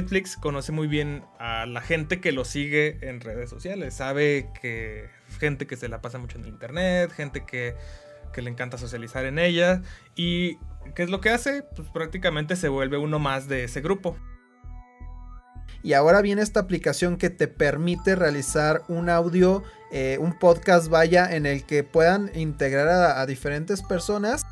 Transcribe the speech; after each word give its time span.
Netflix 0.00 0.38
conoce 0.38 0.72
muy 0.72 0.86
bien 0.86 1.24
a 1.38 1.66
la 1.66 1.82
gente 1.82 2.20
que 2.20 2.32
lo 2.32 2.46
sigue 2.46 2.96
en 3.02 3.20
redes 3.20 3.50
sociales. 3.50 3.92
Sabe 3.94 4.48
que 4.60 5.10
gente 5.38 5.66
que 5.66 5.76
se 5.76 5.88
la 5.88 6.00
pasa 6.00 6.16
mucho 6.16 6.38
en 6.38 6.44
el 6.44 6.50
internet, 6.50 7.12
gente 7.12 7.44
que, 7.44 7.74
que 8.32 8.40
le 8.40 8.48
encanta 8.48 8.78
socializar 8.78 9.26
en 9.26 9.38
ella. 9.38 9.82
¿Y 10.16 10.56
qué 10.94 11.02
es 11.02 11.10
lo 11.10 11.20
que 11.20 11.28
hace? 11.28 11.62
Pues 11.76 11.88
prácticamente 11.90 12.56
se 12.56 12.68
vuelve 12.68 12.96
uno 12.96 13.18
más 13.18 13.46
de 13.46 13.64
ese 13.64 13.82
grupo. 13.82 14.16
Y 15.82 15.92
ahora 15.92 16.22
viene 16.22 16.40
esta 16.40 16.60
aplicación 16.60 17.18
que 17.18 17.28
te 17.28 17.46
permite 17.46 18.16
realizar 18.16 18.82
un 18.88 19.10
audio, 19.10 19.62
eh, 19.92 20.16
un 20.18 20.38
podcast 20.38 20.88
vaya, 20.88 21.34
en 21.34 21.44
el 21.44 21.66
que 21.66 21.84
puedan 21.84 22.30
integrar 22.34 22.88
a, 22.88 23.20
a 23.20 23.26
diferentes 23.26 23.82
personas 23.82 24.46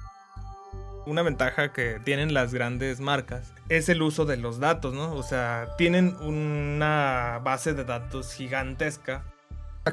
una 1.06 1.22
ventaja 1.22 1.72
que 1.72 2.00
tienen 2.04 2.34
las 2.34 2.52
grandes 2.52 3.00
marcas 3.00 3.54
es 3.68 3.88
el 3.88 4.02
uso 4.02 4.24
de 4.24 4.36
los 4.36 4.58
datos, 4.58 4.94
¿no? 4.94 5.14
O 5.14 5.22
sea, 5.22 5.74
tienen 5.76 6.16
una 6.20 7.40
base 7.42 7.74
de 7.74 7.84
datos 7.84 8.32
gigantesca. 8.32 9.24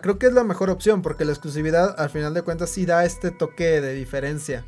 Creo 0.01 0.19
que 0.19 0.27
es 0.27 0.33
la 0.33 0.43
mejor 0.43 0.69
opción 0.69 1.01
porque 1.01 1.23
la 1.23 1.31
exclusividad 1.31 1.95
al 1.99 2.09
final 2.09 2.33
de 2.33 2.41
cuentas 2.41 2.69
sí 2.69 2.85
da 2.85 3.05
este 3.05 3.31
toque 3.31 3.81
de 3.81 3.93
diferencia. 3.93 4.65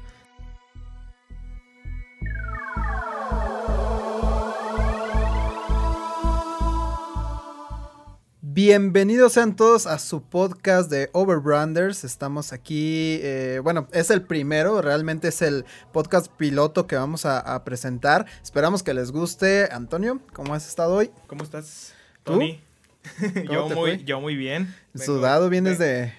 Bienvenidos 8.58 9.34
sean 9.34 9.56
todos 9.56 9.86
a 9.86 10.00
su 10.00 10.24
podcast 10.24 10.90
de 10.90 11.12
Overbranders. 11.14 12.04
Estamos 12.04 12.54
aquí, 12.54 13.20
eh, 13.22 13.62
bueno, 13.64 13.88
es 13.92 14.10
el 14.10 14.24
primero, 14.24 14.82
realmente 14.82 15.28
es 15.28 15.44
el 15.44 15.64
podcast 15.94 16.26
piloto 16.38 16.88
que 16.88 16.96
vamos 16.96 17.28
a, 17.28 17.64
presentar. 17.64 18.26
Esperamos 18.42 18.82
que 18.82 18.96
les 18.96 19.12
guste. 19.12 19.70
Antonio, 19.72 20.22
¿cómo 20.34 20.56
has 20.56 20.68
estado 20.68 20.96
hoy? 20.96 21.12
¿Cómo 21.28 21.44
estás, 21.44 21.94
Tony? 22.24 22.60
yo, 23.48 23.70
muy, 23.70 24.04
yo 24.06 24.20
muy 24.22 24.36
bien. 24.36 24.74
¿Sudado 24.96 25.52
vienes 25.52 25.78
de, 25.78 26.12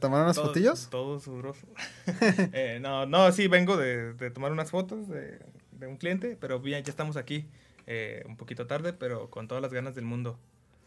tomar 0.00 0.22
unas 0.22 0.36
fotillos? 0.36 0.86
Todo 0.90 1.18
sudoroso. 1.18 1.66
Eh, 2.52 2.78
no, 2.80 3.04
no, 3.06 3.32
sí, 3.32 3.48
vengo 3.48 3.76
de, 3.76 4.14
tomar 4.30 4.52
unas 4.52 4.70
fotos 4.70 5.08
de, 5.08 5.40
un 5.88 5.96
cliente, 5.96 6.38
pero 6.40 6.60
bien, 6.60 6.84
ya 6.84 6.90
estamos 6.90 7.16
aquí. 7.16 7.48
Eh, 7.88 8.22
un 8.28 8.36
poquito 8.36 8.68
tarde, 8.68 8.92
pero 8.92 9.28
con 9.28 9.48
todas 9.48 9.60
las 9.60 9.72
ganas 9.72 9.96
del 9.96 10.04
mundo. 10.04 10.38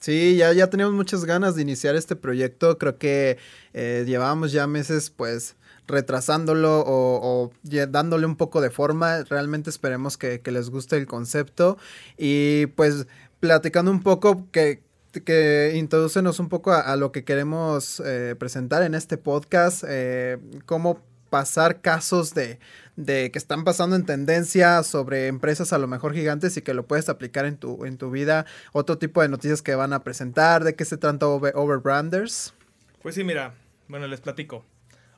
Sí, 0.04 0.36
ya, 0.36 0.52
ya 0.52 0.70
teníamos 0.70 0.96
muchas 0.96 1.24
ganas 1.24 1.56
de 1.56 1.62
iniciar 1.62 1.96
este 1.96 2.18
proyecto. 2.18 2.78
Creo 2.78 2.98
que 2.98 3.38
eh, 3.72 4.04
llevábamos 4.06 4.52
ya 4.52 4.68
meses, 4.68 5.10
pues, 5.10 5.56
retrasándolo 5.88 6.84
o, 6.86 7.52
dándole 7.64 8.26
un 8.26 8.36
poco 8.36 8.60
de 8.60 8.70
forma. 8.70 9.24
Realmente 9.24 9.70
esperemos 9.70 10.18
que, 10.18 10.42
les 10.44 10.70
guste 10.70 10.98
el 10.98 11.08
concepto. 11.08 11.78
Y 12.18 12.66
pues, 12.76 13.08
platicando 13.40 13.92
un 13.92 14.02
poco 14.02 14.52
que 14.52 14.84
que 15.26 15.74
introducenos 15.76 16.40
un 16.40 16.50
poco 16.50 16.74
a, 16.74 16.96
lo 16.98 17.12
que 17.12 17.24
queremos 17.24 18.02
eh, 18.04 18.36
presentar 18.38 18.82
en 18.82 18.96
este 18.96 19.18
podcast, 19.18 19.86
eh, 19.88 20.40
cómo 20.66 21.00
pasar 21.34 21.82
casos 21.82 22.36
de, 22.36 22.60
de 22.96 23.32
que 23.32 23.40
están 23.40 23.64
pasando 23.64 23.96
en 23.96 24.06
tendencia 24.06 24.84
sobre 24.84 25.26
empresas 25.26 25.74
a 25.74 25.80
lo 25.80 25.88
mejor 25.88 26.14
gigantes 26.14 26.56
y 26.58 26.62
que 26.62 26.76
lo 26.76 26.86
puedes 26.86 27.10
aplicar 27.10 27.48
en 27.48 27.58
tu, 27.58 27.86
en 27.86 27.98
tu 27.98 28.12
vida. 28.12 28.46
Otro 28.72 29.00
tipo 29.00 29.20
de 29.20 29.30
noticias 29.30 29.64
que 29.64 29.74
van 29.74 29.94
a 29.94 30.04
presentar, 30.04 30.64
de 30.64 30.76
qué 30.76 30.86
se 30.86 30.96
trata 30.96 31.26
Overbranders. 31.26 32.54
Pues 33.02 33.16
sí, 33.16 33.24
mira, 33.24 33.56
bueno, 33.88 34.06
les 34.06 34.22
platico. 34.22 34.64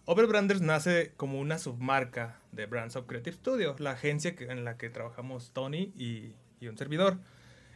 Overbranders 0.06 0.62
nace 0.62 1.12
como 1.18 1.38
una 1.38 1.58
submarca 1.58 2.40
de 2.54 2.66
Brands 2.66 2.96
of 2.96 3.08
Creative 3.08 3.36
Studio, 3.36 3.76
la 3.78 3.92
agencia 3.92 4.38
que, 4.38 4.46
en 4.46 4.64
la 4.64 4.78
que 4.78 4.90
trabajamos 4.90 5.52
Tony 5.52 5.92
y, 5.98 6.32
y 6.62 6.70
un 6.70 6.78
servidor. 6.78 7.18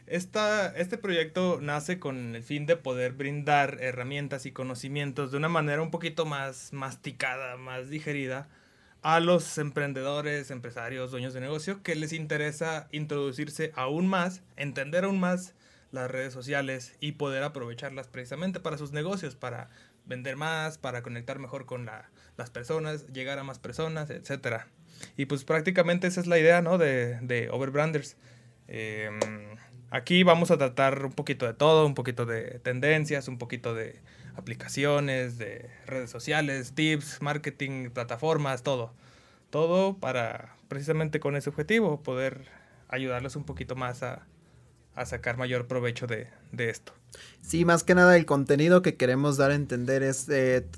Esta, 0.09 0.75
este 0.75 0.97
proyecto 0.97 1.59
nace 1.61 1.99
con 1.99 2.35
el 2.35 2.41
fin 2.41 2.65
de 2.65 2.75
poder 2.75 3.13
brindar 3.13 3.77
herramientas 3.79 4.47
y 4.47 4.51
conocimientos 4.51 5.29
de 5.29 5.37
una 5.37 5.49
manera 5.49 5.83
un 5.83 5.91
poquito 5.91 6.25
más 6.25 6.73
masticada, 6.73 7.57
más 7.57 7.89
digerida 7.89 8.49
a 9.03 9.19
los 9.19 9.59
emprendedores, 9.59 10.49
empresarios, 10.49 11.11
dueños 11.11 11.35
de 11.35 11.41
negocio 11.41 11.83
que 11.83 11.93
les 11.93 12.11
interesa 12.11 12.87
introducirse 12.91 13.71
aún 13.75 14.07
más, 14.07 14.41
entender 14.57 15.03
aún 15.03 15.19
más 15.19 15.53
las 15.91 16.09
redes 16.09 16.33
sociales 16.33 16.95
y 16.99 17.11
poder 17.11 17.43
aprovecharlas 17.43 18.07
precisamente 18.07 18.59
para 18.59 18.79
sus 18.79 18.91
negocios, 18.91 19.35
para 19.35 19.69
vender 20.07 20.37
más, 20.37 20.79
para 20.79 21.03
conectar 21.03 21.37
mejor 21.37 21.67
con 21.67 21.85
las 21.85 22.49
personas, 22.49 23.05
llegar 23.13 23.37
a 23.37 23.43
más 23.43 23.59
personas, 23.59 24.09
etc. 24.09 24.63
Y 25.17 25.27
pues 25.27 25.43
prácticamente 25.43 26.07
esa 26.07 26.19
es 26.19 26.25
la 26.25 26.39
idea 26.39 26.63
¿no? 26.63 26.79
de, 26.79 27.19
de 27.21 27.51
Overbranders. 27.51 28.17
Em, 28.71 29.19
aquí 29.91 30.23
vamos 30.23 30.51
a 30.51 30.57
tratar 30.57 31.05
un 31.05 31.11
poquito 31.11 31.45
de 31.45 31.53
todo, 31.53 31.85
un 31.85 31.95
poquito 31.95 32.25
de 32.25 32.59
tendencias, 32.59 33.27
un 33.27 33.37
poquito 33.37 33.73
de 33.73 33.99
aplicaciones, 34.35 35.37
de 35.37 35.69
redes 35.85 36.09
sociales, 36.09 36.73
tips, 36.73 37.21
marketing, 37.21 37.89
plataformas, 37.89 38.63
todo. 38.63 38.93
Todo 39.49 39.97
para 39.97 40.55
precisamente 40.67 41.19
con 41.19 41.35
ese 41.35 41.49
objetivo, 41.49 42.01
poder 42.03 42.45
ayudarles 42.87 43.35
un 43.35 43.43
poquito 43.43 43.75
más 43.75 44.03
a, 44.03 44.25
a 44.95 45.05
sacar 45.05 45.37
mayor 45.37 45.67
provecho 45.67 46.07
de, 46.07 46.27
de 46.51 46.69
esto. 46.69 46.93
Sí, 47.49 47.65
más 47.65 47.83
que 47.83 47.95
nada 47.95 48.15
el 48.15 48.27
contenido 48.27 48.83
que 48.83 48.95
queremos 48.95 49.37
dar 49.37 49.49
a 49.49 49.55
entender 49.55 50.03
es 50.03 50.27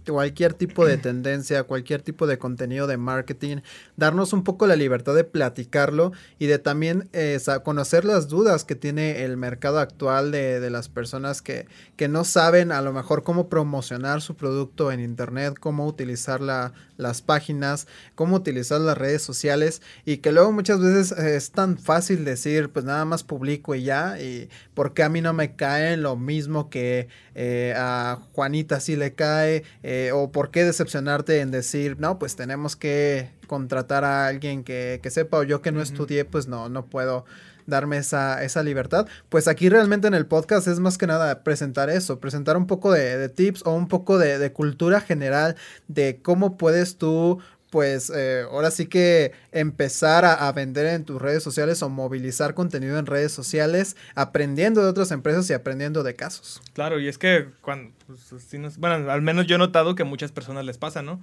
cualquier 0.07 0.53
tipo 0.53 0.85
de 0.85 0.95
tendencia, 0.97 1.63
cualquier 1.63 2.01
tipo 2.01 2.27
de 2.27 2.37
contenido 2.37 2.87
de 2.87 2.95
marketing, 2.95 3.57
darnos 3.97 4.31
un 4.31 4.45
poco 4.45 4.65
la 4.67 4.77
libertad 4.77 5.13
de 5.13 5.25
platicarlo 5.25 6.13
y 6.39 6.45
de 6.45 6.59
también 6.59 7.09
eh, 7.11 7.37
conocer 7.65 8.05
las 8.05 8.29
dudas 8.29 8.63
que 8.63 8.75
tiene 8.75 9.25
el 9.25 9.35
mercado 9.35 9.79
actual 9.79 10.31
de, 10.31 10.69
las 10.69 10.87
personas 10.87 11.41
que, 11.41 11.67
que, 11.97 12.07
no 12.07 12.23
saben 12.23 12.71
a 12.71 12.81
lo 12.81 12.93
mejor 12.93 13.23
cómo 13.23 13.49
promocionar 13.49 14.21
su 14.21 14.35
producto 14.35 14.93
en 14.93 15.01
internet, 15.01 15.55
cómo 15.59 15.85
utilizar 15.85 16.39
las 16.39 17.21
páginas, 17.21 17.87
cómo 18.15 18.37
utilizar 18.37 18.79
las 18.79 18.97
redes 18.97 19.21
sociales 19.21 19.81
y 20.05 20.17
que 20.19 20.31
luego 20.31 20.53
muchas 20.53 20.79
veces 20.79 21.11
es 21.11 21.51
tan 21.51 21.77
fácil 21.77 22.23
decir 22.23 22.69
pues 22.69 22.85
nada 22.85 23.03
más 23.03 23.23
publico 23.23 23.75
y 23.75 23.83
ya 23.83 24.21
y 24.21 24.49
porque 24.73 25.03
a 25.03 25.09
mí 25.09 25.19
no 25.19 25.33
me 25.33 25.57
cae 25.61 25.95
lo 25.95 26.15
mismo 26.15 26.71
que 26.71 27.07
eh, 27.35 27.75
a 27.77 28.17
Juanita 28.33 28.79
si 28.79 28.95
le 28.95 29.13
cae, 29.13 29.63
eh, 29.83 30.09
o 30.11 30.31
por 30.31 30.49
qué 30.49 30.63
decepcionarte 30.63 31.39
en 31.39 31.51
decir, 31.51 31.99
no, 31.99 32.17
pues 32.17 32.35
tenemos 32.35 32.75
que 32.75 33.29
contratar 33.45 34.03
a 34.03 34.25
alguien 34.25 34.63
que, 34.63 34.99
sepa, 35.11 35.37
o 35.37 35.43
yo 35.43 35.61
que 35.61 35.71
no 35.71 35.83
estudié, 35.83 36.25
pues 36.25 36.47
no, 36.47 36.67
no 36.67 36.87
puedo 36.87 37.25
darme 37.67 37.97
esa, 37.97 38.43
esa, 38.43 38.63
libertad. 38.63 39.05
Pues 39.29 39.47
aquí 39.47 39.69
realmente 39.69 40.07
en 40.07 40.15
el 40.15 40.25
podcast 40.25 40.67
es 40.67 40.79
más 40.79 40.97
que 40.97 41.05
nada 41.05 41.43
presentar 41.43 41.91
eso, 41.91 42.19
presentar 42.19 42.57
un 42.57 42.65
poco 42.65 42.91
de, 42.91 43.29
tips 43.29 43.61
o 43.63 43.75
un 43.75 43.87
poco 43.87 44.17
de, 44.17 44.39
de, 44.39 44.51
cultura 44.51 44.99
general 44.99 45.55
de 45.87 46.21
cómo 46.23 46.57
puedes 46.57 46.97
tú 46.97 47.39
pues 47.71 48.11
eh, 48.13 48.43
ahora 48.51 48.69
sí 48.69 48.85
que 48.85 49.31
empezar 49.53 50.25
a, 50.25 50.51
vender 50.51 50.85
en 50.87 51.05
tus 51.05 51.19
redes 51.19 51.41
sociales 51.41 51.81
o 51.81 51.89
movilizar 51.89 52.53
contenido 52.53 52.99
en 52.99 53.05
redes 53.05 53.31
sociales, 53.31 53.95
aprendiendo 54.13 54.83
de 54.83 54.89
otras 54.89 55.11
empresas 55.11 55.49
y 55.49 55.53
aprendiendo 55.53 56.03
de 56.03 56.13
casos. 56.15 56.61
Claro, 56.73 56.99
y 56.99 57.07
es 57.07 57.17
que 57.17 57.47
cuando, 57.61 57.93
pues, 58.05 58.77
bueno, 58.77 59.09
al 59.09 59.21
menos 59.21 59.47
yo 59.47 59.55
he 59.55 59.57
notado 59.57 59.95
que 59.95 60.03
muchas 60.03 60.33
personas 60.33 60.65
les 60.65 60.77
pasa, 60.77 61.01
¿no? 61.01 61.21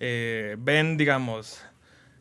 Eh, 0.00 0.56
ven, 0.58 0.96
digamos, 0.96 1.60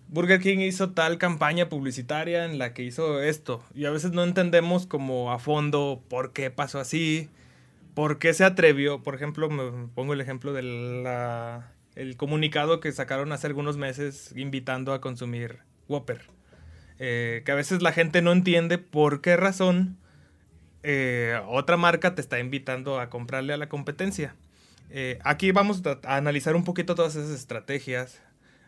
Burger 0.09 0.41
King 0.41 0.59
hizo 0.59 0.91
tal 0.91 1.17
campaña 1.17 1.69
publicitaria 1.69 2.43
en 2.43 2.59
la 2.59 2.73
que 2.73 2.83
hizo 2.83 3.23
esto, 3.23 3.63
y 3.73 3.85
a 3.85 3.91
veces 3.91 4.11
no 4.11 4.25
entendemos 4.25 4.85
como 4.85 5.31
a 5.31 5.39
fondo 5.39 6.03
por 6.09 6.33
qué 6.33 6.51
pasó 6.51 6.77
así, 6.81 7.29
por 7.93 8.19
qué 8.19 8.33
se 8.33 8.43
atrevió, 8.43 9.01
por 9.01 9.15
ejemplo, 9.15 9.49
me 9.49 9.87
pongo 9.95 10.11
el 10.11 10.19
ejemplo 10.19 10.51
de 10.51 10.61
la 11.03 11.71
el 11.95 12.17
comunicado 12.17 12.79
que 12.79 12.91
sacaron 12.91 13.31
hace 13.31 13.47
algunos 13.47 13.77
meses 13.77 14.33
invitando 14.35 14.93
a 14.93 15.01
consumir 15.01 15.59
Whopper. 15.87 16.21
Eh, 16.99 17.41
que 17.45 17.51
a 17.51 17.55
veces 17.55 17.81
la 17.81 17.91
gente 17.91 18.21
no 18.21 18.31
entiende 18.31 18.77
por 18.77 19.21
qué 19.21 19.35
razón 19.35 19.97
eh, 20.83 21.39
otra 21.47 21.75
marca 21.75 22.13
te 22.13 22.21
está 22.21 22.39
invitando 22.39 22.99
a 22.99 23.09
comprarle 23.09 23.53
a 23.53 23.57
la 23.57 23.69
competencia. 23.69 24.35
Eh, 24.91 25.17
aquí 25.23 25.51
vamos 25.51 25.81
a, 25.85 26.15
analizar 26.15 26.55
un 26.55 26.63
poquito 26.63 26.95
todas 26.95 27.15
esas 27.15 27.31
estrategias. 27.31 28.21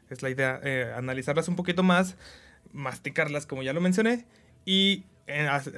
Es 0.10 0.22
la 0.22 0.30
idea, 0.30 0.60
analizarlas 0.96 1.48
un 1.48 1.56
poquito 1.56 1.82
más, 1.82 2.18
masticarlas 2.72 3.46
como 3.46 3.64
ya 3.64 3.74
lo 3.74 3.82
mencioné, 3.82 4.26
y 4.66 5.06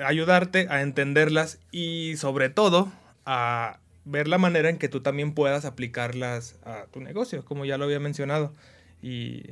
ayudarte 0.05 0.67
a 0.69 0.81
entenderlas 0.81 1.59
y 1.71 2.15
sobre 2.17 2.49
todo 2.49 2.91
a 3.25 3.79
ver 4.05 4.27
la 4.27 4.37
manera 4.37 4.69
en 4.69 4.77
que 4.77 4.89
tú 4.89 5.01
también 5.01 5.33
puedas 5.33 5.65
aplicarlas 5.65 6.55
a 6.63 6.85
tu 6.91 7.01
negocio, 7.01 7.43
como 7.43 7.65
ya 7.65 7.77
lo 7.77 7.85
había 7.85 7.99
mencionado. 7.99 8.53
Y, 9.01 9.43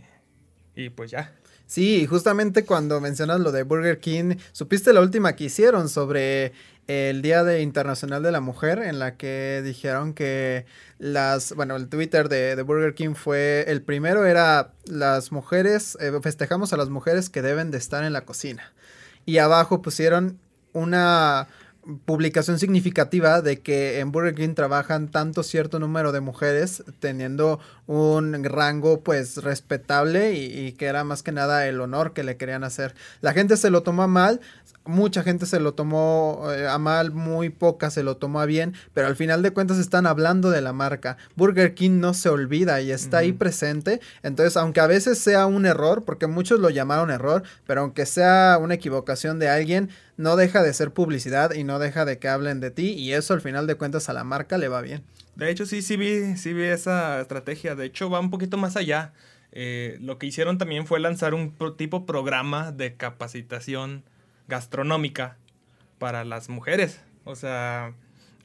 y 0.75 0.89
pues 0.89 1.11
ya. 1.11 1.33
Sí, 1.65 2.05
justamente 2.05 2.65
cuando 2.65 3.01
mencionas 3.01 3.39
lo 3.39 3.51
de 3.51 3.63
Burger 3.63 3.99
King, 3.99 4.35
supiste 4.51 4.93
la 4.93 5.01
última 5.01 5.35
que 5.35 5.45
hicieron 5.45 5.89
sobre 5.89 6.53
el 6.87 7.21
Día 7.21 7.43
de 7.43 7.61
Internacional 7.61 8.21
de 8.23 8.31
la 8.31 8.41
Mujer, 8.41 8.79
en 8.79 8.99
la 8.99 9.15
que 9.15 9.61
dijeron 9.63 10.13
que 10.13 10.65
las, 10.99 11.53
bueno, 11.55 11.75
el 11.75 11.87
Twitter 11.87 12.27
de, 12.27 12.61
Burger 12.61 12.93
King 12.93 13.15
fue, 13.15 13.65
el 13.67 13.81
primero 13.81 14.25
era 14.25 14.73
las 14.85 15.31
mujeres, 15.31 15.97
eh, 16.01 16.11
festejamos 16.21 16.73
a 16.73 16.77
las 16.77 16.89
mujeres 16.89 17.29
que 17.29 17.41
deben 17.41 17.71
de 17.71 17.77
estar 17.77 18.03
en 18.03 18.13
la 18.13 18.25
cocina. 18.25 18.73
Y 19.25 19.37
abajo 19.37 19.81
pusieron 19.81 20.39
una 20.73 21.47
publicación 22.05 22.59
significativa 22.59 23.41
de 23.41 23.59
que 23.59 23.99
en 23.99 24.11
Burger 24.11 24.35
King 24.35 24.53
trabajan 24.53 25.09
tanto 25.09 25.43
cierto 25.43 25.79
número 25.79 26.11
de 26.11 26.21
mujeres 26.21 26.83
teniendo 26.99 27.59
un 27.87 28.43
rango 28.43 29.01
pues 29.01 29.37
respetable 29.43 30.33
y, 30.33 30.71
que 30.73 30.85
era 30.85 31.03
más 31.03 31.23
que 31.23 31.31
nada 31.31 31.67
el 31.67 31.81
honor 31.81 32.13
que 32.13 32.23
le 32.23 32.37
querían 32.37 32.63
hacer. 32.63 32.95
La 33.21 33.33
gente 33.33 33.57
se 33.57 33.69
lo 33.69 33.83
tomó 33.83 34.07
mal, 34.07 34.39
mucha 34.85 35.23
gente 35.23 35.45
se 35.45 35.59
lo 35.59 35.73
tomó 35.73 36.47
eh, 36.51 36.67
a 36.67 36.77
mal, 36.77 37.11
muy 37.11 37.49
poca 37.49 37.89
se 37.89 38.03
lo 38.03 38.17
tomó 38.17 38.41
a 38.41 38.45
bien, 38.45 38.73
pero 38.93 39.07
al 39.07 39.15
final 39.15 39.41
de 39.41 39.51
cuentas 39.51 39.77
están 39.77 40.05
hablando 40.05 40.49
de 40.49 40.61
la 40.61 40.73
marca. 40.73 41.17
Burger 41.35 41.73
King 41.73 41.99
no 41.99 42.13
se 42.13 42.29
olvida 42.29 42.81
y 42.81 42.91
está 42.91 43.19
ahí 43.19 43.33
presente, 43.33 44.01
entonces 44.23 44.57
aunque 44.57 44.79
a 44.79 44.87
veces 44.87 45.17
sea 45.19 45.45
un 45.45 45.65
error, 45.65 46.03
porque 46.03 46.27
muchos 46.27 46.59
lo 46.59 46.69
llamaron 46.69 47.11
error, 47.11 47.43
pero 47.65 47.81
aunque 47.81 48.05
sea 48.05 48.57
una 48.59 48.75
equivocación 48.75 49.39
de 49.39 49.49
alguien, 49.49 49.89
no 50.17 50.35
deja 50.35 50.63
de 50.63 50.73
ser 50.73 50.91
publicidad 50.91 51.53
y 51.53 51.63
no 51.63 51.79
deja 51.79 52.05
de 52.05 52.19
que 52.19 52.27
hablen 52.27 52.59
de 52.59 52.71
ti 52.71 52.93
y 52.93 53.13
eso 53.13 53.33
al 53.33 53.41
final 53.41 53.67
de 53.67 53.75
cuentas 53.75 54.09
a 54.09 54.13
la 54.13 54.23
marca 54.23 54.57
le 54.57 54.67
va 54.67 54.81
bien. 54.81 55.03
De 55.35 55.49
hecho, 55.49 55.65
sí, 55.65 55.81
sí 55.81 55.97
vi, 55.97 56.37
sí 56.37 56.53
vi 56.53 56.63
esa 56.63 57.19
estrategia. 57.19 57.75
De 57.75 57.85
hecho, 57.85 58.09
va 58.09 58.19
un 58.19 58.29
poquito 58.29 58.57
más 58.57 58.75
allá. 58.75 59.13
Eh, 59.51 59.97
lo 59.99 60.19
que 60.19 60.27
hicieron 60.27 60.57
también 60.57 60.85
fue 60.85 60.99
lanzar 60.99 61.33
un 61.33 61.55
tipo 61.75 62.05
programa 62.05 62.71
de 62.71 62.95
capacitación 62.95 64.03
gastronómica 64.47 65.37
para 65.99 66.23
las 66.23 66.49
mujeres. 66.49 66.99
O 67.23 67.35
sea, 67.35 67.93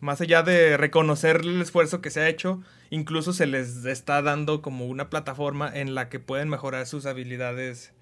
más 0.00 0.20
allá 0.20 0.42
de 0.42 0.76
reconocer 0.76 1.36
el 1.36 1.60
esfuerzo 1.60 2.00
que 2.00 2.10
se 2.10 2.20
ha 2.20 2.28
hecho, 2.28 2.62
incluso 2.90 3.32
se 3.32 3.46
les 3.46 3.84
está 3.84 4.22
dando 4.22 4.62
como 4.62 4.86
una 4.86 5.10
plataforma 5.10 5.70
en 5.72 5.94
la 5.94 6.08
que 6.08 6.20
pueden 6.20 6.48
mejorar 6.48 6.86
sus 6.86 7.06
habilidades 7.06 7.92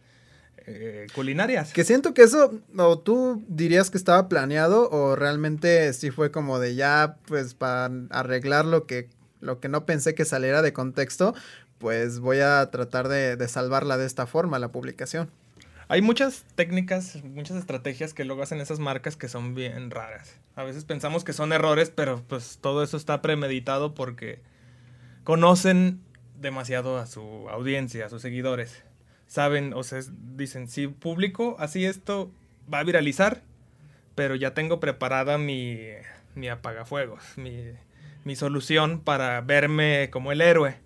eh, 0.67 1.07
culinarias. 1.15 1.73
Que 1.73 1.85
siento 1.85 2.13
que 2.13 2.23
eso, 2.23 2.61
o 2.77 2.99
tú 2.99 3.45
dirías 3.49 3.91
que 3.91 3.99
estaba 3.99 4.29
planeado, 4.29 4.91
o 4.91 5.17
realmente 5.17 5.93
sí 5.93 6.11
fue 6.11 6.31
como 6.31 6.59
de 6.59 6.75
ya, 6.75 7.17
pues 7.27 7.55
para 7.55 7.91
arreglar 8.11 8.65
lo 8.65 8.87
que, 8.87 9.09
lo 9.41 9.61
que 9.61 9.69
no 9.69 9.87
pensé 9.87 10.15
que 10.15 10.25
saliera 10.25 10.63
de 10.63 10.73
contexto, 10.73 11.35
pues 11.79 12.21
voy 12.21 12.41
a 12.41 12.69
tratar 12.71 13.09
de, 13.09 13.37
de 13.37 13.49
salvarla 13.49 13.97
de 13.97 14.07
esta 14.07 14.27
forma, 14.27 14.59
la 14.59 14.73
publicación. 14.73 15.31
Hay 15.89 16.03
muchas 16.03 16.45
técnicas, 16.55 17.23
muchas 17.23 17.57
estrategias 17.57 18.13
que 18.13 18.25
luego 18.25 18.43
hacen 18.43 18.61
esas 18.61 18.81
marcas 18.81 19.17
que 19.17 19.29
son 19.29 19.55
bien 19.55 19.91
raras. 19.91 20.39
A 20.57 20.65
veces 20.65 20.85
pensamos 20.85 21.23
que 21.23 21.33
son 21.33 21.53
errores, 21.53 21.93
pero 21.95 22.23
pues 22.29 22.59
todo 22.61 22.83
eso 22.83 22.97
está 22.97 23.23
premeditado 23.23 23.95
porque 23.95 24.41
conocen 25.23 26.01
demasiado 26.41 26.99
a 26.99 27.07
su 27.07 27.49
audiencia, 27.49 28.07
a 28.07 28.09
sus 28.09 28.23
seguidores 28.23 28.83
saben, 29.27 29.75
o 29.75 29.83
sea, 29.83 30.01
dicen, 30.37 30.69
si 30.69 30.89
publico 30.89 31.57
así 31.59 31.85
esto, 31.85 32.31
va 32.73 32.81
a 32.81 32.85
viralizar, 32.85 33.43
pero 34.15 34.35
ya 34.35 34.55
tengo 34.55 34.81
preparada 34.81 35.39
mi, 35.39 35.79
mi 36.35 36.49
apagafuegos, 36.49 37.23
mi, 37.37 37.57
mi 38.25 38.37
solución 38.37 39.01
para 39.01 39.41
verme 39.41 40.11
como 40.11 40.33
el 40.33 40.41
héroe. 40.41 40.77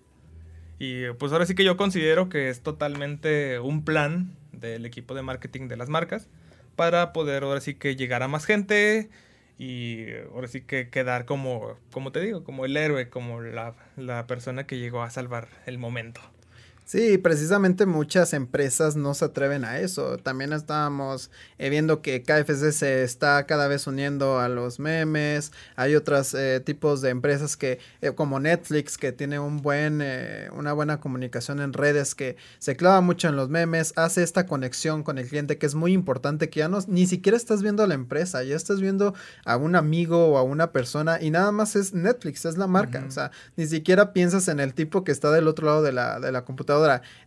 Y 0.79 1.11
pues 1.19 1.31
ahora 1.31 1.45
sí 1.45 1.53
que 1.53 1.63
yo 1.63 1.77
considero 1.77 2.27
que 2.27 2.49
es 2.49 2.61
totalmente 2.61 3.59
un 3.59 3.85
plan 3.85 4.35
del 4.61 4.85
equipo 4.85 5.13
de 5.13 5.21
marketing 5.21 5.67
de 5.67 5.75
las 5.75 5.89
marcas 5.89 6.29
para 6.75 7.11
poder 7.11 7.43
ahora 7.43 7.59
sí 7.59 7.73
que 7.73 7.95
llegar 7.95 8.23
a 8.23 8.27
más 8.29 8.45
gente 8.45 9.09
y 9.57 10.05
ahora 10.33 10.47
sí 10.47 10.61
que 10.61 10.89
quedar 10.89 11.25
como, 11.25 11.75
como 11.91 12.11
te 12.11 12.21
digo, 12.21 12.43
como 12.43 12.65
el 12.65 12.77
héroe, 12.77 13.09
como 13.09 13.41
la, 13.41 13.75
la 13.97 14.25
persona 14.25 14.65
que 14.65 14.79
llegó 14.79 15.03
a 15.03 15.09
salvar 15.09 15.49
el 15.65 15.77
momento. 15.77 16.21
Sí, 16.85 17.17
precisamente 17.17 17.85
muchas 17.85 18.33
empresas 18.33 18.97
no 18.97 19.13
se 19.13 19.23
atreven 19.23 19.63
a 19.63 19.79
eso. 19.79 20.17
También 20.17 20.51
estábamos 20.51 21.31
eh, 21.57 21.69
viendo 21.69 22.01
que 22.01 22.21
KFC 22.21 22.73
se 22.73 23.03
está 23.03 23.45
cada 23.45 23.69
vez 23.69 23.87
uniendo 23.87 24.39
a 24.39 24.49
los 24.49 24.77
memes. 24.77 25.53
Hay 25.77 25.95
otros 25.95 26.33
eh, 26.33 26.59
tipos 26.59 26.99
de 26.99 27.11
empresas 27.11 27.55
que, 27.55 27.79
eh, 28.01 28.11
como 28.11 28.41
Netflix, 28.41 28.97
que 28.97 29.13
tiene 29.13 29.39
un 29.39 29.61
buen, 29.61 30.03
una 30.53 30.73
buena 30.73 30.99
comunicación 30.99 31.61
en 31.61 31.71
redes, 31.71 32.13
que 32.13 32.35
se 32.59 32.75
clava 32.75 32.99
mucho 32.99 33.29
en 33.29 33.37
los 33.37 33.47
memes, 33.47 33.93
hace 33.95 34.21
esta 34.21 34.45
conexión 34.45 35.03
con 35.03 35.17
el 35.17 35.29
cliente 35.29 35.57
que 35.57 35.67
es 35.67 35.75
muy 35.75 35.93
importante, 35.93 36.49
que 36.49 36.59
ya 36.59 36.67
no, 36.67 36.79
ni 36.87 37.07
siquiera 37.07 37.37
estás 37.37 37.61
viendo 37.61 37.83
a 37.83 37.87
la 37.87 37.93
empresa, 37.93 38.43
ya 38.43 38.57
estás 38.57 38.81
viendo 38.81 39.13
a 39.45 39.55
un 39.55 39.77
amigo 39.77 40.27
o 40.27 40.37
a 40.37 40.43
una 40.43 40.73
persona 40.73 41.21
y 41.21 41.29
nada 41.29 41.53
más 41.53 41.77
es 41.77 41.93
Netflix, 41.93 42.43
es 42.43 42.57
la 42.57 42.67
marca. 42.67 43.05
O 43.07 43.11
sea, 43.11 43.31
ni 43.55 43.65
siquiera 43.65 44.11
piensas 44.11 44.49
en 44.49 44.59
el 44.59 44.73
tipo 44.73 45.05
que 45.05 45.13
está 45.13 45.31
del 45.31 45.47
otro 45.47 45.67
lado 45.67 45.83
de 45.83 45.93
la, 45.93 46.19
de 46.19 46.33
la 46.33 46.43
computadora 46.43 46.70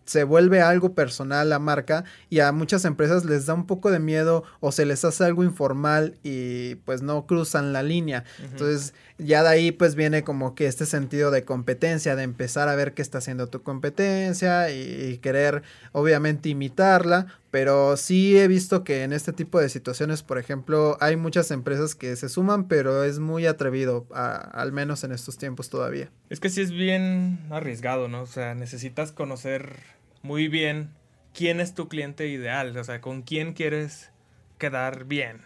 se 0.04 0.24
vuelve 0.24 0.60
algo 0.60 0.94
personal 0.94 1.48
la 1.48 1.58
marca 1.58 2.04
y 2.28 2.40
a 2.40 2.52
muchas 2.52 2.84
empresas 2.84 3.24
les 3.24 3.46
da 3.46 3.54
un 3.54 3.66
poco 3.66 3.90
de 3.90 3.98
miedo 3.98 4.44
o 4.60 4.70
se 4.72 4.84
les 4.84 5.04
hace 5.04 5.24
algo 5.24 5.44
informal 5.44 6.14
y 6.22 6.76
pues 6.76 7.02
no 7.02 7.26
cruzan 7.26 7.72
la 7.72 7.82
línea. 7.82 8.24
Entonces 8.42 8.94
ya 9.18 9.42
de 9.42 9.48
ahí 9.48 9.72
pues 9.72 9.94
viene 9.94 10.22
como 10.22 10.54
que 10.54 10.66
este 10.66 10.86
sentido 10.86 11.30
de 11.30 11.44
competencia, 11.44 12.16
de 12.16 12.22
empezar 12.22 12.68
a 12.68 12.74
ver 12.74 12.94
qué 12.94 13.02
está 13.02 13.18
haciendo 13.18 13.48
tu 13.48 13.62
competencia 13.62 14.70
y, 14.70 15.18
querer 15.22 15.62
obviamente 15.92 16.48
imitarla, 16.48 17.26
pero 17.54 17.96
sí 17.96 18.36
he 18.36 18.48
visto 18.48 18.82
que 18.82 19.04
en 19.04 19.12
este 19.12 19.32
tipo 19.32 19.60
de 19.60 19.68
situaciones, 19.68 20.24
por 20.24 20.38
ejemplo, 20.38 20.98
hay 21.00 21.14
muchas 21.14 21.52
empresas 21.52 21.94
que 21.94 22.16
se 22.16 22.28
suman, 22.28 22.66
pero 22.66 23.04
es 23.04 23.20
muy 23.20 23.46
atrevido, 23.46 24.08
al 24.12 24.72
menos 24.72 25.04
en 25.04 25.12
estos 25.12 25.38
tiempos 25.38 25.70
todavía. 25.70 26.10
Es 26.30 26.40
que 26.40 26.48
sí 26.48 26.62
es 26.62 26.72
bien 26.72 27.38
arriesgado, 27.50 28.08
¿no? 28.08 28.22
O 28.22 28.26
sea, 28.26 28.56
necesitas 28.56 29.12
conocer 29.12 29.76
muy 30.22 30.48
bien 30.48 30.90
quién 31.32 31.60
es 31.60 31.74
tu 31.74 31.86
cliente 31.86 32.26
ideal, 32.26 32.76
o 32.76 32.82
sea, 32.82 33.00
con 33.00 33.22
quién 33.22 33.52
quieres 33.52 34.10
quedar 34.58 35.04
bien. 35.04 35.36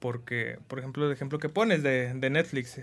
Porque, 0.00 0.58
por 0.66 0.80
ejemplo, 0.80 1.06
el 1.06 1.12
ejemplo 1.12 1.38
que 1.38 1.48
pones 1.48 1.84
de, 1.84 2.14
Netflix. 2.14 2.80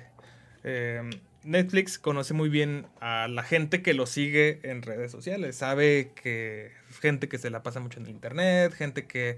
Eh, 0.63 1.01
Netflix 1.43 1.99
conoce 1.99 2.33
muy 2.33 2.47
bien 2.47 2.87
a 3.01 3.27
la 3.27 3.43
gente 3.43 3.81
que 3.81 3.93
lo 3.93 4.05
sigue 4.05 4.61
en 4.63 4.81
redes 4.81 5.11
sociales. 5.11 5.57
Sabe 5.57 6.11
que 6.15 6.71
gente 7.05 7.29
que 7.29 7.37
se 7.37 7.51
la 7.51 7.61
pasa 7.61 7.79
mucho 7.79 7.99
en 7.99 8.07
internet, 8.07 8.73
gente 8.73 9.05
que, 9.05 9.37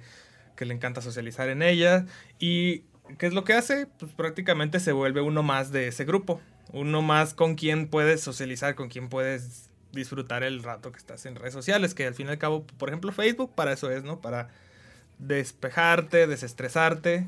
que 0.56 0.66
le 0.66 0.74
encanta 0.74 1.02
socializar 1.02 1.50
en 1.50 1.62
ella. 1.62 2.06
¿Y 2.40 2.84
qué 3.18 3.28
es 3.28 3.34
lo 3.34 3.44
que 3.44 3.54
hace? 3.54 3.88
Pues 4.00 4.14
prácticamente 4.14 4.80
se 4.80 4.94
vuelve 4.94 5.20
uno 5.20 5.44
más 5.44 5.72
de 5.74 5.90
ese 5.90 6.06
grupo. 6.06 6.40
Uno 6.72 7.02
más 7.02 7.34
con 7.34 7.56
quien 7.56 7.88
puedes 7.88 8.22
socializar, 8.22 8.76
con 8.76 8.88
quien 8.88 9.10
puedes 9.10 9.70
disfrutar 9.92 10.44
el 10.44 10.64
rato 10.64 10.92
que 10.94 10.98
estás 10.98 11.26
en 11.26 11.36
redes 11.36 11.54
sociales. 11.54 11.94
Que 11.94 12.08
al 12.08 12.14
fin 12.14 12.28
y 12.28 12.30
al 12.30 12.38
cabo, 12.38 12.66
por 12.78 12.88
ejemplo, 12.88 13.12
Facebook 13.12 13.54
para 13.54 13.74
eso 13.74 13.92
es, 13.92 14.04
¿no? 14.04 14.22
Para 14.22 14.48
despejarte, 15.20 16.28
desestresarte. 16.28 17.26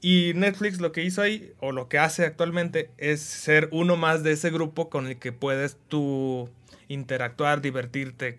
Y 0.00 0.32
Netflix 0.34 0.80
lo 0.80 0.92
que 0.92 1.02
hizo 1.02 1.22
ahí, 1.22 1.52
o 1.58 1.72
lo 1.72 1.88
que 1.88 1.98
hace 1.98 2.24
actualmente, 2.24 2.90
es 2.98 3.20
ser 3.20 3.68
uno 3.72 3.96
más 3.96 4.22
de 4.22 4.32
ese 4.32 4.50
grupo 4.50 4.88
con 4.88 5.06
el 5.06 5.18
que 5.18 5.32
puedes 5.32 5.76
tú 5.88 6.48
interactuar, 6.88 7.60
divertirte, 7.60 8.38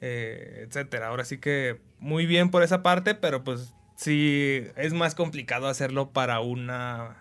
eh, 0.00 0.64
etcétera. 0.66 1.08
Ahora 1.08 1.24
sí 1.24 1.38
que 1.38 1.80
muy 1.98 2.26
bien 2.26 2.50
por 2.50 2.62
esa 2.62 2.82
parte, 2.82 3.14
pero 3.14 3.44
pues 3.44 3.74
sí 3.96 4.64
es 4.76 4.92
más 4.92 5.14
complicado 5.14 5.68
hacerlo 5.68 6.10
para 6.10 6.40
una 6.40 7.16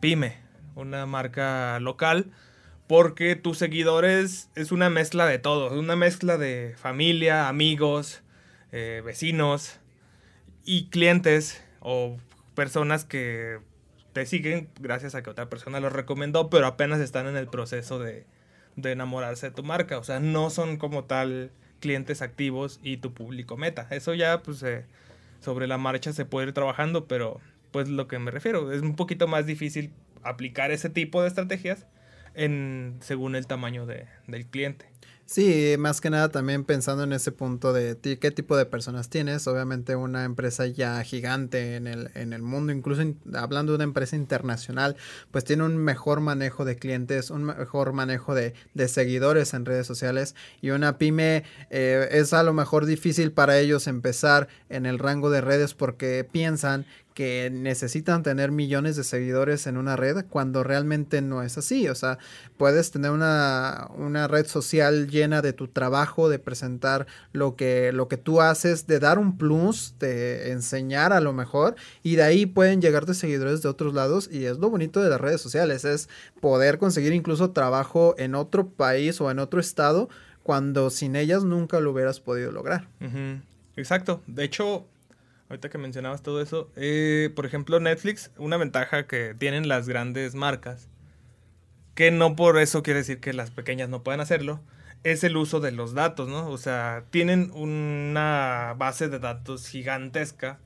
pyme, 0.00 0.36
una 0.74 1.06
marca 1.06 1.78
local. 1.80 2.30
Porque 2.86 3.34
tus 3.34 3.58
seguidores 3.58 4.48
es 4.54 4.70
una 4.70 4.90
mezcla 4.90 5.26
de 5.26 5.40
todo, 5.40 5.76
una 5.76 5.96
mezcla 5.96 6.38
de 6.38 6.74
familia, 6.76 7.48
amigos, 7.48 8.22
eh, 8.70 9.02
vecinos, 9.04 9.80
y 10.66 10.88
clientes 10.88 11.62
o 11.80 12.18
personas 12.54 13.04
que 13.04 13.60
te 14.12 14.26
siguen 14.26 14.68
gracias 14.80 15.14
a 15.14 15.22
que 15.22 15.30
otra 15.30 15.48
persona 15.48 15.80
los 15.80 15.92
recomendó, 15.92 16.50
pero 16.50 16.66
apenas 16.66 17.00
están 17.00 17.26
en 17.28 17.36
el 17.36 17.46
proceso 17.46 17.98
de, 17.98 18.26
enamorarse 18.76 19.48
de 19.48 19.54
tu 19.54 19.62
marca. 19.62 19.98
O 19.98 20.04
sea, 20.04 20.20
no 20.20 20.50
son 20.50 20.76
como 20.76 21.04
tal 21.04 21.52
clientes 21.80 22.22
activos 22.22 22.80
y 22.82 22.98
tu 22.98 23.12
público 23.12 23.56
meta. 23.56 23.86
Eso 23.90 24.14
ya, 24.14 24.42
pues, 24.42 24.64
sobre 25.40 25.66
la 25.66 25.78
marcha 25.78 26.12
se 26.12 26.24
puede 26.24 26.48
ir 26.48 26.52
trabajando, 26.52 27.06
pero 27.06 27.40
pues 27.70 27.88
lo 27.88 28.08
que 28.08 28.18
me 28.18 28.30
refiero, 28.30 28.72
es 28.72 28.82
un 28.82 28.96
poquito 28.96 29.28
más 29.28 29.46
difícil 29.46 29.92
aplicar 30.22 30.70
ese 30.70 30.88
tipo 30.88 31.22
de 31.22 31.28
estrategias 31.28 31.86
en, 32.34 32.96
según 33.00 33.36
el 33.36 33.46
tamaño 33.46 33.86
del 33.86 34.46
cliente. 34.46 34.86
Sí, 35.28 35.74
más 35.76 36.00
que 36.00 36.08
nada 36.08 36.28
también 36.28 36.62
pensando 36.64 37.02
en 37.02 37.12
ese 37.12 37.32
punto 37.32 37.72
de 37.72 37.98
qué 37.98 38.30
tipo 38.30 38.56
de 38.56 38.64
personas 38.64 39.10
tienes. 39.10 39.48
Obviamente 39.48 39.96
una 39.96 40.22
empresa 40.22 40.66
ya 40.68 41.02
gigante 41.02 41.74
en 41.74 41.88
el, 41.88 42.10
en 42.14 42.32
el 42.32 42.42
mundo, 42.42 42.72
incluso 42.72 43.02
hablando 43.34 43.72
de 43.72 43.76
una 43.76 43.84
empresa 43.84 44.14
internacional, 44.14 44.96
pues 45.32 45.42
tiene 45.42 45.64
un 45.64 45.78
mejor 45.78 46.20
manejo 46.20 46.64
de 46.64 46.76
clientes, 46.76 47.30
un 47.30 47.42
mejor 47.42 47.92
manejo 47.92 48.36
de, 48.36 48.54
de 48.74 48.86
seguidores 48.86 49.52
en 49.52 49.64
redes 49.64 49.88
sociales. 49.88 50.36
Y 50.60 50.70
una 50.70 50.96
pyme 50.96 51.42
eh, 51.70 52.08
es 52.12 52.32
a 52.32 52.44
lo 52.44 52.52
mejor 52.52 52.86
difícil 52.86 53.32
para 53.32 53.58
ellos 53.58 53.88
empezar 53.88 54.46
en 54.68 54.86
el 54.86 55.00
rango 55.00 55.28
de 55.30 55.40
redes 55.40 55.74
porque 55.74 56.22
piensan 56.30 56.86
que 57.16 57.48
necesitan 57.50 58.22
tener 58.22 58.52
millones 58.52 58.94
de 58.94 59.02
seguidores 59.02 59.66
en 59.66 59.78
una 59.78 59.96
red 59.96 60.26
cuando 60.28 60.62
realmente 60.62 61.22
no 61.22 61.42
es 61.42 61.56
así. 61.56 61.88
O 61.88 61.94
sea, 61.94 62.18
puedes 62.58 62.90
tener 62.90 63.10
una, 63.10 63.88
una 63.96 64.28
red 64.28 64.46
social 64.46 65.08
llena 65.08 65.40
de 65.40 65.54
tu 65.54 65.66
trabajo, 65.66 66.28
de 66.28 66.38
presentar 66.38 67.06
lo 67.32 67.56
que, 67.56 67.90
lo 67.92 68.06
que 68.06 68.18
tú 68.18 68.42
haces, 68.42 68.86
de 68.86 68.98
dar 68.98 69.18
un 69.18 69.38
plus, 69.38 69.94
de 69.98 70.52
enseñar 70.52 71.14
a 71.14 71.20
lo 71.20 71.32
mejor, 71.32 71.76
y 72.02 72.16
de 72.16 72.22
ahí 72.22 72.44
pueden 72.44 72.82
llegarte 72.82 73.14
seguidores 73.14 73.62
de 73.62 73.70
otros 73.70 73.94
lados. 73.94 74.28
Y 74.30 74.44
es 74.44 74.58
lo 74.58 74.68
bonito 74.68 75.00
de 75.00 75.08
las 75.08 75.20
redes 75.20 75.40
sociales, 75.40 75.86
es 75.86 76.10
poder 76.42 76.76
conseguir 76.76 77.14
incluso 77.14 77.52
trabajo 77.52 78.14
en 78.18 78.34
otro 78.34 78.68
país 78.68 79.22
o 79.22 79.30
en 79.30 79.38
otro 79.38 79.58
estado 79.58 80.10
cuando 80.42 80.90
sin 80.90 81.16
ellas 81.16 81.44
nunca 81.44 81.80
lo 81.80 81.92
hubieras 81.92 82.20
podido 82.20 82.52
lograr. 82.52 82.88
Exacto. 83.74 84.22
De 84.26 84.44
hecho, 84.44 84.86
ahorita 85.48 85.68
que 85.68 85.78
mencionabas 85.78 86.22
todo 86.22 86.40
eso, 86.40 86.70
eh, 86.76 87.30
por 87.34 87.46
ejemplo, 87.46 87.80
Netflix, 87.80 88.30
una 88.36 88.56
ventaja 88.56 89.06
que 89.06 89.34
tienen 89.38 89.68
las 89.68 89.88
grandes 89.88 90.34
marcas, 90.34 90.88
que 91.94 92.10
no 92.10 92.36
por 92.36 92.58
eso 92.58 92.82
quiere 92.82 93.00
decir 93.00 93.20
que 93.20 93.32
las 93.32 93.50
pequeñas 93.50 93.88
no 93.88 94.02
puedan 94.02 94.20
hacerlo, 94.20 94.60
es 95.04 95.24
el 95.24 95.36
uso 95.36 95.60
de 95.60 95.72
los 95.72 95.94
datos, 95.94 96.28
¿no? 96.28 96.48
O 96.50 96.58
sea, 96.58 97.04
tienen 97.10 97.50
una 97.52 98.74
base 98.76 99.08
de 99.08 99.18
datos 99.18 99.68
gigantesca 99.68 100.58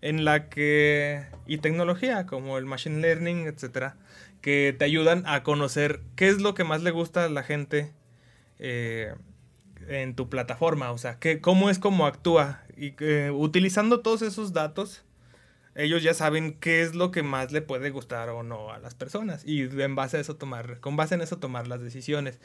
en 0.00 0.24
la 0.24 0.48
que, 0.48 1.26
y 1.46 1.58
tecnología 1.58 2.26
como 2.26 2.58
el 2.58 2.64
machine 2.64 3.00
learning, 3.00 3.46
etcétera, 3.48 3.96
que 4.40 4.74
te 4.78 4.84
ayudan 4.84 5.24
a 5.26 5.42
conocer 5.42 6.00
qué 6.16 6.28
es 6.28 6.40
lo 6.40 6.54
que 6.54 6.64
más 6.64 6.82
le 6.82 6.92
gusta 6.92 7.24
a 7.24 7.28
la 7.28 7.42
gente 7.42 7.92
eh, 8.60 9.14
en 9.88 10.14
tu 10.14 10.28
plataforma, 10.28 10.92
o 10.92 10.98
sea, 10.98 11.18
que, 11.18 11.40
cómo 11.40 11.70
es 11.70 11.78
como 11.78 12.06
actúa. 12.06 12.62
Y 12.76 12.94
utilizando 13.30 14.00
todos 14.00 14.22
esos 14.22 14.52
datos, 14.52 15.04
ellos 15.74 16.02
ya 16.02 16.14
saben 16.14 16.54
qué 16.54 16.82
es 16.82 16.94
lo 16.94 17.10
que 17.10 17.22
más 17.22 17.52
le 17.52 17.62
puede 17.62 17.90
gustar 17.90 18.28
o 18.30 18.42
no 18.42 18.72
a 18.72 18.78
las 18.78 18.94
personas. 18.94 19.44
Y 19.44 19.62
en 19.62 19.94
base 19.94 20.16
a 20.16 20.20
eso 20.20 20.36
tomar, 20.36 20.80
con 20.80 20.96
base 20.96 21.14
en 21.14 21.20
eso 21.20 21.38
tomar 21.38 21.66
las 21.68 21.80
decisiones. 21.80 22.38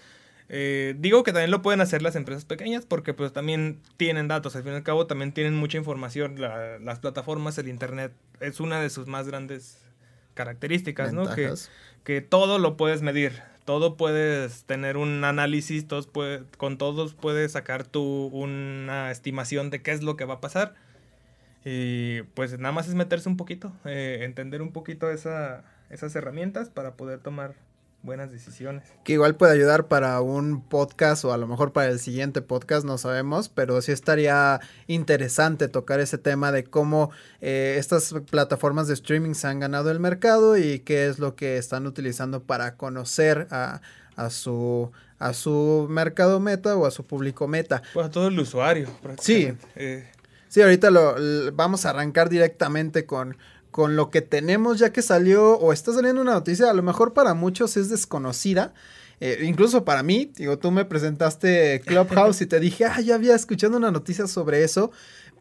Eh, 0.50 0.96
digo 1.00 1.24
que 1.24 1.32
también 1.32 1.52
lo 1.52 1.62
pueden 1.62 1.82
hacer 1.82 2.02
las 2.02 2.16
empresas 2.16 2.46
pequeñas 2.46 2.86
porque 2.86 3.14
pues 3.14 3.32
también 3.32 3.82
tienen 3.98 4.28
datos, 4.28 4.56
al 4.56 4.64
fin 4.64 4.74
y 4.74 4.76
al 4.76 4.84
cabo 4.84 5.08
también 5.08 5.32
tienen 5.32 5.56
mucha 5.56 5.78
información. 5.78 6.40
las 6.40 7.00
plataformas, 7.00 7.58
el 7.58 7.68
Internet 7.68 8.12
es 8.40 8.60
una 8.60 8.82
de 8.82 8.90
sus 8.90 9.08
más 9.08 9.28
grandes 9.28 9.80
características, 10.34 11.14
¿no? 11.14 11.34
Que, 11.34 11.54
que 12.04 12.22
todo 12.22 12.60
lo 12.60 12.78
puedes 12.78 13.02
medir 13.02 13.42
todo 13.66 13.98
puedes 13.98 14.64
tener 14.66 14.98
un 14.98 15.24
análisis, 15.24 15.88
todos 15.88 16.10
con 16.58 16.78
todos 16.78 17.14
puedes 17.14 17.54
sacar 17.54 17.86
tú 17.86 18.28
una 18.34 19.12
estimación 19.12 19.70
de 19.70 19.82
qué 19.82 19.92
es 19.92 20.04
lo 20.04 20.16
que 20.18 20.26
va 20.26 20.36
a 20.36 20.42
pasar. 20.42 20.76
Y 21.66 22.24
pues 22.34 22.58
nada 22.60 22.74
más 22.74 22.88
es 22.88 22.96
meterse 22.96 23.30
un 23.30 23.38
poquito, 23.38 23.72
eh, 23.86 24.20
entender 24.24 24.62
un 24.62 24.74
poquito 24.74 25.10
esa, 25.10 25.64
esas 25.90 26.16
herramientas 26.16 26.70
para 26.70 26.96
poder 26.96 27.20
tomar 27.20 27.56
buenas 28.04 28.32
decisiones. 28.32 28.84
Que 29.04 29.14
igual 29.14 29.36
puede 29.36 29.54
ayudar 29.54 29.88
para 29.88 30.20
un 30.22 30.62
podcast 30.62 31.24
o 31.26 31.34
a 31.34 31.38
lo 31.38 31.48
mejor 31.48 31.72
para 31.72 31.90
el 31.90 32.00
siguiente 32.00 32.42
podcast, 32.42 32.86
no 32.86 32.98
sabemos, 32.98 33.50
pero 33.50 33.82
sí 33.82 33.92
estaría 33.92 34.60
interesante 34.88 35.70
tocar 35.70 36.02
ese 36.02 36.18
tema 36.18 36.52
de 36.52 36.66
cómo 36.66 37.12
eh, 37.42 37.78
estas 37.80 38.14
plataformas 38.30 38.88
de 38.88 38.94
streaming 38.94 39.34
se 39.34 39.48
han 39.48 39.60
ganado 39.60 39.90
el 39.90 40.00
mercado 40.00 40.58
y 40.58 40.80
qué 40.80 41.08
es 41.08 41.18
lo 41.18 41.36
que 41.36 41.58
están 41.58 41.88
utilizando 41.88 42.44
para 42.44 42.76
conocer 42.76 43.48
a, 43.50 43.82
a 44.16 44.30
su 44.30 44.92
a 45.20 45.34
su 45.34 45.88
mercado 45.90 46.42
meta 46.42 46.76
o 46.76 46.86
a 46.86 46.92
su 46.92 47.06
público 47.06 47.48
meta. 47.48 47.82
Pues 47.94 48.08
a 48.08 48.12
todo 48.12 48.28
el 48.28 48.38
usuario. 48.38 48.90
Sí. 49.22 49.54
Eh. 49.78 50.06
Sí, 50.50 50.62
ahorita 50.62 50.92
lo, 50.92 51.16
vamos 51.54 51.86
a 51.86 51.90
arrancar 51.90 52.30
directamente 52.30 53.06
con, 53.08 53.38
con 53.74 53.96
lo 53.96 54.12
que 54.12 54.22
tenemos 54.22 54.78
ya 54.78 54.94
que 54.94 55.02
salió 55.02 55.58
o 55.58 55.74
está 55.74 55.92
saliendo 55.92 56.22
una 56.22 56.34
noticia, 56.34 56.70
a 56.70 56.74
lo 56.76 56.84
mejor 56.84 57.14
para 57.14 57.34
muchos 57.34 57.76
es 57.76 57.90
desconocida. 57.90 58.72
Eh, 59.20 59.40
incluso 59.46 59.84
para 59.84 60.04
mí, 60.04 60.32
digo, 60.36 60.60
tú 60.60 60.70
me 60.70 60.86
presentaste 60.86 61.82
Clubhouse 61.84 62.42
y 62.42 62.46
te 62.46 62.60
dije, 62.60 62.86
ah, 62.86 63.02
ya 63.02 63.16
había 63.16 63.34
escuchado 63.34 63.76
una 63.76 63.90
noticia 63.90 64.28
sobre 64.28 64.64
eso, 64.64 64.92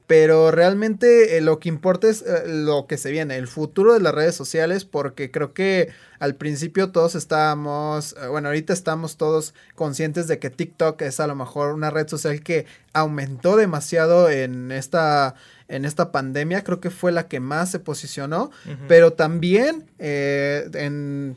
pero 0.06 0.50
realmente 0.50 1.36
eh, 1.36 1.42
lo 1.42 1.58
que 1.58 1.68
importa 1.68 2.08
es 2.08 2.22
eh, 2.22 2.44
lo 2.46 2.86
que 2.86 2.96
se 2.96 3.10
viene, 3.10 3.36
el 3.36 3.48
futuro 3.48 3.92
de 3.92 4.00
las 4.00 4.14
redes 4.14 4.34
sociales, 4.34 4.86
porque 4.86 5.30
creo 5.30 5.52
que 5.52 5.90
al 6.18 6.34
principio 6.34 6.90
todos 6.90 7.14
estábamos, 7.14 8.16
bueno, 8.30 8.48
ahorita 8.48 8.72
estamos 8.72 9.18
todos 9.18 9.52
conscientes 9.74 10.26
de 10.26 10.38
que 10.38 10.48
TikTok 10.48 11.02
es 11.02 11.20
a 11.20 11.26
lo 11.26 11.34
mejor 11.34 11.74
una 11.74 11.90
red 11.90 12.08
social 12.08 12.42
que 12.42 12.64
aumentó 12.94 13.56
demasiado 13.56 14.30
en 14.30 14.72
esta 14.72 15.34
en 15.72 15.86
esta 15.86 16.12
pandemia, 16.12 16.62
creo 16.62 16.80
que 16.80 16.90
fue 16.90 17.12
la 17.12 17.28
que 17.28 17.40
más 17.40 17.70
se 17.70 17.80
posicionó, 17.80 18.50
pero 18.88 19.14
también 19.14 19.86
eh, 19.98 20.68
en, 20.74 21.34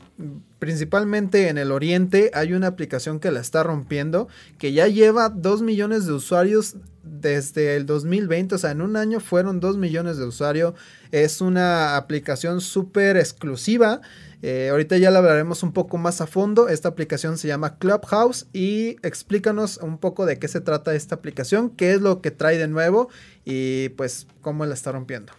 principalmente 0.58 1.48
en 1.48 1.56
el 1.56 1.72
oriente 1.72 2.30
hay 2.34 2.52
una 2.52 2.66
aplicación 2.66 3.18
que 3.18 3.30
la 3.30 3.40
está 3.40 3.62
rompiendo, 3.62 4.28
que 4.58 4.74
ya 4.74 4.88
lleva 4.88 5.30
2 5.30 5.62
millones 5.62 6.06
de 6.06 6.12
usuarios 6.12 6.76
desde 7.02 7.76
el 7.76 7.86
2020, 7.86 8.56
o 8.56 8.58
sea, 8.58 8.72
en 8.72 8.82
un 8.82 8.96
año 8.96 9.20
fueron 9.20 9.58
2 9.58 9.78
millones 9.78 10.18
de 10.18 10.26
usuarios, 10.26 10.74
es 11.12 11.40
una 11.40 11.96
aplicación 11.96 12.60
súper 12.60 13.16
exclusiva 13.16 14.02
eh, 14.48 14.68
ahorita 14.68 14.96
ya 14.96 15.10
la 15.10 15.18
hablaremos 15.18 15.64
un 15.64 15.72
poco 15.72 15.98
más 15.98 16.20
a 16.20 16.28
fondo. 16.28 16.68
Esta 16.68 16.88
aplicación 16.88 17.36
se 17.36 17.48
llama 17.48 17.78
Clubhouse 17.78 18.46
y 18.52 18.90
explícanos 19.02 19.78
un 19.78 19.98
poco 19.98 20.24
de 20.24 20.38
qué 20.38 20.46
se 20.46 20.60
trata 20.60 20.94
esta 20.94 21.16
aplicación, 21.16 21.68
qué 21.68 21.94
es 21.94 22.00
lo 22.00 22.22
que 22.22 22.30
trae 22.30 22.56
de 22.56 22.68
nuevo 22.68 23.08
y 23.44 23.88
pues 23.96 24.28
cómo 24.42 24.64
la 24.64 24.74
está 24.74 24.92
rompiendo. 24.92 25.32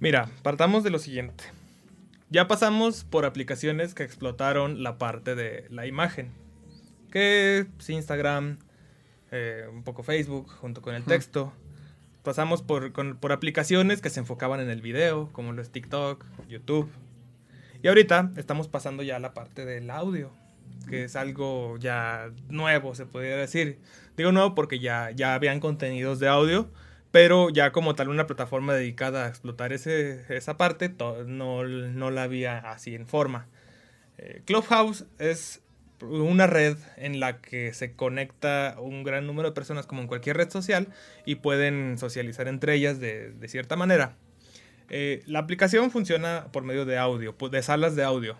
Mira, 0.00 0.28
partamos 0.42 0.82
de 0.82 0.90
lo 0.90 0.98
siguiente. 0.98 1.44
Ya 2.28 2.48
pasamos 2.48 3.04
por 3.04 3.24
aplicaciones 3.24 3.94
que 3.94 4.02
explotaron 4.02 4.82
la 4.82 4.98
parte 4.98 5.36
de 5.36 5.68
la 5.70 5.86
imagen, 5.86 6.32
que 7.12 7.68
es 7.78 7.88
Instagram, 7.88 8.58
eh, 9.30 9.66
un 9.72 9.84
poco 9.84 10.02
Facebook 10.02 10.50
junto 10.60 10.82
con 10.82 10.96
el 10.96 11.04
texto. 11.04 11.52
Pasamos 12.24 12.62
por, 12.62 12.92
por 13.20 13.30
aplicaciones 13.30 14.00
que 14.00 14.10
se 14.10 14.18
enfocaban 14.18 14.58
en 14.58 14.70
el 14.70 14.82
video, 14.82 15.28
como 15.32 15.52
lo 15.52 15.62
es 15.62 15.70
TikTok, 15.70 16.24
YouTube. 16.48 16.90
Y 17.82 17.88
ahorita 17.88 18.32
estamos 18.36 18.68
pasando 18.68 19.02
ya 19.02 19.16
a 19.16 19.20
la 19.20 19.32
parte 19.32 19.64
del 19.64 19.90
audio, 19.90 20.30
que 20.88 21.04
es 21.04 21.16
algo 21.16 21.78
ya 21.78 22.30
nuevo, 22.48 22.94
se 22.94 23.06
podría 23.06 23.36
decir. 23.36 23.78
Digo 24.16 24.32
nuevo 24.32 24.54
porque 24.54 24.80
ya, 24.80 25.10
ya 25.12 25.34
habían 25.34 25.60
contenidos 25.60 26.18
de 26.20 26.28
audio, 26.28 26.70
pero 27.10 27.48
ya 27.48 27.72
como 27.72 27.94
tal 27.94 28.10
una 28.10 28.26
plataforma 28.26 28.74
dedicada 28.74 29.24
a 29.24 29.28
explotar 29.28 29.72
ese, 29.72 30.24
esa 30.28 30.58
parte, 30.58 30.94
no, 31.26 31.64
no, 31.64 32.10
la 32.10 32.24
había 32.24 32.58
así 32.58 32.94
en 32.94 33.06
forma. 33.06 33.46
Eh, 34.18 34.42
Clubhouse 34.44 35.06
es 35.18 35.62
una 36.02 36.46
red 36.46 36.76
en 36.96 37.18
la 37.18 37.40
que 37.40 37.72
se 37.72 37.92
conecta 37.92 38.76
un 38.78 39.04
gran 39.04 39.26
número 39.26 39.48
de 39.48 39.54
personas 39.54 39.86
como 39.86 40.02
en 40.02 40.06
cualquier 40.06 40.36
red 40.36 40.50
social 40.50 40.88
y 41.24 41.36
pueden 41.36 41.96
socializar 41.98 42.46
entre 42.46 42.74
ellas 42.74 43.00
de, 43.00 43.30
de 43.32 43.48
cierta 43.48 43.76
manera. 43.76 44.16
Eh, 44.90 45.22
la 45.26 45.38
aplicación 45.38 45.92
funciona 45.92 46.48
por 46.52 46.64
medio 46.64 46.84
de 46.84 46.98
audio, 46.98 47.36
de 47.50 47.62
salas 47.62 47.94
de 47.94 48.02
audio, 48.02 48.36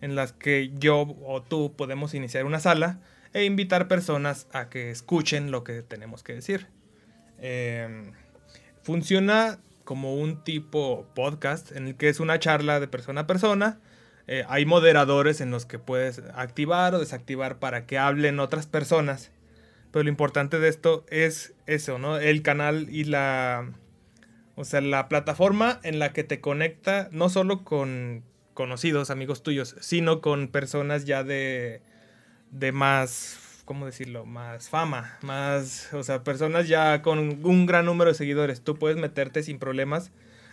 en 0.00 0.16
las 0.16 0.32
que 0.32 0.72
yo 0.74 1.16
o 1.24 1.42
tú 1.42 1.74
podemos 1.76 2.12
iniciar 2.12 2.44
una 2.44 2.58
sala 2.58 3.00
e 3.32 3.44
invitar 3.44 3.86
personas 3.86 4.48
a 4.52 4.68
que 4.68 4.90
escuchen 4.90 5.52
lo 5.52 5.62
que 5.62 5.82
tenemos 5.82 6.24
que 6.24 6.34
decir. 6.34 6.66
Em, 7.38 8.12
funciona 8.82 9.58
como 9.84 10.16
un 10.16 10.42
tipo 10.42 11.06
podcast 11.14 11.70
en 11.70 11.86
el 11.86 11.96
que 11.96 12.08
es 12.08 12.18
una 12.18 12.40
charla 12.40 12.80
de 12.80 12.88
persona 12.88 13.22
a 13.22 13.26
persona. 13.28 13.78
Eh, 14.26 14.44
hay 14.48 14.66
moderadores 14.66 15.40
en 15.40 15.52
los 15.52 15.66
que 15.66 15.78
puedes 15.78 16.20
activar 16.34 16.94
o 16.96 16.98
desactivar 16.98 17.60
para 17.60 17.86
que 17.86 17.96
hablen 17.96 18.40
otras 18.40 18.66
personas. 18.66 19.30
Pero 19.92 20.02
lo 20.02 20.08
importante 20.08 20.58
de 20.58 20.68
esto 20.68 21.06
es 21.08 21.54
eso, 21.66 21.98
¿no? 21.98 22.18
El 22.18 22.42
canal 22.42 22.88
y 22.90 23.04
la 23.04 23.70
o 24.56 24.64
sea, 24.64 24.80
la 24.80 25.08
plataforma 25.08 25.80
en 25.82 25.98
la 25.98 26.12
que 26.12 26.24
te 26.24 26.40
conecta 26.40 27.08
no 27.12 27.28
solo 27.28 27.62
con 27.62 28.24
conocidos, 28.54 29.10
amigos 29.10 29.42
tuyos, 29.42 29.76
sino 29.80 30.20
con 30.20 30.48
personas 30.48 31.04
ya 31.04 31.22
de, 31.22 31.82
de 32.50 32.72
más, 32.72 33.62
¿cómo 33.66 33.86
decirlo? 33.86 34.24
Más 34.24 34.70
fama, 34.70 35.18
más, 35.22 35.92
o 35.92 36.02
sea, 36.02 36.24
personas 36.24 36.68
ya 36.68 37.02
con 37.02 37.44
un 37.44 37.66
gran 37.66 37.84
número 37.84 38.10
de 38.10 38.16
seguidores. 38.16 38.62
Tú 38.62 38.76
puedes 38.76 38.96
meterte 38.96 39.42
sin 39.42 39.58
problemas 39.58 40.10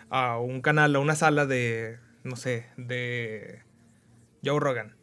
a 0.10 0.38
un 0.38 0.62
canal, 0.62 0.96
a 0.96 1.00
una 1.00 1.16
sala 1.16 1.46
de, 1.46 1.98
no 2.24 2.36
sé, 2.36 2.68
de 2.78 3.64
Joe 4.44 4.60
Rogan 4.60 4.96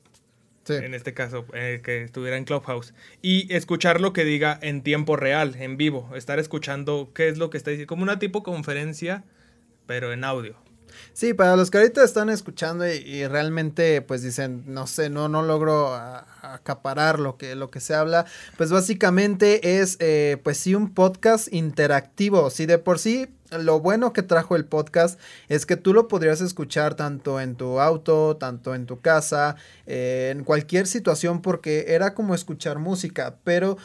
en 0.68 0.94
este 0.94 1.14
caso, 1.14 1.46
eh, 1.54 1.80
que 1.82 2.02
estuviera 2.02 2.36
en 2.36 2.44
Clubhouse, 2.44 2.94
y 3.22 3.52
escuchar 3.54 4.00
lo 4.00 4.12
que 4.12 4.24
diga 4.24 4.58
en 4.62 4.82
tiempo 4.82 5.16
real, 5.16 5.56
en 5.58 5.76
vivo, 5.76 6.10
estar 6.14 6.38
escuchando 6.38 7.10
qué 7.14 7.28
es 7.28 7.38
lo 7.38 7.50
que 7.50 7.58
está 7.58 7.70
diciendo, 7.70 7.88
como 7.88 8.02
una 8.02 8.18
tipo 8.18 8.42
conferencia, 8.42 9.24
pero 9.86 10.12
en 10.12 10.24
audio. 10.24 10.56
Sí, 11.12 11.34
para 11.34 11.56
los 11.56 11.70
que 11.70 11.78
ahorita 11.78 12.04
están 12.04 12.30
escuchando 12.30 12.86
y, 12.86 13.26
realmente 13.26 14.02
pues 14.02 14.22
dicen, 14.22 14.64
no 14.66 14.86
sé, 14.86 15.10
no, 15.10 15.28
no 15.28 15.42
logro 15.42 15.94
acaparar 15.94 17.18
lo 17.18 17.36
que, 17.36 17.54
lo 17.54 17.70
que 17.70 17.80
se 17.80 17.94
habla, 17.94 18.26
pues 18.56 18.70
básicamente 18.70 19.80
es 19.80 19.96
eh, 20.00 20.38
pues 20.42 20.58
sí 20.58 20.74
un 20.74 20.94
podcast 20.94 21.52
interactivo, 21.52 22.50
si 22.50 22.66
de 22.66 22.78
por 22.78 22.98
sí 22.98 23.28
lo 23.58 23.80
bueno 23.80 24.12
que 24.12 24.22
trajo 24.22 24.56
el 24.56 24.64
podcast 24.64 25.18
es 25.48 25.66
que 25.66 25.76
tú 25.76 25.92
lo 25.92 26.08
podrías 26.08 26.40
escuchar 26.40 26.94
tanto 26.94 27.40
en 27.40 27.56
tu 27.56 27.80
auto, 27.80 28.36
tanto 28.36 28.74
en 28.74 28.86
tu 28.86 29.00
casa, 29.00 29.56
en 29.86 30.44
cualquier 30.44 30.86
situación, 30.86 31.42
porque 31.42 31.86
era 31.88 32.14
como 32.14 32.34
escuchar 32.34 32.78
música, 32.78 33.36
pero 33.44 33.76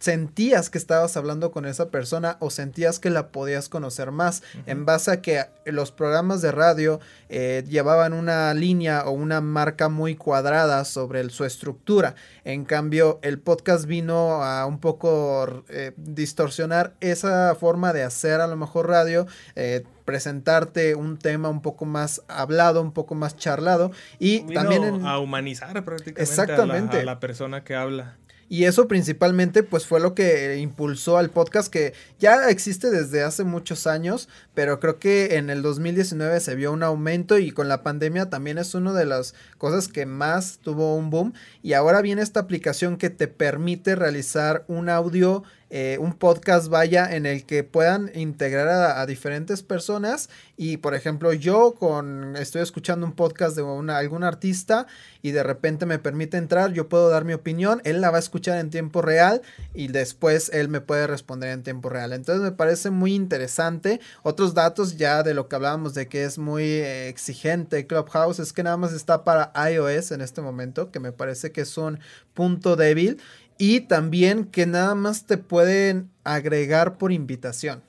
sentías 0.00 0.70
que 0.70 0.78
estabas 0.78 1.16
hablando 1.16 1.52
con 1.52 1.66
esa 1.66 1.90
persona 1.90 2.38
o 2.40 2.50
sentías 2.50 2.98
que 2.98 3.10
la 3.10 3.28
podías 3.28 3.68
conocer 3.68 4.10
más 4.10 4.42
en 4.66 4.86
base 4.86 5.10
a 5.10 5.20
que 5.20 5.44
los 5.66 5.92
programas 5.92 6.40
de 6.40 6.52
radio 6.52 7.00
eh, 7.28 7.62
llevaban 7.68 8.14
una 8.14 8.52
línea 8.54 9.04
o 9.04 9.10
una 9.10 9.42
marca 9.42 9.88
muy 9.90 10.16
cuadrada 10.16 10.84
sobre 10.86 11.28
su 11.28 11.44
estructura. 11.44 12.14
En 12.44 12.64
cambio, 12.64 13.20
el 13.22 13.38
podcast 13.38 13.84
vino 13.84 14.42
a 14.42 14.64
un 14.64 14.80
poco 14.80 15.64
eh, 15.68 15.92
distorsionar 15.96 16.94
esa 17.00 17.54
forma 17.54 17.92
de 17.92 18.02
hacer 18.02 18.40
a 18.40 18.46
lo 18.46 18.56
mejor 18.56 18.88
radio. 18.88 19.26
Eh, 19.54 19.84
presentarte 20.06 20.96
un 20.96 21.18
tema 21.18 21.48
un 21.50 21.62
poco 21.62 21.84
más 21.84 22.22
hablado, 22.26 22.82
un 22.82 22.90
poco 22.90 23.14
más 23.14 23.36
charlado 23.36 23.92
y 24.18 24.40
también 24.52 25.06
a 25.06 25.18
humanizar 25.20 25.84
prácticamente 25.84 26.98
a 26.98 27.04
la 27.04 27.20
persona 27.20 27.62
que 27.62 27.76
habla. 27.76 28.16
Y 28.52 28.64
eso 28.64 28.88
principalmente 28.88 29.62
pues 29.62 29.86
fue 29.86 30.00
lo 30.00 30.12
que 30.16 30.58
impulsó 30.58 31.18
al 31.18 31.30
podcast 31.30 31.72
que 31.72 31.94
ya 32.18 32.50
existe 32.50 32.90
desde 32.90 33.22
hace 33.22 33.44
muchos 33.44 33.86
años, 33.86 34.28
pero 34.54 34.80
creo 34.80 34.98
que 34.98 35.36
en 35.36 35.50
el 35.50 35.62
2019 35.62 36.40
se 36.40 36.56
vio 36.56 36.72
un 36.72 36.82
aumento 36.82 37.38
y 37.38 37.52
con 37.52 37.68
la 37.68 37.84
pandemia 37.84 38.28
también 38.28 38.58
es 38.58 38.74
una 38.74 38.92
de 38.92 39.04
las 39.06 39.36
cosas 39.56 39.86
que 39.86 40.04
más 40.04 40.58
tuvo 40.58 40.96
un 40.96 41.10
boom. 41.10 41.32
Y 41.62 41.74
ahora 41.74 42.02
viene 42.02 42.22
esta 42.22 42.40
aplicación 42.40 42.96
que 42.96 43.08
te 43.08 43.28
permite 43.28 43.94
realizar 43.94 44.64
un 44.66 44.88
audio 44.88 45.44
eh, 45.70 45.98
un 46.00 46.14
podcast 46.14 46.68
vaya 46.68 47.14
en 47.14 47.26
el 47.26 47.46
que 47.46 47.62
puedan 47.62 48.10
integrar 48.14 48.68
a, 48.68 49.06
diferentes 49.06 49.62
personas 49.62 50.28
y 50.56 50.78
por 50.78 50.94
ejemplo 50.94 51.32
yo 51.32 51.74
con 51.78 52.36
estoy 52.36 52.62
escuchando 52.62 53.06
un 53.06 53.12
podcast 53.12 53.54
de 53.56 53.62
una, 53.62 53.98
algún 53.98 54.24
artista 54.24 54.88
y 55.22 55.30
de 55.30 55.42
repente 55.42 55.86
me 55.86 55.98
permite 55.98 56.36
entrar, 56.36 56.72
yo 56.72 56.88
puedo 56.88 57.08
dar 57.08 57.24
mi 57.24 57.34
opinión, 57.34 57.80
él 57.84 58.00
la 58.00 58.10
va 58.10 58.16
a 58.16 58.20
escuchar 58.20 58.58
en 58.58 58.70
tiempo 58.70 59.00
real 59.00 59.42
y 59.72 59.88
después 59.88 60.50
él 60.52 60.68
me 60.68 60.80
puede 60.80 61.06
responder 61.06 61.50
en 61.50 61.62
tiempo 61.62 61.88
real. 61.88 62.12
Entonces 62.12 62.42
me 62.42 62.52
parece 62.52 62.90
muy 62.90 63.14
interesante. 63.14 64.00
Otros 64.22 64.54
datos 64.54 64.96
ya 64.96 65.22
de 65.22 65.34
lo 65.34 65.48
que 65.48 65.56
hablábamos 65.56 65.94
de 65.94 66.08
que 66.08 66.24
es 66.24 66.38
muy 66.38 66.64
eh, 66.64 67.08
exigente 67.08 67.86
Clubhouse 67.86 68.38
es 68.38 68.52
que 68.52 68.62
nada 68.62 68.76
más 68.76 68.92
está 68.92 69.24
para 69.24 69.52
iOS 69.70 70.12
en 70.12 70.20
este 70.20 70.40
momento, 70.40 70.90
que 70.90 71.00
me 71.00 71.12
parece 71.12 71.52
que 71.52 71.62
es 71.62 71.76
un 71.76 72.00
punto 72.34 72.76
débil 72.76 73.18
y 73.60 73.82
también 73.82 74.46
que 74.46 74.64
nada 74.64 74.94
más 74.94 75.26
te 75.26 75.36
pueden 75.36 76.08
agregar 76.24 76.96
por 76.96 77.12
invitación. 77.12 77.82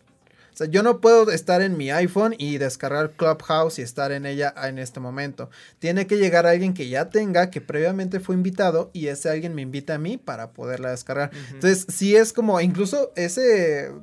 O 0.53 0.57
sea, 0.57 0.67
yo 0.67 0.83
no 0.83 0.99
puedo 0.99 1.31
estar 1.31 1.61
en 1.61 1.77
mi 1.77 1.91
iPhone 1.91 2.35
y 2.37 2.57
descargar 2.57 3.11
Clubhouse 3.11 3.79
y 3.79 3.81
estar 3.81 4.11
en 4.11 4.25
ella 4.25 4.53
en 4.65 4.79
este 4.79 4.99
momento. 4.99 5.49
Tiene 5.79 6.07
que 6.07 6.17
llegar 6.17 6.45
alguien 6.45 6.73
que 6.73 6.89
ya 6.89 7.09
tenga, 7.09 7.49
que 7.49 7.61
previamente 7.61 8.19
fue 8.19 8.35
invitado 8.35 8.91
y 8.91 9.07
ese 9.07 9.29
alguien 9.29 9.55
me 9.55 9.61
invita 9.61 9.95
a 9.95 9.97
mí 9.97 10.17
para 10.17 10.51
poderla 10.51 10.91
descargar. 10.91 11.31
Entonces, 11.53 11.85
sí 11.87 12.17
es 12.17 12.33
como, 12.33 12.59
incluso 12.59 13.13
ese, 13.15 13.93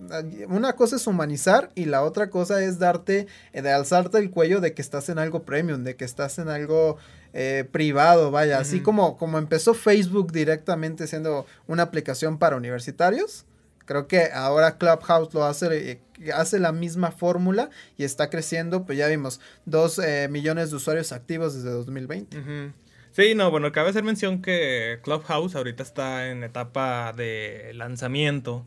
una 0.49 0.73
cosa 0.73 0.97
es 0.97 1.07
humanizar 1.07 1.71
y 1.75 1.85
la 1.85 2.03
otra 2.03 2.31
cosa 2.31 2.65
es 2.65 2.79
darte, 2.79 3.27
eh, 3.53 3.61
de 3.61 3.71
alzarte 3.71 4.17
el 4.17 4.31
cuello 4.31 4.63
de 4.63 4.73
que 4.73 4.81
estás 4.81 5.11
en 5.11 5.19
algo 5.19 5.43
premium, 5.43 5.85
de 5.85 5.97
que 5.97 6.07
estás 6.07 6.39
en 6.39 6.49
algo 6.49 6.97
eh, 7.33 7.65
privado, 7.71 8.31
vaya, 8.31 8.59
así 8.59 8.81
como, 8.81 9.17
como 9.19 9.39
empezó 9.39 9.75
Facebook 9.75 10.33
directamente 10.33 11.07
siendo 11.07 11.47
una 11.67 11.85
aplicación 11.85 12.39
para 12.39 12.57
universitarios. 12.57 13.45
Creo 13.85 14.07
que 14.07 14.31
ahora 14.33 14.77
Clubhouse 14.77 15.33
lo 15.35 15.45
hace, 15.45 15.93
eh, 15.93 16.01
hace 16.35 16.59
la 16.59 16.73
misma 16.73 17.11
fórmula 17.11 17.71
y 17.97 18.05
está 18.05 18.31
creciendo, 18.31 18.85
pues 18.85 18.99
ya 18.99 19.07
vimos, 19.09 19.41
dos 19.67 19.99
eh, 19.99 20.29
millones 20.31 20.71
de 20.71 20.77
usuarios 20.77 21.13
activos 21.13 21.55
desde 21.55 21.71
2020. 21.71 22.73
Sí, 23.13 23.35
no, 23.35 23.51
bueno, 23.51 23.73
cabe 23.73 23.91
hacer 23.91 24.05
mención 24.05 24.43
que 24.43 25.01
Clubhouse 25.03 25.55
ahorita 25.55 25.83
está 25.83 26.29
en 26.29 26.45
etapa 26.45 27.13
de 27.17 27.73
lanzamiento, 27.75 28.67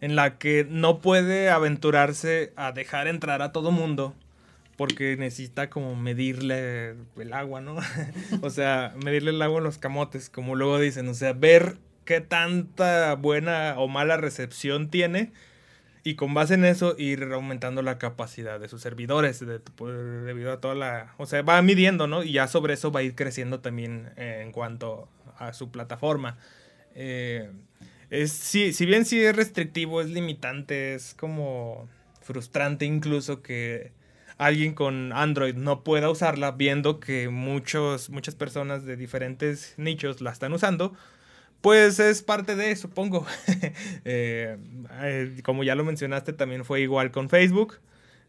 en 0.00 0.16
la 0.16 0.38
que 0.38 0.66
no 0.68 1.00
puede 1.00 1.48
aventurarse 1.50 2.52
a 2.56 2.72
dejar 2.72 3.08
entrar 3.08 3.42
a 3.42 3.52
todo 3.52 3.70
mundo 3.70 4.14
porque 4.76 5.16
necesita 5.16 5.70
como 5.70 5.96
medirle 5.96 6.94
el 7.16 7.32
agua, 7.32 7.60
¿no? 7.60 7.76
o 8.42 8.50
sea, 8.50 8.94
medirle 9.04 9.30
el 9.30 9.42
agua 9.42 9.58
en 9.58 9.64
los 9.64 9.78
camotes, 9.78 10.28
como 10.30 10.54
luego 10.54 10.78
dicen, 10.78 11.08
o 11.08 11.14
sea, 11.14 11.32
ver 11.32 11.78
qué 12.04 12.20
tanta 12.20 13.14
buena 13.14 13.74
o 13.78 13.88
mala 13.88 14.16
recepción 14.16 14.90
tiene 14.90 15.32
y 16.06 16.14
con 16.14 16.34
base 16.34 16.54
en 16.54 16.64
eso 16.64 16.94
ir 16.98 17.24
aumentando 17.32 17.82
la 17.82 17.98
capacidad 17.98 18.60
de 18.60 18.68
sus 18.68 18.80
servidores 18.80 19.40
debido 19.40 20.52
a 20.52 20.60
toda 20.60 20.76
la, 20.76 21.14
o 21.18 21.26
sea, 21.26 21.42
va 21.42 21.60
midiendo, 21.62 22.06
¿no? 22.06 22.22
Y 22.22 22.32
ya 22.32 22.46
sobre 22.46 22.74
eso 22.74 22.92
va 22.92 23.00
a 23.00 23.02
ir 23.02 23.16
creciendo 23.16 23.58
también 23.58 24.12
en 24.16 24.52
cuanto 24.52 25.08
a 25.36 25.52
su 25.52 25.72
plataforma. 25.72 26.38
Eh, 26.94 27.50
es, 28.10 28.30
si, 28.30 28.72
si 28.72 28.86
bien 28.86 29.04
sí 29.04 29.20
es 29.20 29.34
restrictivo, 29.34 30.00
es 30.00 30.08
limitante, 30.08 30.94
es 30.94 31.12
como 31.14 31.88
frustrante 32.22 32.84
incluso 32.84 33.42
que 33.42 33.90
alguien 34.38 34.74
con 34.74 35.12
Android 35.12 35.54
no 35.54 35.82
pueda 35.82 36.10
usarla, 36.10 36.52
viendo 36.52 37.00
que 37.00 37.28
muchos, 37.28 38.10
muchas 38.10 38.34
personas 38.34 38.84
de 38.84 38.96
diferentes 38.96 39.74
nichos 39.76 40.20
la 40.20 40.30
están 40.30 40.52
usando, 40.52 40.94
pues 41.60 41.98
es 41.98 42.22
parte 42.22 42.56
de, 42.56 42.76
supongo. 42.76 43.26
Eh, 44.08 44.56
eh, 45.02 45.40
como 45.42 45.64
ya 45.64 45.74
lo 45.74 45.84
mencionaste, 45.84 46.32
también 46.32 46.64
fue 46.64 46.80
igual 46.80 47.10
con 47.10 47.28
Facebook. 47.28 47.80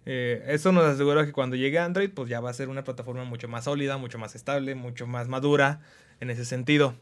Eh, 0.06 0.44
eso 0.48 0.72
nos 0.72 0.86
asegura 0.86 1.26
que 1.26 1.34
cuando 1.34 1.56
llegue 1.56 1.78
Android, 1.78 2.10
pues 2.10 2.30
ya 2.30 2.40
va 2.40 2.50
a 2.50 2.54
ser 2.54 2.70
una 2.70 2.84
plataforma 2.84 3.26
mucho 3.26 3.48
más 3.48 3.66
sólida, 3.66 3.98
mucho 3.98 4.18
más 4.18 4.36
estable, 4.36 4.74
mucho 4.74 5.06
más 5.06 5.28
madura 5.28 5.82
en 6.20 6.30
ese 6.30 6.46
sentido. 6.46 6.96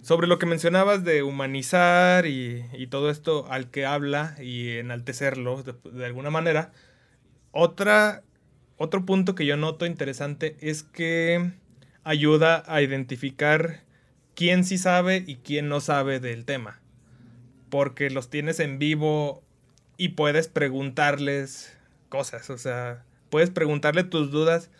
Sobre 0.00 0.26
lo 0.26 0.38
que 0.38 0.46
mencionabas 0.46 1.04
de 1.04 1.22
humanizar 1.22 2.26
y, 2.26 2.86
todo 2.90 3.10
esto 3.10 3.46
al 3.48 3.70
que 3.70 3.86
habla 3.86 4.34
y 4.40 4.78
enaltecerlo 4.78 5.62
de 5.62 6.06
alguna 6.06 6.30
manera, 6.30 6.72
otra, 7.52 8.22
otro 8.76 9.06
punto 9.06 9.34
que 9.34 9.46
yo 9.46 9.56
noto 9.56 9.86
interesante 9.86 10.56
es 10.60 10.82
que 10.82 11.52
ayuda 12.04 12.64
a 12.66 12.82
identificar 12.82 13.82
quién 14.34 14.64
sí 14.64 14.78
sabe 14.78 15.22
y 15.26 15.36
quién 15.36 15.68
no 15.68 15.80
sabe 15.80 16.20
del 16.20 16.44
tema. 16.44 16.80
Porque 17.68 18.10
los 18.10 18.28
tienes 18.28 18.60
en 18.60 18.78
vivo 18.78 19.42
y 19.96 20.10
puedes 20.10 20.48
preguntarles 20.48 21.76
cosas. 22.08 22.50
O 22.50 22.58
sea, 22.58 23.04
puedes 23.30 23.50
preguntarle 23.50 24.04
tus 24.04 24.30
dudas. 24.30 24.70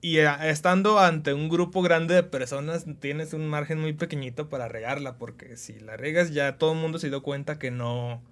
Y 0.00 0.18
estando 0.18 0.98
ante 0.98 1.32
un 1.32 1.48
grupo 1.48 1.80
grande 1.80 2.14
de 2.14 2.22
personas, 2.22 2.84
tienes 3.00 3.32
un 3.32 3.48
margen 3.48 3.80
muy 3.80 3.94
pequeñito 3.94 4.50
para 4.50 4.68
regarla. 4.68 5.16
Porque 5.16 5.56
si 5.56 5.80
la 5.80 5.96
regas, 5.96 6.32
ya 6.32 6.58
todo 6.58 6.72
el 6.72 6.78
mundo 6.78 6.98
se 6.98 7.08
dio 7.08 7.22
cuenta 7.22 7.58
que 7.58 7.70
no, 7.70 8.22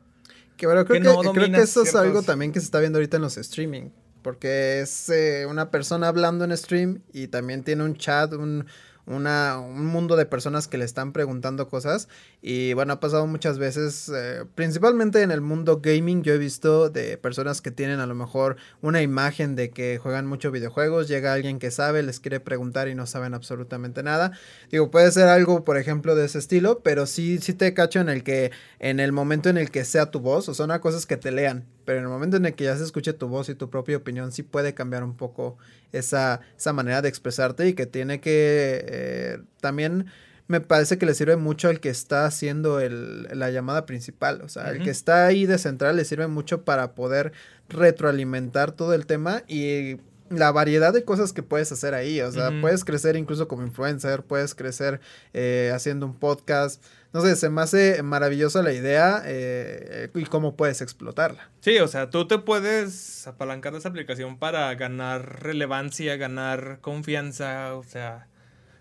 que 0.57 0.67
bueno, 0.67 0.85
creo 0.85 1.01
que, 1.03 1.31
creo 1.33 1.51
que 1.51 1.61
eso 1.61 1.83
es 1.83 1.95
algo 1.95 2.23
también 2.23 2.53
que 2.53 2.61
se 2.61 2.67
está 2.67 2.81
viendo 2.81 2.99
ahorita 2.99 3.17
en 3.17 3.23
los 3.23 3.37
streaming. 3.37 3.91
Porque 4.23 4.81
es 4.81 5.09
eh, 5.09 5.47
una 5.49 5.71
persona 5.71 6.07
hablando 6.09 6.45
en 6.45 6.57
stream 6.57 7.03
y 7.13 7.27
también 7.27 7.65
tiene 7.65 7.83
un 7.83 7.97
chat, 7.97 8.33
un, 8.35 8.67
una, 9.07 9.59
un 9.59 9.87
mundo 9.87 10.17
de 10.17 10.27
personas 10.27 10.69
que 10.69 10.79
le 10.79 10.85
están 10.85 11.13
preguntando 11.13 11.69
cosas. 11.69 12.09
Y 12.41 12.73
bueno, 12.75 12.95
ha 12.95 13.01
pasado 13.01 13.27
muchas 13.27 13.59
veces, 13.59 14.11
eh, 14.15 14.45
principalmente 14.55 15.23
en 15.23 15.31
el 15.31 15.41
mundo 15.41 15.81
gaming, 15.83 16.23
yo 16.23 16.35
he 16.35 16.39
visto 16.39 16.91
de 16.91 17.17
personas 17.17 17.61
que 17.61 17.71
tienen 17.71 18.01
a 18.01 18.07
lo 18.07 18.15
mejor 18.15 18.57
una 18.81 19.03
imagen 19.03 19.57
de 19.57 19.71
que 19.71 19.99
juegan 19.99 20.27
mucho 20.27 20.51
videojuegos, 20.51 21.09
llega 21.09 21.33
alguien 21.33 21.59
que 21.59 21.71
sabe, 21.71 22.03
les 22.03 22.21
quiere 22.21 22.41
preguntar 22.41 22.89
y 22.89 22.95
no 22.95 23.07
saben 23.07 23.35
absolutamente 23.35 24.03
nada. 24.03 24.33
Digo, 24.71 24.91
puede 24.91 25.11
ser 25.13 25.29
algo, 25.29 25.65
por 25.65 25.77
ejemplo, 25.77 26.15
de 26.15 26.25
ese 26.25 26.39
estilo, 26.39 26.81
pero 26.81 27.07
sí, 27.07 27.39
sí 27.39 27.55
te 27.55 27.75
cacho 27.75 28.01
en 28.01 28.09
el 28.09 28.25
que, 28.25 28.51
en 28.79 29.01
el 29.01 29.13
momento 29.13 29.49
en 29.49 29.59
el 29.59 29.71
que 29.71 29.85
sea 29.85 30.11
tu 30.11 30.21
voz, 30.21 30.49
o 30.49 30.55
son 30.55 30.73
cosas 30.81 31.07
que 31.07 31.17
te 31.17 31.33
lean, 31.33 31.67
pero 31.85 31.99
en 31.99 32.05
el 32.05 32.11
momento 32.11 32.37
en 32.37 32.47
el 32.47 32.55
que 32.55 32.65
ya 32.65 32.77
se 32.77 32.85
escuche 32.85 33.13
tu 33.13 33.29
voz 33.29 33.49
y 33.49 33.55
tu 33.55 33.71
propia 33.71 33.97
opinión, 33.97 34.33
sí 34.33 34.43
puede 34.43 34.75
cambiar 34.75 35.05
un 35.05 35.17
poco 35.17 35.59
esa, 35.93 36.41
esa 36.57 36.73
manera 36.73 37.03
de 37.03 37.09
expresarte 37.09 37.69
y 37.69 37.75
que 37.75 37.87
tiene 37.87 38.21
que 38.21 38.85
eh, 38.87 39.39
también 39.61 40.07
me 40.49 40.61
parece 40.61 40.99
que 40.99 41.07
le 41.07 41.15
sirve 41.15 41.37
mucho 41.37 41.69
al 41.69 41.81
que 41.81 41.89
está 41.89 42.27
haciendo 42.27 42.81
el, 42.81 43.23
la 43.33 43.51
llamada 43.51 43.87
principal. 43.87 44.43
O 44.43 44.49
sea, 44.49 44.71
el 44.71 44.83
que 44.83 44.91
está 44.91 45.27
ahí 45.27 45.47
de 45.47 45.57
central 45.57 45.97
le 45.97 46.05
sirve 46.05 46.27
mucho 46.27 46.63
para 46.63 46.95
poder 46.95 47.33
retroalimentar 47.69 48.73
todo 48.73 48.93
el 48.93 49.07
tema 49.07 49.45
y 49.49 49.97
la 50.29 50.51
variedad 50.51 50.93
de 50.93 51.05
cosas 51.05 51.33
que 51.33 51.43
puedes 51.43 51.73
hacer 51.73 51.95
ahí. 51.95 52.21
O 52.21 52.31
sea, 52.33 52.51
puedes 52.61 52.85
crecer 52.85 53.17
incluso 53.17 53.49
como 53.49 53.63
influencer, 53.63 54.23
puedes 54.23 54.55
crecer 54.55 55.01
eh, 55.33 55.71
haciendo 55.75 56.07
un 56.07 56.15
podcast. 56.19 56.83
No 57.13 57.21
sé, 57.21 57.37
se 57.37 57.51
me 57.51 57.61
hace 57.61 58.03
maravillosa 58.03 58.63
la 58.63 58.73
idea 58.73 59.23
eh, 59.27 60.11
y 60.15 60.25
cómo 60.25 60.57
puedes 60.57 60.81
explotarla. 60.81 61.51
Sí, 61.61 61.79
o 61.79 61.89
sea, 61.89 62.09
tú 62.09 62.27
te 62.27 62.39
puedes 62.39 63.27
apalancar 63.27 63.73
de 63.73 63.81
esa 63.81 63.91
aplicación 63.91 64.39
para 64.39 64.75
ganar 64.75 65.43
relevancia, 65.43 66.17
ganar 66.17 66.79
confianza, 66.81 67.75
o 67.75 67.83
sea, 67.83 68.29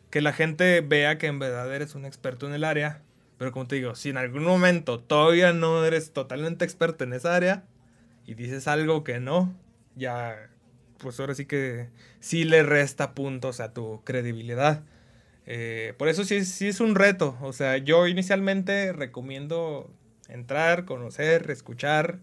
que 0.10 0.22
la 0.22 0.32
gente 0.32 0.82
vea 0.82 1.18
que 1.18 1.28
en 1.28 1.40
verdad 1.40 1.74
eres 1.74 1.94
un 1.96 2.06
experto 2.06 2.48
en 2.48 2.54
el 2.54 2.64
área. 2.64 3.02
Pero 3.38 3.52
como 3.52 3.68
te 3.68 3.76
digo, 3.76 3.96
si 3.96 4.10
en 4.10 4.18
algún 4.18 4.44
momento 4.44 5.00
todavía 5.00 5.52
no 5.52 5.84
eres 5.84 6.14
totalmente 6.14 6.64
experto 6.64 7.04
en 7.04 7.14
esa 7.14 7.36
área 7.36 7.64
y 8.26 8.36
dices 8.36 8.68
algo 8.68 9.04
que 9.04 9.20
no, 9.20 9.54
ya, 9.96 10.50
pues 11.00 11.20
ahora 11.20 11.34
sí 11.34 11.46
que 11.46 11.90
sí 12.20 12.44
le 12.44 12.64
resta 12.64 13.14
puntos 13.14 13.60
a 13.60 13.74
tu 13.74 14.04
credibilidad. 14.04 14.84
Eh, 15.46 15.94
por 15.98 16.08
eso 16.08 16.24
sí, 16.24 16.46
sí 16.46 16.68
es 16.68 16.80
un 16.80 16.96
reto. 16.96 17.38
O 17.42 17.54
sea, 17.54 17.78
yo 17.78 18.08
inicialmente 18.08 18.94
recomiendo 18.94 19.90
entrar, 20.30 20.86
conocer, 20.86 21.50
escuchar, 21.52 22.20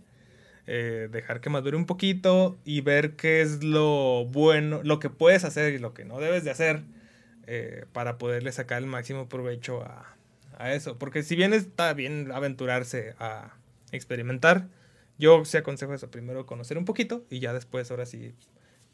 eh, 0.66 1.08
dejar 1.10 1.40
que 1.40 1.50
madure 1.50 1.76
un 1.76 1.86
poquito 1.86 2.58
y 2.64 2.80
ver 2.80 3.16
qué 3.16 3.40
es 3.40 3.64
lo 3.64 4.26
bueno, 4.26 4.80
lo 4.82 4.98
que 4.98 5.10
puedes 5.10 5.44
hacer 5.44 5.74
y 5.74 5.78
lo 5.78 5.94
que 5.94 6.04
no 6.04 6.20
debes 6.20 6.44
de 6.44 6.50
hacer 6.50 6.82
eh, 7.46 7.86
para 7.92 8.18
poderle 8.18 8.52
sacar 8.52 8.78
el 8.78 8.86
máximo 8.86 9.28
provecho 9.28 9.82
a, 9.82 10.16
a, 10.58 10.74
eso. 10.74 10.98
Porque 10.98 11.22
si 11.22 11.36
bien 11.36 11.54
está 11.54 11.94
bien 11.94 12.30
aventurarse 12.32 13.14
a 13.18 13.56
experimentar, 13.92 14.68
yo 15.18 15.44
sí 15.44 15.56
aconsejo 15.56 15.94
eso, 15.94 16.10
primero 16.10 16.46
conocer 16.46 16.78
un 16.78 16.84
poquito 16.84 17.24
y 17.30 17.40
ya 17.40 17.52
después, 17.52 17.90
ahora 17.90 18.06
sí, 18.06 18.34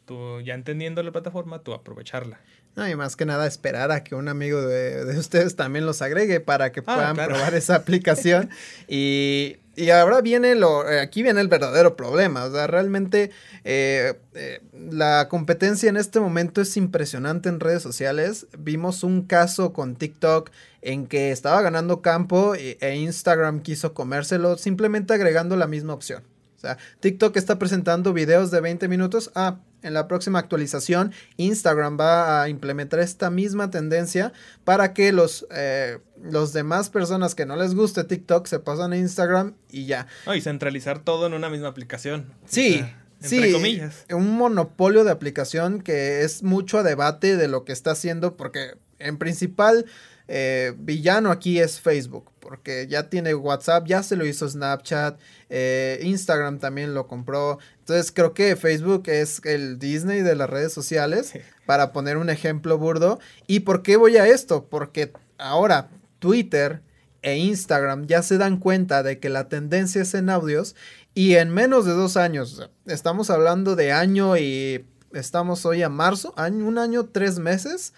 tú 0.05 0.41
ya 0.41 0.53
entendiendo 0.53 1.03
la 1.03 1.11
plataforma, 1.11 1.59
tú 1.59 1.73
aprovecharla. 1.73 2.39
No, 2.75 2.87
y 2.89 2.95
más 2.95 3.15
que 3.15 3.25
nada 3.25 3.47
esperar 3.47 3.91
a 3.91 4.03
que 4.03 4.15
un 4.15 4.27
amigo 4.27 4.61
de, 4.61 5.05
de 5.05 5.17
ustedes 5.17 5.55
también 5.55 5.85
los 5.85 6.01
agregue 6.01 6.41
para 6.41 6.71
que 6.73 6.81
ah, 6.81 6.83
puedan 6.83 7.15
probar 7.15 7.53
esa 7.53 7.75
aplicación. 7.75 8.49
y, 8.89 9.57
y, 9.77 9.89
ahora 9.91 10.19
viene 10.19 10.55
lo, 10.55 10.89
eh, 10.89 10.99
aquí 10.99 11.23
viene 11.23 11.39
el 11.39 11.47
verdadero 11.47 11.95
problema. 11.95 12.43
O 12.43 12.51
sea, 12.51 12.67
realmente 12.67 13.31
eh, 13.63 14.15
eh, 14.33 14.61
la 14.91 15.29
competencia 15.29 15.89
en 15.89 15.95
este 15.95 16.19
momento 16.19 16.59
es 16.59 16.75
impresionante 16.75 17.47
en 17.47 17.61
redes 17.61 17.81
sociales. 17.81 18.47
Vimos 18.57 19.03
un 19.03 19.21
caso 19.21 19.71
con 19.71 19.95
TikTok 19.95 20.51
en 20.81 21.07
que 21.07 21.31
estaba 21.31 21.61
ganando 21.61 22.01
campo 22.01 22.55
e, 22.55 22.77
e 22.81 22.95
Instagram 22.95 23.61
quiso 23.61 23.93
comérselo 23.93 24.57
simplemente 24.57 25.13
agregando 25.13 25.55
la 25.55 25.67
misma 25.67 25.93
opción. 25.93 26.23
Sea, 26.65 26.77
TikTok 26.99 27.37
está 27.37 27.59
presentando 27.59 28.13
videos 28.13 28.51
de 28.51 28.61
20 28.61 28.87
minutos. 28.87 29.31
Ah, 29.35 29.59
en 29.83 29.93
la 29.93 30.07
próxima 30.07 30.39
actualización, 30.39 31.13
Instagram 31.37 31.97
va 31.99 32.41
a 32.41 32.49
implementar 32.49 32.99
esta 32.99 33.29
misma 33.29 33.69
tendencia 33.69 34.33
para 34.63 34.93
que 34.93 35.11
los, 35.11 35.45
eh, 35.51 35.99
los 36.23 36.53
demás 36.53 36.89
personas 36.89 37.35
que 37.35 37.45
no 37.45 37.55
les 37.55 37.75
guste 37.75 38.03
TikTok 38.03 38.47
se 38.47 38.57
pasan 38.59 38.93
a 38.93 38.97
Instagram 38.97 39.53
y 39.69 39.85
ya. 39.85 40.07
y 40.35 40.41
centralizar 40.41 40.99
todo 40.99 41.27
en 41.27 41.35
una 41.35 41.51
misma 41.51 41.67
aplicación. 41.67 42.33
Sí. 42.47 42.83
entre 43.21 43.51
comillas. 43.51 44.05
Un 44.09 44.35
monopolio 44.35 45.03
de 45.03 45.11
aplicación 45.11 45.81
que 45.81 46.23
es 46.23 46.41
mucho 46.41 46.79
a 46.79 46.83
debate 46.83 47.37
de 47.37 47.47
lo 47.47 47.63
que 47.63 47.71
está 47.71 47.91
haciendo, 47.91 48.35
porque 48.35 48.77
en 48.97 49.19
principal 49.19 49.85
eh, 50.27 50.73
villano 50.77 51.31
aquí 51.31 51.59
es 51.59 51.79
Facebook, 51.79 52.31
porque 52.39 52.87
ya 52.87 53.09
tiene 53.09 53.35
WhatsApp, 53.35 53.85
ya 53.85 54.01
se 54.03 54.15
lo 54.15 54.25
hizo 54.25 54.49
Snapchat, 54.49 55.19
eh, 55.49 55.99
Instagram 56.03 56.59
también 56.59 56.93
lo 56.93 57.07
compró. 57.07 57.59
Entonces 57.79 58.11
creo 58.11 58.33
que 58.33 58.55
Facebook 58.55 59.03
es 59.07 59.41
el 59.45 59.77
Disney 59.77 60.21
de 60.21 60.35
las 60.35 60.49
redes 60.49 60.73
sociales, 60.73 61.33
para 61.65 61.91
poner 61.93 62.17
un 62.17 62.29
ejemplo 62.29 62.77
burdo. 62.77 63.19
¿Y 63.47 63.61
por 63.61 63.83
qué 63.83 63.97
voy 63.97 64.17
a 64.17 64.27
esto? 64.27 64.65
Porque 64.65 65.13
ahora 65.37 65.89
Twitter 66.19 66.81
e 67.21 67.37
Instagram 67.37 68.07
ya 68.07 68.21
se 68.21 68.37
dan 68.37 68.57
cuenta 68.57 69.03
de 69.03 69.19
que 69.19 69.29
la 69.29 69.49
tendencia 69.49 70.01
es 70.01 70.13
en 70.13 70.29
audios 70.29 70.75
y 71.13 71.35
en 71.35 71.51
menos 71.51 71.85
de 71.85 71.93
dos 71.93 72.17
años, 72.17 72.69
estamos 72.85 73.29
hablando 73.29 73.75
de 73.75 73.91
año 73.91 74.37
y 74.37 74.85
estamos 75.13 75.65
hoy 75.65 75.81
a 75.81 75.89
marzo, 75.89 76.33
un 76.37 76.77
año, 76.77 77.05
tres 77.05 77.39
meses 77.39 77.93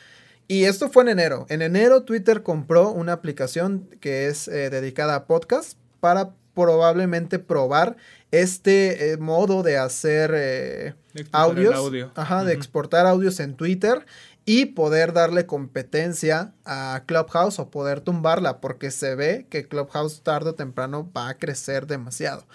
y 0.48 0.66
esto 0.66 0.90
fue 0.90 1.04
en 1.04 1.10
enero. 1.10 1.46
En 1.50 1.62
enero 1.62 2.04
Twitter 2.04 2.44
compró 2.44 2.92
una 2.92 3.14
aplicación 3.14 3.90
que 4.00 4.28
es 4.28 4.48
eh, 4.48 4.70
dedicada 4.70 5.16
a 5.16 5.26
podcast 5.26 5.78
para 6.00 6.34
probablemente 6.54 7.38
probar 7.38 7.98
este 8.32 9.12
eh, 9.12 9.18
modo 9.18 9.62
de 9.62 9.78
hacer 9.78 10.32
eh, 10.34 10.96
audios, 11.32 11.76
audio. 11.76 12.12
ajá, 12.16 12.44
de 12.44 12.54
exportar 12.54 13.06
audios 13.06 13.40
en 13.40 13.56
Twitter 13.56 14.06
y 14.46 14.66
poder 14.68 15.14
darle 15.14 15.46
competencia 15.46 16.54
a 16.66 17.04
Clubhouse 17.06 17.60
o 17.60 17.70
poder 17.70 18.02
tumbarla 18.02 18.62
porque 18.62 18.92
se 18.92 19.16
ve 19.16 19.46
que 19.50 19.68
Clubhouse 19.68 20.22
tarde 20.24 20.52
o 20.52 20.56
temprano 20.56 21.12
va 21.16 21.30
a 21.30 21.38
crecer 21.38 21.86
demasiado. 21.86 22.46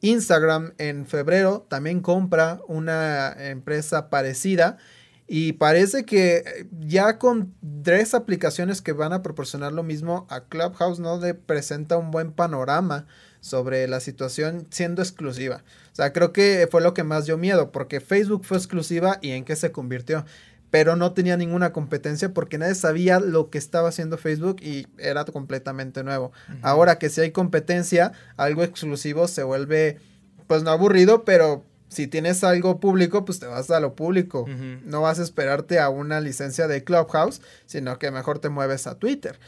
Instagram 0.00 0.74
en 0.78 1.06
febrero 1.06 1.66
también 1.68 2.00
compra 2.00 2.60
una 2.68 3.34
empresa 3.38 4.10
parecida 4.10 4.78
y 5.30 5.52
parece 5.52 6.04
que 6.04 6.38
eh, 6.38 6.66
ya 6.80 7.18
con 7.18 7.54
tres 7.84 8.14
aplicaciones 8.14 8.80
que 8.80 8.92
van 8.92 9.12
a 9.12 9.22
proporcionar 9.22 9.74
lo 9.74 9.82
mismo, 9.82 10.26
a 10.30 10.44
Clubhouse 10.44 10.98
no 10.98 11.20
le 11.20 11.34
presenta 11.34 11.98
un 11.98 12.10
buen 12.10 12.32
panorama 12.32 13.06
sobre 13.40 13.86
la 13.88 14.00
situación 14.00 14.66
siendo 14.70 15.02
exclusiva. 15.02 15.62
O 15.92 15.96
sea, 15.96 16.14
creo 16.14 16.32
que 16.32 16.66
fue 16.70 16.80
lo 16.80 16.94
que 16.94 17.04
más 17.04 17.26
dio 17.26 17.36
miedo, 17.36 17.70
porque 17.72 18.00
Facebook 18.00 18.46
fue 18.46 18.56
exclusiva 18.56 19.18
y 19.20 19.32
en 19.32 19.44
qué 19.44 19.54
se 19.54 19.70
convirtió. 19.70 20.24
Pero 20.70 20.96
no 20.96 21.12
tenía 21.12 21.36
ninguna 21.36 21.72
competencia 21.72 22.32
porque 22.32 22.56
nadie 22.56 22.74
sabía 22.74 23.20
lo 23.20 23.50
que 23.50 23.58
estaba 23.58 23.90
haciendo 23.90 24.16
Facebook 24.16 24.56
y 24.62 24.86
era 24.98 25.24
completamente 25.26 26.04
nuevo. 26.04 26.32
Ahora 26.62 26.98
que 26.98 27.08
si 27.10 27.20
hay 27.20 27.32
competencia, 27.32 28.12
algo 28.36 28.62
exclusivo 28.64 29.28
se 29.28 29.42
vuelve, 29.42 29.98
pues 30.46 30.62
no 30.62 30.70
aburrido, 30.70 31.24
pero 31.24 31.64
si 31.88 32.06
tienes 32.06 32.44
algo 32.44 32.80
público, 32.80 33.24
pues 33.24 33.38
te 33.38 33.46
vas 33.46 33.70
a 33.70 33.80
lo 33.80 33.94
público. 33.94 34.46
No 34.84 35.02
vas 35.02 35.18
a 35.18 35.22
esperarte 35.22 35.78
a 35.78 35.88
una 35.88 36.20
licencia 36.20 36.68
de 36.68 36.84
Clubhouse, 36.84 37.40
sino 37.66 37.98
que 37.98 38.10
mejor 38.10 38.38
te 38.38 38.48
mueves 38.48 38.86
a 38.86 38.96
Twitter. 38.96 39.38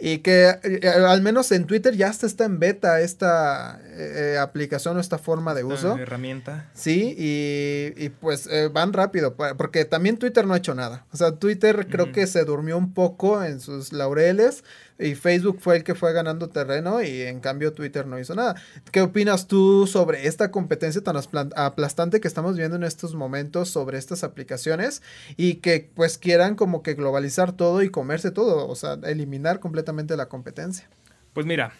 Y 0.00 0.18
que 0.18 0.56
eh, 0.62 0.86
al 0.86 1.22
menos 1.22 1.50
en 1.50 1.66
Twitter 1.66 1.96
ya 1.96 2.10
está 2.10 2.44
en 2.44 2.60
beta 2.60 3.00
esta 3.00 3.80
eh, 3.84 4.34
eh, 4.34 4.38
aplicación 4.38 4.96
o 4.96 5.00
esta 5.00 5.18
forma 5.18 5.54
de 5.54 5.64
uso. 5.64 5.96
herramienta. 5.98 6.70
Sí, 6.72 7.16
y, 7.18 8.08
pues 8.20 8.48
van 8.72 8.92
rápido, 8.92 9.34
porque 9.34 9.84
también 9.84 10.16
Twitter 10.16 10.46
no 10.46 10.54
ha 10.54 10.58
hecho 10.58 10.76
nada. 10.76 11.04
O 11.12 11.16
sea, 11.16 11.32
Twitter 11.32 11.88
creo 11.90 12.12
que 12.12 12.28
se 12.28 12.44
durmió 12.44 12.78
un 12.78 12.94
poco 12.94 13.42
en 13.42 13.60
sus 13.60 13.92
laureles 13.92 14.62
y 14.98 15.14
Facebook 15.14 15.58
fue 15.60 15.76
el 15.76 15.84
que 15.84 15.94
fue 15.94 16.12
ganando 16.12 16.48
terreno 16.48 17.02
y 17.02 17.22
en 17.22 17.40
cambio 17.40 17.72
Twitter 17.72 18.06
no 18.06 18.18
hizo 18.18 18.34
nada. 18.34 18.56
¿Qué 18.90 19.00
opinas 19.00 19.46
tú 19.46 19.86
sobre 19.86 20.26
esta 20.26 20.50
competencia 20.50 21.02
tan 21.02 21.16
aplastante 21.56 22.20
que 22.20 22.28
estamos 22.28 22.56
viendo 22.56 22.76
en 22.76 22.84
estos 22.84 23.14
momentos 23.14 23.70
sobre 23.70 23.98
estas 23.98 24.24
aplicaciones 24.24 25.02
y 25.36 25.56
que 25.56 25.90
pues 25.94 26.18
quieran 26.18 26.56
como 26.56 26.82
que 26.82 26.94
globalizar 26.94 27.52
todo 27.52 27.82
y 27.82 27.90
comerse 27.90 28.30
todo, 28.30 28.68
o 28.68 28.74
sea, 28.74 28.98
eliminar 29.04 29.60
completamente 29.60 30.16
la 30.16 30.28
competencia? 30.28 30.88
Pues 31.32 31.46
mira, 31.46 31.72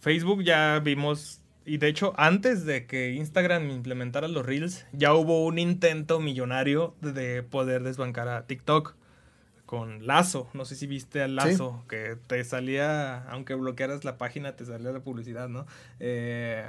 Facebook 0.00 0.42
ya 0.42 0.80
vimos 0.80 1.40
y 1.64 1.76
de 1.76 1.88
hecho, 1.88 2.14
antes 2.16 2.64
de 2.64 2.86
que 2.86 3.12
Instagram 3.12 3.70
implementara 3.70 4.26
los 4.26 4.46
Reels, 4.46 4.86
ya 4.92 5.12
hubo 5.12 5.44
un 5.44 5.58
intento 5.58 6.18
millonario 6.18 6.94
de 7.02 7.42
poder 7.42 7.82
desbancar 7.82 8.26
a 8.28 8.46
TikTok 8.46 8.96
con 9.68 10.06
Lazo. 10.06 10.48
No 10.54 10.64
sé 10.64 10.76
si 10.76 10.86
viste 10.86 11.20
al 11.20 11.36
Lazo, 11.36 11.84
que 11.90 12.16
te 12.26 12.42
salía, 12.42 13.18
aunque 13.24 13.54
bloquearas 13.54 14.02
la 14.02 14.16
página, 14.16 14.56
te 14.56 14.64
salía 14.64 14.92
la 14.92 15.00
publicidad, 15.00 15.50
¿no? 15.50 15.66
Eh, 16.00 16.66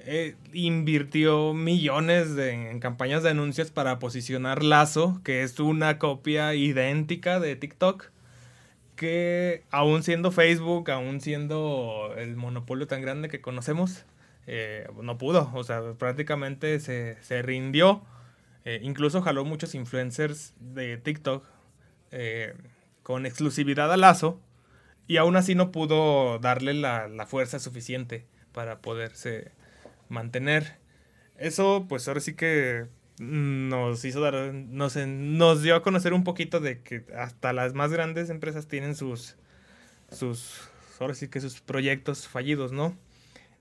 eh, 0.00 0.36
invirtió 0.52 1.54
millones 1.54 2.36
en 2.36 2.80
campañas 2.80 3.22
de 3.22 3.30
anuncios 3.30 3.70
para 3.70 3.98
posicionar 3.98 4.62
Lazo, 4.62 5.22
que 5.24 5.42
es 5.42 5.58
una 5.58 5.98
copia 5.98 6.54
idéntica 6.54 7.40
de 7.40 7.56
TikTok, 7.56 8.10
que 8.94 9.64
aún 9.70 10.02
siendo 10.02 10.30
Facebook, 10.30 10.90
aún 10.90 11.22
siendo 11.22 12.12
el 12.18 12.36
monopolio 12.36 12.86
tan 12.86 13.00
grande 13.00 13.30
que 13.30 13.40
conocemos, 13.40 14.04
eh, 14.46 14.86
no 15.02 15.16
pudo, 15.16 15.50
o 15.54 15.64
sea, 15.64 15.94
prácticamente 15.94 16.78
se, 16.80 17.16
se 17.22 17.40
rindió. 17.40 18.02
incluso 18.82 19.22
jaló 19.22 19.46
muchos 19.46 19.74
influencers 19.74 20.52
de 20.60 20.98
TikTok 20.98 21.42
eh, 22.10 22.54
con 23.02 23.26
exclusividad 23.26 23.92
a 23.92 23.96
Lazo 23.96 24.40
y 25.06 25.16
aún 25.16 25.36
así 25.36 25.54
no 25.54 25.72
pudo 25.72 26.38
darle 26.38 26.74
la, 26.74 27.26
fuerza 27.26 27.58
suficiente 27.58 28.26
para 28.52 28.80
poderse 28.80 29.50
mantener. 30.08 30.76
Eso 31.38 31.86
pues 31.88 32.06
ahora 32.08 32.20
sí 32.20 32.34
que 32.34 32.86
nos 33.18 34.04
hizo 34.04 34.20
dar, 34.20 34.52
nos, 34.52 34.96
nos 34.96 35.62
dio 35.62 35.74
a 35.74 35.82
conocer 35.82 36.12
un 36.12 36.24
poquito 36.24 36.60
de 36.60 36.82
que 36.82 37.04
hasta 37.16 37.52
las 37.52 37.74
más 37.74 37.90
grandes 37.90 38.30
empresas 38.30 38.68
tienen 38.68 38.94
sus, 38.94 39.36
sus, 40.12 40.68
ahora 41.00 41.14
sí 41.14 41.28
que 41.28 41.40
sus 41.40 41.60
proyectos 41.60 42.28
fallidos, 42.28 42.72
¿no? 42.72 42.96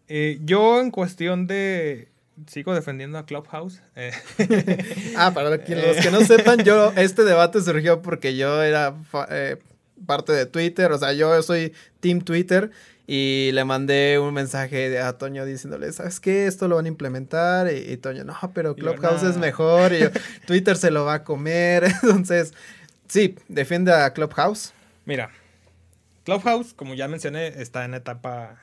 Eh, 0.10 0.40
yo 0.44 0.80
en 0.82 0.92
cuestión 0.92 1.48
de 1.48 2.10
sigo 2.46 2.74
defendiendo 2.74 3.18
a 3.18 3.26
Clubhouse. 3.26 3.82
Eh. 3.96 4.12
ah, 5.18 5.32
para 5.34 5.50
los 5.50 5.60
que 5.60 6.12
no 6.12 6.22
sepan, 6.22 6.64
yo, 6.64 6.94
este 6.96 7.24
debate 7.24 7.62
surgió 7.62 8.02
porque 8.02 8.36
yo 8.38 8.62
era, 8.62 8.96
eh, 9.30 9.58
parte 10.06 10.32
de 10.32 10.46
Twitter, 10.46 10.92
o 10.92 10.98
sea, 10.98 11.14
yo 11.14 11.42
soy 11.42 11.74
Team 12.00 12.22
Twitter 12.22 12.72
y 13.08 13.52
le 13.54 13.64
mandé 13.64 14.20
un 14.20 14.34
mensaje 14.34 15.00
a 15.00 15.18
Toño 15.18 15.46
diciéndole, 15.46 15.92
¿sabes 15.94 16.20
qué? 16.20 16.46
Esto 16.46 16.68
lo 16.68 16.76
van 16.76 16.86
a 16.86 16.90
implementar. 16.90 17.74
Y, 17.74 17.96
Toño, 17.96 18.26
no, 18.26 18.36
pero 18.54 18.76
Clubhouse 18.76 19.24
es 19.24 19.38
mejor. 19.38 19.94
Y 19.94 20.10
Twitter 20.46 20.76
se 20.76 20.92
lo 20.92 21.06
va 21.06 21.16
a 21.16 21.24
comer. 21.24 21.86
Entonces, 22.04 22.54
sí, 23.08 23.36
defiende 23.48 23.94
a 23.94 24.12
Clubhouse. 24.12 24.74
Mira, 25.06 25.30
Clubhouse, 26.26 26.74
como 26.74 26.96
ya 26.96 27.08
mencioné, 27.08 27.48
está 27.48 27.86
en 27.86 27.94
etapa 27.94 28.58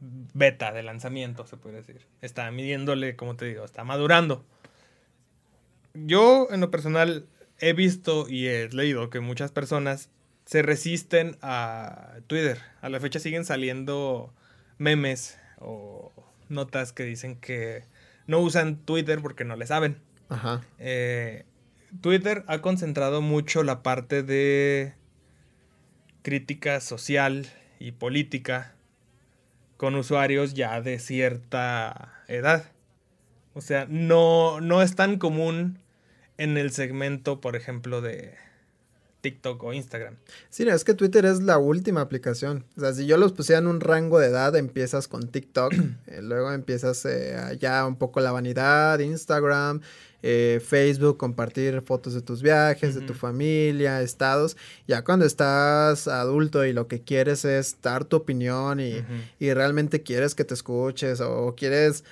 beta 0.00 0.72
de 0.72 0.82
lanzamiento, 0.82 1.46
se 1.46 1.56
puede 1.56 1.76
decir. 1.76 2.06
Está 2.22 2.50
midiéndole, 2.50 3.16
como 3.16 3.36
te 3.36 3.46
digo, 3.46 3.64
está 3.64 3.84
madurando. 3.84 4.44
Yo, 5.94 6.48
en 6.50 6.60
lo 6.60 6.70
personal, 6.70 7.26
he 7.58 7.72
visto 7.72 8.28
y 8.28 8.46
he 8.46 8.68
leído 8.70 9.10
que 9.10 9.20
muchas 9.20 9.52
personas 9.52 10.08
se 10.46 10.62
resisten 10.62 11.36
a 11.42 12.14
Twitter. 12.26 12.58
A 12.80 12.88
la 12.88 13.00
fecha 13.00 13.20
siguen 13.20 13.44
saliendo 13.44 14.32
memes 14.78 15.38
o 15.58 16.12
notas 16.48 16.92
que 16.92 17.04
dicen 17.04 17.36
que 17.36 17.84
no 18.26 18.40
usan 18.40 18.76
Twitter 18.76 19.20
porque 19.20 19.44
no 19.44 19.56
le 19.56 19.66
saben. 19.66 19.98
Ajá. 20.28 20.62
Eh, 20.78 21.44
Twitter 22.00 22.44
ha 22.46 22.60
concentrado 22.60 23.20
mucho 23.20 23.62
la 23.62 23.82
parte 23.82 24.22
de 24.22 24.94
crítica 26.22 26.80
social 26.80 27.46
y 27.78 27.92
política 27.92 28.74
con 29.80 29.94
usuarios 29.94 30.52
ya 30.52 30.82
de 30.82 30.98
cierta 30.98 32.12
edad. 32.28 32.70
O 33.54 33.62
sea, 33.62 33.86
no, 33.88 34.60
no 34.60 34.82
es 34.82 34.94
tan 34.94 35.16
común 35.16 35.78
en 36.36 36.58
el 36.58 36.70
segmento, 36.70 37.40
por 37.40 37.56
ejemplo, 37.56 38.02
de, 38.02 38.34
TikTok 39.20 39.62
o 39.62 39.72
Instagram. 39.72 40.16
Sí, 40.48 40.68
es 40.68 40.84
que 40.84 40.94
Twitter 40.94 41.24
es 41.24 41.40
la 41.40 41.58
última 41.58 42.00
aplicación. 42.00 42.64
O 42.76 42.80
sea, 42.80 42.92
si 42.92 43.06
yo 43.06 43.16
los 43.16 43.32
pusiera 43.32 43.60
en 43.60 43.66
un 43.66 43.80
rango 43.80 44.18
de 44.18 44.28
edad, 44.28 44.54
empiezas 44.56 45.08
con 45.08 45.28
TikTok, 45.28 45.72
eh, 46.06 46.20
luego 46.22 46.52
empiezas 46.52 47.04
eh, 47.06 47.56
ya 47.58 47.86
un 47.86 47.96
poco 47.96 48.20
la 48.20 48.32
vanidad, 48.32 48.98
Instagram, 48.98 49.80
eh, 50.22 50.60
Facebook, 50.64 51.16
compartir 51.16 51.80
fotos 51.82 52.14
de 52.14 52.22
tus 52.22 52.42
viajes, 52.42 52.94
de 52.94 53.02
tu 53.02 53.14
familia, 53.14 54.02
estados. 54.02 54.56
Ya 54.86 55.04
cuando 55.04 55.24
estás 55.24 56.08
adulto 56.08 56.64
y 56.64 56.72
lo 56.72 56.88
que 56.88 57.02
quieres 57.02 57.44
es 57.44 57.76
dar 57.82 58.04
tu 58.04 58.16
opinión 58.16 58.80
y, 58.80 59.04
y 59.38 59.52
realmente 59.52 60.02
quieres 60.02 60.34
que 60.34 60.44
te 60.44 60.54
escuches 60.54 61.20
o 61.20 61.54
quieres 61.56 62.04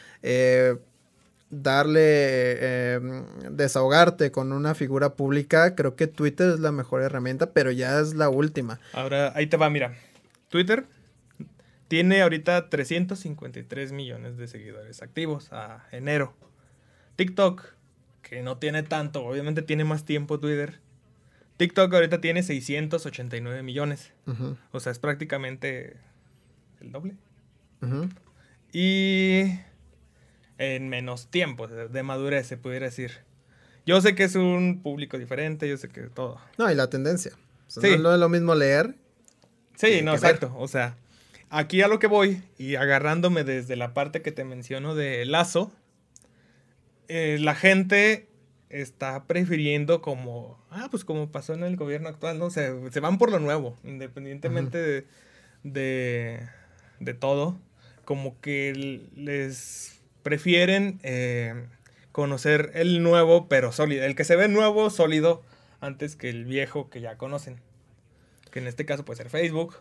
darle, 1.50 2.94
em, 2.94 3.24
desahogarte 3.50 4.30
con 4.30 4.52
una 4.52 4.74
figura 4.74 5.14
pública, 5.14 5.74
creo 5.74 5.96
que 5.96 6.06
Twitter 6.06 6.50
es 6.50 6.60
la 6.60 6.72
mejor 6.72 7.02
herramienta, 7.02 7.52
pero 7.52 7.70
ya 7.70 8.00
es 8.00 8.14
la 8.14 8.28
última. 8.28 8.80
Ahora, 8.92 9.32
ahí 9.34 9.46
te 9.46 9.56
va, 9.56 9.70
mira. 9.70 9.94
Twitter 10.48 10.84
tiene 11.88 12.22
ahorita 12.22 12.68
353 12.68 13.92
millones 13.92 14.36
de 14.36 14.46
seguidores 14.46 15.02
activos 15.02 15.52
a 15.52 15.86
enero. 15.90 16.34
TikTok, 17.16 17.64
que 18.28 18.42
no 18.42 18.58
tiene 18.58 18.82
tanto, 18.82 19.24
obviamente 19.24 19.62
tiene 19.62 19.84
más 19.84 20.04
tiempo 20.04 20.38
Twitter. 20.38 20.80
TikTok 21.56 21.92
ahorita 21.92 22.20
tiene 22.20 22.42
689 22.42 23.62
millones. 23.62 24.12
O 24.72 24.80
sea, 24.80 24.92
es 24.92 24.98
prácticamente 24.98 25.96
el 26.80 26.92
doble. 26.92 27.14
Y 28.72 29.44
en 30.58 30.88
menos 30.88 31.28
tiempo 31.30 31.66
de 31.66 32.02
madurez, 32.02 32.46
se 32.46 32.56
pudiera 32.56 32.86
decir. 32.86 33.12
Yo 33.86 34.00
sé 34.02 34.14
que 34.14 34.24
es 34.24 34.34
un 34.34 34.82
público 34.82 35.18
diferente, 35.18 35.68
yo 35.68 35.78
sé 35.78 35.88
que 35.88 36.02
todo. 36.02 36.38
No, 36.58 36.70
y 36.70 36.74
la 36.74 36.90
tendencia. 36.90 37.32
sí. 37.68 37.96
no, 37.98 38.12
es 38.12 38.20
lo 38.20 38.28
mismo 38.28 38.54
leer. 38.54 38.94
Sí, 39.76 40.02
no, 40.02 40.12
exacto. 40.12 40.54
O 40.58 40.68
sea, 40.68 40.96
aquí 41.48 41.80
a 41.82 41.88
lo 41.88 41.98
que 41.98 42.06
voy, 42.06 42.42
y 42.58 42.74
agarrándome 42.74 43.44
desde 43.44 43.76
la 43.76 43.94
parte 43.94 44.22
que 44.22 44.32
te 44.32 44.44
menciono 44.44 44.94
de 44.94 45.24
Lazo, 45.24 45.72
eh, 47.08 47.38
la 47.40 47.54
gente 47.54 48.28
está 48.70 49.24
prefiriendo 49.24 50.02
como, 50.02 50.62
ah, 50.70 50.88
pues 50.90 51.04
como 51.04 51.30
pasó 51.30 51.54
en 51.54 51.62
el 51.62 51.76
gobierno 51.76 52.08
actual, 52.08 52.38
¿no? 52.38 52.50
Se, 52.50 52.90
se 52.90 53.00
van 53.00 53.18
por 53.18 53.30
lo 53.30 53.38
nuevo, 53.38 53.76
independientemente 53.84 55.06
de, 55.62 56.48
de 57.00 57.14
todo. 57.14 57.58
Como 58.04 58.40
que 58.40 59.02
les 59.14 60.00
prefieren 60.22 60.98
eh, 61.02 61.66
conocer 62.12 62.70
el 62.74 63.02
nuevo 63.02 63.48
pero 63.48 63.72
sólido, 63.72 64.04
el 64.04 64.14
que 64.14 64.24
se 64.24 64.36
ve 64.36 64.48
nuevo, 64.48 64.90
sólido, 64.90 65.42
antes 65.80 66.16
que 66.16 66.28
el 66.28 66.44
viejo 66.44 66.90
que 66.90 67.00
ya 67.00 67.16
conocen. 67.16 67.60
Que 68.50 68.60
en 68.60 68.66
este 68.66 68.86
caso 68.86 69.04
puede 69.04 69.18
ser 69.18 69.30
Facebook, 69.30 69.76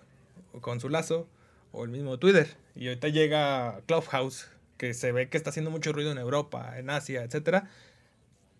con 0.61 0.79
su 0.79 0.89
lazo, 0.89 1.27
o 1.71 1.83
el 1.85 1.89
mismo 1.89 2.17
Twitter. 2.17 2.47
Y 2.75 2.87
ahorita 2.87 3.07
llega 3.07 3.81
Clubhouse, 3.85 4.49
que 4.77 4.93
se 4.93 5.11
ve 5.11 5.29
que 5.29 5.37
está 5.37 5.49
haciendo 5.49 5.71
mucho 5.71 5.91
ruido 5.93 6.11
en 6.11 6.17
Europa, 6.17 6.77
en 6.77 6.89
Asia, 6.89 7.23
etc. 7.23 7.65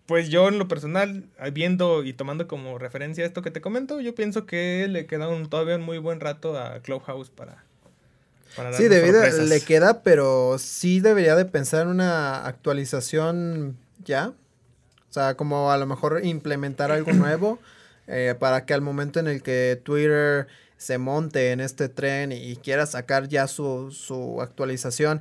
Pues 0.06 0.28
yo 0.28 0.48
en 0.48 0.58
lo 0.58 0.68
personal, 0.68 1.28
viendo 1.52 2.02
y 2.04 2.12
tomando 2.12 2.48
como 2.48 2.78
referencia 2.78 3.24
esto 3.24 3.42
que 3.42 3.50
te 3.50 3.60
comento, 3.60 4.00
yo 4.00 4.14
pienso 4.14 4.46
que 4.46 4.86
le 4.88 5.06
queda 5.06 5.28
un, 5.28 5.48
todavía 5.48 5.76
un 5.76 5.82
muy 5.82 5.98
buen 5.98 6.20
rato 6.20 6.58
a 6.58 6.80
Clubhouse 6.80 7.30
para, 7.30 7.64
sí, 8.72 8.88
debido 8.88 9.20
le 9.22 9.60
queda, 9.60 10.02
pero 10.02 10.58
sí 10.58 11.00
debería 11.00 11.36
de 11.36 11.44
pensar 11.44 11.82
en 11.82 11.88
una 11.88 12.46
actualización 12.46 13.76
ya. 14.04 14.32
O 15.08 15.12
sea, 15.12 15.36
como 15.36 15.70
a 15.70 15.78
lo 15.78 15.86
mejor 15.86 16.24
implementar 16.24 16.90
algo 16.92 17.12
nuevo 17.12 17.58
eh, 18.06 18.34
para 18.38 18.64
que 18.64 18.74
al 18.74 18.80
momento 18.80 19.20
en 19.20 19.28
el 19.28 19.42
que 19.42 19.80
Twitter 19.82 20.46
se 20.76 20.98
monte 20.98 21.50
en 21.52 21.60
este 21.60 21.88
tren 21.88 22.32
y, 22.32 22.56
quiera 22.56 22.86
sacar 22.86 23.28
ya 23.28 23.48
su, 23.48 23.90
su 23.90 24.40
actualización, 24.40 25.20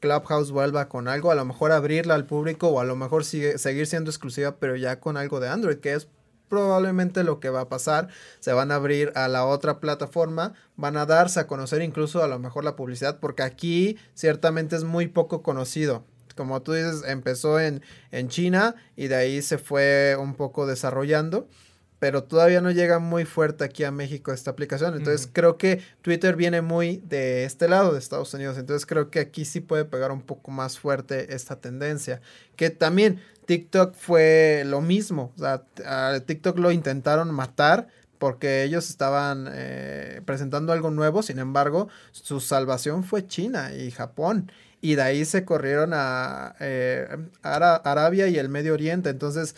Clubhouse 0.00 0.50
vuelva 0.50 0.88
con 0.88 1.08
algo, 1.08 1.30
a 1.30 1.34
lo 1.34 1.44
mejor 1.44 1.72
abrirla 1.72 2.14
al 2.14 2.26
público 2.26 2.68
o 2.68 2.80
a 2.80 2.84
lo 2.84 2.96
mejor 2.96 3.24
sigue, 3.24 3.58
seguir 3.58 3.86
siendo 3.86 4.10
exclusiva, 4.10 4.56
pero 4.58 4.76
ya 4.76 5.00
con 5.00 5.16
algo 5.16 5.40
de 5.40 5.48
Android, 5.48 5.78
que 5.78 5.94
es 5.94 6.08
probablemente 6.48 7.24
lo 7.24 7.40
que 7.40 7.50
va 7.50 7.62
a 7.62 7.68
pasar. 7.68 8.08
Se 8.40 8.52
van 8.52 8.70
a 8.70 8.76
abrir 8.76 9.12
a 9.14 9.28
la 9.28 9.44
otra 9.44 9.80
plataforma, 9.80 10.54
van 10.76 10.96
a 10.96 11.06
darse 11.06 11.40
a 11.40 11.46
conocer 11.46 11.82
incluso 11.82 12.22
a 12.22 12.28
lo 12.28 12.38
mejor 12.38 12.64
la 12.64 12.76
publicidad, 12.76 13.18
porque 13.20 13.42
aquí 13.42 13.98
ciertamente 14.14 14.76
es 14.76 14.84
muy 14.84 15.08
poco 15.08 15.42
conocido. 15.42 16.04
Como 16.36 16.62
tú 16.62 16.72
dices, 16.72 17.04
empezó 17.06 17.60
en, 17.60 17.82
en 18.10 18.28
China 18.28 18.74
y 18.96 19.06
de 19.06 19.14
ahí 19.14 19.42
se 19.42 19.58
fue 19.58 20.16
un 20.18 20.34
poco 20.34 20.66
desarrollando 20.66 21.48
pero 22.04 22.22
todavía 22.22 22.60
no 22.60 22.70
llega 22.70 22.98
muy 22.98 23.24
fuerte 23.24 23.64
aquí 23.64 23.82
a 23.82 23.90
México 23.90 24.30
esta 24.30 24.50
aplicación. 24.50 24.94
Entonces 24.94 25.26
creo 25.32 25.56
que 25.56 25.80
Twitter 26.02 26.36
viene 26.36 26.60
muy 26.60 26.98
de 26.98 27.46
este 27.46 27.66
lado 27.66 27.94
de 27.94 27.98
Estados 27.98 28.34
Unidos. 28.34 28.58
Entonces 28.58 28.84
creo 28.84 29.08
que 29.08 29.20
aquí 29.20 29.46
sí 29.46 29.60
puede 29.60 29.86
pegar 29.86 30.12
un 30.12 30.20
poco 30.20 30.50
más 30.50 30.78
fuerte 30.78 31.34
esta 31.34 31.56
tendencia. 31.62 32.20
Que 32.56 32.68
también 32.68 33.22
TikTok 33.46 33.94
fue 33.94 34.64
lo 34.66 34.82
mismo. 34.82 35.32
O 35.34 35.38
sea, 35.38 35.62
a 35.86 36.20
TikTok 36.20 36.58
lo 36.58 36.72
intentaron 36.72 37.34
matar 37.34 37.88
porque 38.18 38.64
ellos 38.64 38.90
estaban 38.90 39.48
eh, 39.50 40.20
presentando 40.26 40.74
algo 40.74 40.90
nuevo. 40.90 41.22
Sin 41.22 41.38
embargo, 41.38 41.88
su 42.12 42.38
salvación 42.40 43.02
fue 43.04 43.26
China 43.26 43.74
y 43.74 43.90
Japón. 43.92 44.52
Y 44.82 44.96
de 44.96 45.02
ahí 45.02 45.24
se 45.24 45.46
corrieron 45.46 45.92
a 45.94 46.54
eh, 46.60 47.08
Arabia 47.40 48.28
y 48.28 48.36
el 48.36 48.50
Medio 48.50 48.74
Oriente. 48.74 49.08
Entonces 49.08 49.56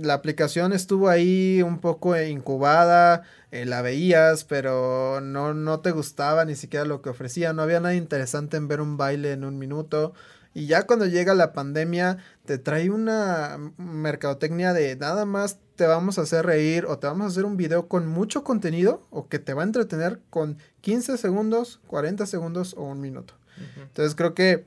la 0.00 0.14
aplicación 0.14 0.72
estuvo 0.72 1.08
ahí 1.08 1.62
un 1.62 1.80
poco 1.80 2.20
incubada, 2.20 3.22
eh, 3.50 3.64
la 3.64 3.82
veías, 3.82 4.44
pero 4.44 5.20
no, 5.20 5.54
no 5.54 5.80
te 5.80 5.90
gustaba 5.90 6.44
ni 6.44 6.54
siquiera 6.54 6.84
lo 6.84 7.02
que 7.02 7.10
ofrecía, 7.10 7.52
no 7.52 7.62
había 7.62 7.80
nada 7.80 7.94
interesante 7.94 8.56
en 8.56 8.68
ver 8.68 8.80
un 8.80 8.96
baile 8.96 9.32
en 9.32 9.44
un 9.44 9.58
minuto. 9.58 10.14
Y 10.54 10.66
ya 10.66 10.86
cuando 10.86 11.06
llega 11.06 11.34
la 11.34 11.52
pandemia, 11.52 12.18
te 12.44 12.58
trae 12.58 12.90
una 12.90 13.58
mercadotecnia 13.76 14.72
de 14.72 14.96
nada 14.96 15.24
más 15.24 15.58
te 15.76 15.86
vamos 15.86 16.18
a 16.18 16.22
hacer 16.22 16.44
reír 16.44 16.86
o 16.86 16.98
te 16.98 17.06
vamos 17.06 17.24
a 17.24 17.28
hacer 17.28 17.44
un 17.44 17.56
video 17.56 17.86
con 17.86 18.08
mucho 18.08 18.42
contenido 18.42 19.06
o 19.10 19.28
que 19.28 19.38
te 19.38 19.54
va 19.54 19.62
a 19.62 19.66
entretener 19.66 20.20
con 20.30 20.58
15 20.80 21.16
segundos, 21.18 21.80
40 21.86 22.26
segundos 22.26 22.74
o 22.76 22.82
un 22.82 23.00
minuto. 23.00 23.34
Entonces 23.76 24.14
creo 24.14 24.34
que 24.34 24.66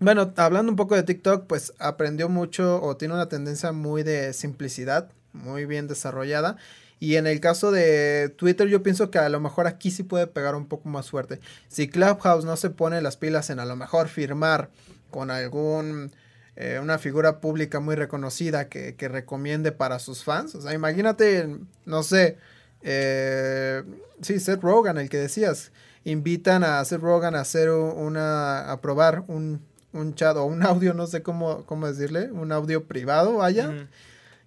bueno, 0.00 0.32
hablando 0.36 0.70
un 0.70 0.76
poco 0.76 0.94
de 0.94 1.02
TikTok, 1.02 1.46
pues 1.46 1.72
aprendió 1.78 2.28
mucho 2.28 2.82
o 2.82 2.96
tiene 2.96 3.14
una 3.14 3.28
tendencia 3.28 3.72
muy 3.72 4.02
de 4.02 4.32
simplicidad, 4.32 5.10
muy 5.32 5.64
bien 5.64 5.88
desarrollada. 5.88 6.56
Y 7.00 7.16
en 7.16 7.26
el 7.26 7.40
caso 7.40 7.70
de 7.70 8.28
Twitter, 8.36 8.68
yo 8.68 8.82
pienso 8.82 9.10
que 9.10 9.18
a 9.18 9.28
lo 9.28 9.38
mejor 9.40 9.66
aquí 9.66 9.90
sí 9.90 10.02
puede 10.02 10.26
pegar 10.26 10.54
un 10.56 10.66
poco 10.66 10.88
más 10.88 11.10
fuerte. 11.10 11.40
Si 11.68 11.88
Clubhouse 11.88 12.44
no 12.44 12.56
se 12.56 12.70
pone 12.70 13.00
las 13.00 13.16
pilas 13.16 13.50
en 13.50 13.60
a 13.60 13.64
lo 13.64 13.76
mejor 13.76 14.08
firmar 14.08 14.70
con 15.10 15.30
algún 15.30 16.10
eh, 16.56 16.80
una 16.82 16.98
figura 16.98 17.40
pública 17.40 17.78
muy 17.78 17.94
reconocida 17.94 18.68
que, 18.68 18.96
que, 18.96 19.08
recomiende 19.08 19.70
para 19.70 20.00
sus 20.00 20.24
fans. 20.24 20.56
O 20.56 20.60
sea, 20.60 20.74
imagínate, 20.74 21.56
no 21.84 22.02
sé, 22.02 22.36
eh, 22.82 23.82
sí, 24.22 24.40
Seth 24.40 24.62
Rogan, 24.62 24.98
el 24.98 25.08
que 25.08 25.18
decías. 25.18 25.70
Invitan 26.04 26.64
a 26.64 26.84
Seth 26.84 27.00
Rogan 27.00 27.34
a 27.34 27.40
hacer 27.40 27.70
una, 27.70 28.70
a 28.70 28.80
probar 28.80 29.24
un, 29.28 29.60
un 29.98 30.14
chat 30.14 30.36
o 30.36 30.44
un 30.44 30.62
audio, 30.66 30.94
no 30.94 31.06
sé 31.06 31.22
cómo, 31.22 31.64
cómo 31.66 31.86
decirle, 31.86 32.30
un 32.32 32.52
audio 32.52 32.84
privado, 32.84 33.36
vaya. 33.36 33.88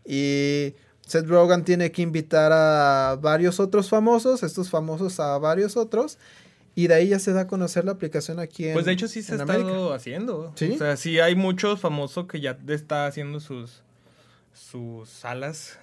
Y 0.05 0.73
Seth 1.05 1.27
Rogen 1.27 1.63
tiene 1.63 1.91
que 1.91 2.01
invitar 2.01 2.51
a 2.53 3.17
varios 3.21 3.59
otros 3.59 3.89
famosos, 3.89 4.43
estos 4.43 4.69
famosos 4.69 5.19
a 5.19 5.37
varios 5.37 5.77
otros, 5.77 6.17
y 6.73 6.87
de 6.87 6.93
ahí 6.95 7.09
ya 7.09 7.19
se 7.19 7.33
da 7.33 7.41
a 7.41 7.47
conocer 7.47 7.83
la 7.83 7.91
aplicación 7.91 8.39
aquí 8.39 8.67
en 8.67 8.73
Pues 8.73 8.85
de 8.85 8.93
hecho 8.93 9.07
sí 9.07 9.21
se 9.21 9.33
ha 9.33 9.37
estado 9.37 9.93
haciendo. 9.93 10.53
¿Sí? 10.55 10.71
O 10.71 10.77
sea, 10.77 10.95
sí 10.95 11.19
hay 11.19 11.35
muchos 11.35 11.81
famosos 11.81 12.27
que 12.27 12.39
ya 12.39 12.57
está 12.67 13.07
haciendo 13.07 13.39
sus, 13.41 13.83
sus 14.53 15.09
salas. 15.09 15.77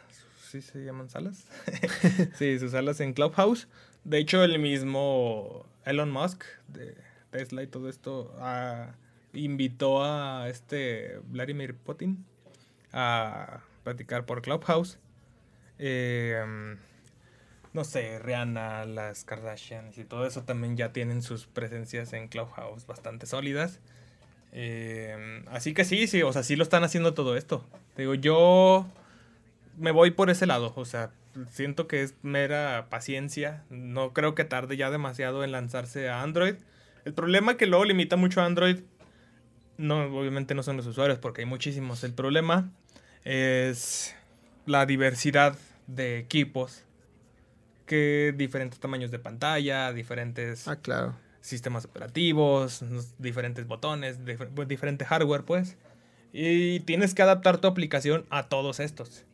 ¿Sí 0.50 0.62
se 0.62 0.82
llaman 0.82 1.10
salas? 1.10 1.44
sí, 2.38 2.58
sus 2.58 2.70
salas 2.70 3.00
en 3.00 3.12
Clubhouse. 3.12 3.68
De 4.04 4.18
hecho, 4.18 4.42
el 4.42 4.58
mismo 4.58 5.66
Elon 5.84 6.10
Musk 6.10 6.44
de 6.68 6.96
Tesla 7.30 7.62
y 7.62 7.66
todo 7.66 7.90
esto 7.90 8.34
ah, 8.38 8.94
invitó 9.38 10.04
a 10.04 10.48
este 10.48 11.20
Vladimir 11.24 11.74
Putin 11.74 12.24
a 12.92 13.60
platicar 13.84 14.26
por 14.26 14.42
Clubhouse. 14.42 14.98
Eh, 15.78 16.76
no 17.72 17.84
sé, 17.84 18.18
Rihanna, 18.18 18.84
las 18.84 19.24
Kardashians 19.24 19.98
y 19.98 20.04
todo 20.04 20.26
eso 20.26 20.42
también 20.42 20.76
ya 20.76 20.92
tienen 20.92 21.22
sus 21.22 21.46
presencias 21.46 22.12
en 22.12 22.28
Clubhouse 22.28 22.86
bastante 22.86 23.26
sólidas. 23.26 23.80
Eh, 24.52 25.44
así 25.50 25.74
que 25.74 25.84
sí, 25.84 26.06
sí, 26.06 26.22
o 26.22 26.32
sea, 26.32 26.42
sí 26.42 26.56
lo 26.56 26.62
están 26.62 26.84
haciendo 26.84 27.14
todo 27.14 27.36
esto. 27.36 27.64
Digo, 27.96 28.14
yo 28.14 28.86
me 29.76 29.90
voy 29.90 30.10
por 30.10 30.30
ese 30.30 30.46
lado, 30.46 30.72
o 30.76 30.84
sea, 30.84 31.10
siento 31.50 31.86
que 31.86 32.02
es 32.02 32.14
mera 32.22 32.86
paciencia. 32.90 33.62
No 33.70 34.12
creo 34.12 34.34
que 34.34 34.44
tarde 34.44 34.76
ya 34.76 34.90
demasiado 34.90 35.44
en 35.44 35.52
lanzarse 35.52 36.08
a 36.08 36.22
Android. 36.22 36.56
El 37.04 37.14
problema 37.14 37.56
que 37.56 37.66
luego 37.66 37.84
limita 37.84 38.16
mucho 38.16 38.40
a 38.40 38.46
Android, 38.46 38.80
no, 39.78 40.02
obviamente 40.18 40.54
no 40.54 40.62
son 40.62 40.76
los 40.76 40.86
usuarios, 40.86 41.18
porque 41.18 41.42
hay 41.42 41.46
muchísimos. 41.46 42.04
El 42.04 42.12
problema 42.12 42.70
es 43.24 44.14
la 44.66 44.84
diversidad 44.84 45.56
de 45.86 46.18
equipos, 46.18 46.84
que 47.86 48.34
diferentes 48.36 48.78
tamaños 48.80 49.10
de 49.10 49.18
pantalla, 49.18 49.92
diferentes 49.92 50.68
ah, 50.68 50.76
claro. 50.76 51.16
sistemas 51.40 51.86
operativos, 51.86 52.84
diferentes 53.18 53.66
botones, 53.66 54.24
dif 54.24 54.42
diferente 54.66 55.04
hardware, 55.04 55.44
pues. 55.44 55.76
Y 56.32 56.80
tienes 56.80 57.14
que 57.14 57.22
adaptar 57.22 57.58
tu 57.58 57.68
aplicación 57.68 58.26
a 58.28 58.48
todos 58.48 58.80
estos. 58.80 59.24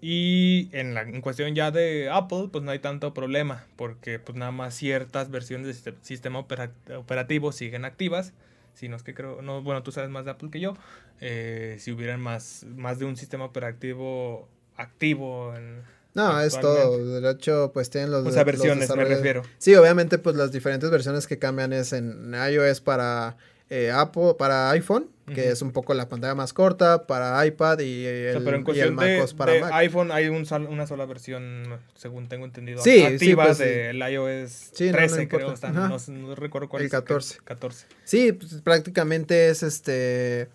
Y 0.00 0.70
en, 0.72 0.94
la, 0.94 1.02
en 1.02 1.20
cuestión 1.20 1.54
ya 1.54 1.70
de 1.70 2.08
Apple, 2.10 2.48
pues 2.52 2.64
no 2.64 2.70
hay 2.70 2.78
tanto 2.78 3.12
problema, 3.12 3.66
porque 3.76 4.18
pues 4.18 4.38
nada 4.38 4.52
más 4.52 4.74
ciertas 4.74 5.30
versiones 5.30 5.84
de 5.84 5.94
sistema 6.02 6.38
operativo 6.38 7.52
siguen 7.52 7.84
activas. 7.84 8.32
Si 8.74 8.88
no 8.88 8.96
es 8.96 9.02
que 9.02 9.14
creo, 9.14 9.42
no, 9.42 9.62
bueno, 9.62 9.82
tú 9.82 9.92
sabes 9.92 10.10
más 10.10 10.24
de 10.24 10.32
Apple 10.32 10.50
que 10.50 10.60
yo. 10.60 10.76
Eh, 11.20 11.76
si 11.78 11.92
hubieran 11.92 12.20
más, 12.20 12.64
más 12.76 12.98
de 12.98 13.04
un 13.04 13.16
sistema 13.16 13.44
operativo 13.44 14.48
activo 14.76 15.54
en, 15.54 15.82
no, 16.14 16.40
es 16.40 16.58
todo. 16.58 17.20
De 17.20 17.30
hecho, 17.30 17.70
pues 17.72 17.90
tienen 17.90 18.10
los. 18.10 18.26
O 18.26 18.30
sea, 18.30 18.44
versiones, 18.44 18.94
me 18.94 19.04
refiero. 19.04 19.42
Sí, 19.58 19.74
obviamente, 19.74 20.18
pues 20.18 20.36
las 20.36 20.50
diferentes 20.50 20.90
versiones 20.90 21.26
que 21.26 21.38
cambian 21.38 21.72
es 21.72 21.92
en 21.92 22.34
iOS 22.34 22.80
para 22.80 23.36
eh, 23.70 23.92
Apple, 23.92 24.34
para 24.36 24.70
iPhone, 24.70 25.08
que 25.32 25.48
es 25.48 25.62
un 25.62 25.70
poco 25.70 25.94
la 25.94 26.08
pantalla 26.08 26.34
más 26.34 26.52
corta, 26.52 27.06
para 27.06 27.46
iPad 27.46 27.78
y 27.78 28.04
el, 28.04 28.28
o 28.30 28.32
sea, 28.32 28.44
pero 28.44 28.56
en 28.56 28.64
cuestión 28.64 28.96
de, 28.96 29.24
para 29.36 29.52
de 29.52 29.62
iPhone 29.74 30.10
hay 30.10 30.26
un 30.26 30.44
una 30.68 30.88
sola 30.88 31.06
versión, 31.06 31.78
según 31.94 32.28
tengo 32.28 32.44
entendido, 32.44 32.82
sí, 32.82 33.02
activa 33.02 33.54
sí, 33.54 33.54
pues, 33.54 33.58
del 33.58 33.96
iOS 33.98 34.72
13, 34.76 35.28
creo. 35.28 35.54
no, 35.72 35.98
no, 36.08 36.34
recuerdo 36.34 36.68
cuál 36.68 36.82
el 36.82 36.88
es. 36.88 36.92
El 36.92 36.98
14. 37.00 37.38
14. 37.44 37.86
Sí, 38.04 38.32
pues, 38.32 38.54
prácticamente 38.62 39.50
es 39.50 39.62
este 39.62 40.48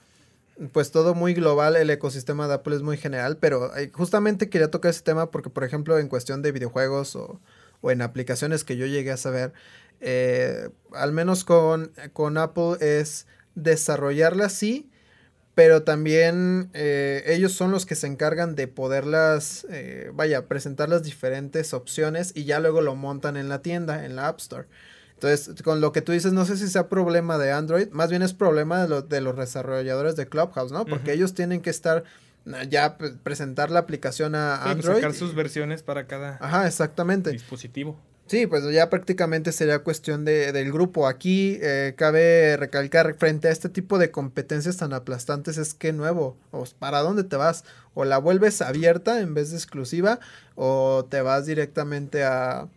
pues 0.71 0.91
todo 0.91 1.15
muy 1.15 1.33
global, 1.33 1.75
el 1.75 1.89
ecosistema 1.89 2.47
de 2.47 2.55
Apple 2.55 2.75
es 2.75 2.81
muy 2.81 2.97
general, 2.97 3.37
pero 3.37 3.75
eh, 3.77 3.91
justamente 3.93 4.49
quería 4.49 4.71
tocar 4.71 4.91
ese 4.91 5.01
tema 5.01 5.31
porque, 5.31 5.49
por 5.49 5.63
ejemplo, 5.63 5.99
en 5.99 6.07
cuestión 6.07 6.41
de 6.41 6.51
videojuegos 6.53 7.15
o, 7.15 7.41
o 7.81 7.91
en 7.91 8.01
aplicaciones 8.01 8.63
que 8.63 8.77
yo 8.77 8.85
llegué 8.85 9.11
a 9.11 9.17
saber, 9.17 9.53
eh, 9.99 10.69
al 10.93 11.11
menos 11.11 11.43
con, 11.43 11.91
con, 12.13 12.37
Apple 12.37 12.77
es 12.79 13.27
desarrollarlas 13.55 14.53
sí, 14.53 14.89
pero 15.55 15.83
también 15.83 16.69
eh, 16.73 17.23
ellos 17.27 17.53
son 17.53 17.71
los 17.71 17.85
que 17.85 17.95
se 17.95 18.07
encargan 18.07 18.55
de 18.55 18.67
poderlas, 18.67 19.65
eh, 19.69 20.11
vaya, 20.13 20.47
presentar 20.47 20.89
las 20.89 21.03
diferentes 21.03 21.73
opciones 21.73 22.33
y 22.35 22.43
ya 22.43 22.59
luego 22.59 22.81
lo 22.81 22.95
montan 22.95 23.37
en 23.37 23.49
la 23.49 23.61
tienda, 23.61 24.05
en 24.05 24.15
la 24.15 24.27
App 24.27 24.39
Store. 24.39 24.67
Entonces, 25.13 25.63
con 25.63 25.79
lo 25.79 25.93
que 25.93 26.01
tú 26.01 26.11
dices, 26.11 26.33
no 26.33 26.43
sé 26.43 26.57
si 26.57 26.67
sea 26.67 26.89
problema 26.89 27.37
de 27.37 27.53
Android, 27.53 27.87
más 27.91 28.09
bien 28.09 28.21
es 28.21 28.33
problema 28.33 28.85
de, 28.85 29.01
de 29.01 29.21
los 29.21 29.37
desarrolladores 29.37 30.17
de 30.17 30.27
Clubhouse, 30.27 30.73
¿no? 30.73 30.85
Porque 30.85 31.13
ellos 31.13 31.33
tienen 31.33 31.61
que 31.61 31.69
estar 31.69 32.03
ya 32.69 32.97
presentar 32.97 33.71
la 33.71 33.79
aplicación 33.79 34.35
a 34.35 34.61
sí, 34.63 34.69
Android. 34.69 34.95
Sacar 34.95 35.13
sus 35.13 35.33
versiones 35.33 35.83
para 35.83 36.05
cada 36.05 36.37
Ajá, 36.39 36.67
exactamente. 36.67 37.31
dispositivo. 37.31 37.99
Sí, 38.27 38.47
pues 38.47 38.63
ya 38.73 38.89
prácticamente 38.89 39.51
sería 39.51 39.79
cuestión 39.79 40.25
de, 40.25 40.51
del 40.51 40.71
grupo. 40.71 41.07
Aquí 41.07 41.59
eh, 41.61 41.93
cabe 41.95 42.57
recalcar 42.57 43.13
frente 43.19 43.49
a 43.49 43.51
este 43.51 43.69
tipo 43.69 43.99
de 43.99 44.09
competencias 44.09 44.77
tan 44.77 44.93
aplastantes 44.93 45.57
es 45.57 45.75
que 45.75 45.93
nuevo, 45.93 46.35
o 46.49 46.65
para 46.79 47.01
dónde 47.01 47.23
te 47.23 47.35
vas, 47.35 47.65
o 47.93 48.03
la 48.03 48.17
vuelves 48.17 48.63
abierta 48.63 49.19
en 49.19 49.35
vez 49.35 49.51
de 49.51 49.57
exclusiva, 49.57 50.19
o 50.55 51.05
te 51.07 51.21
vas 51.21 51.45
directamente 51.45 52.23
a, 52.23 52.67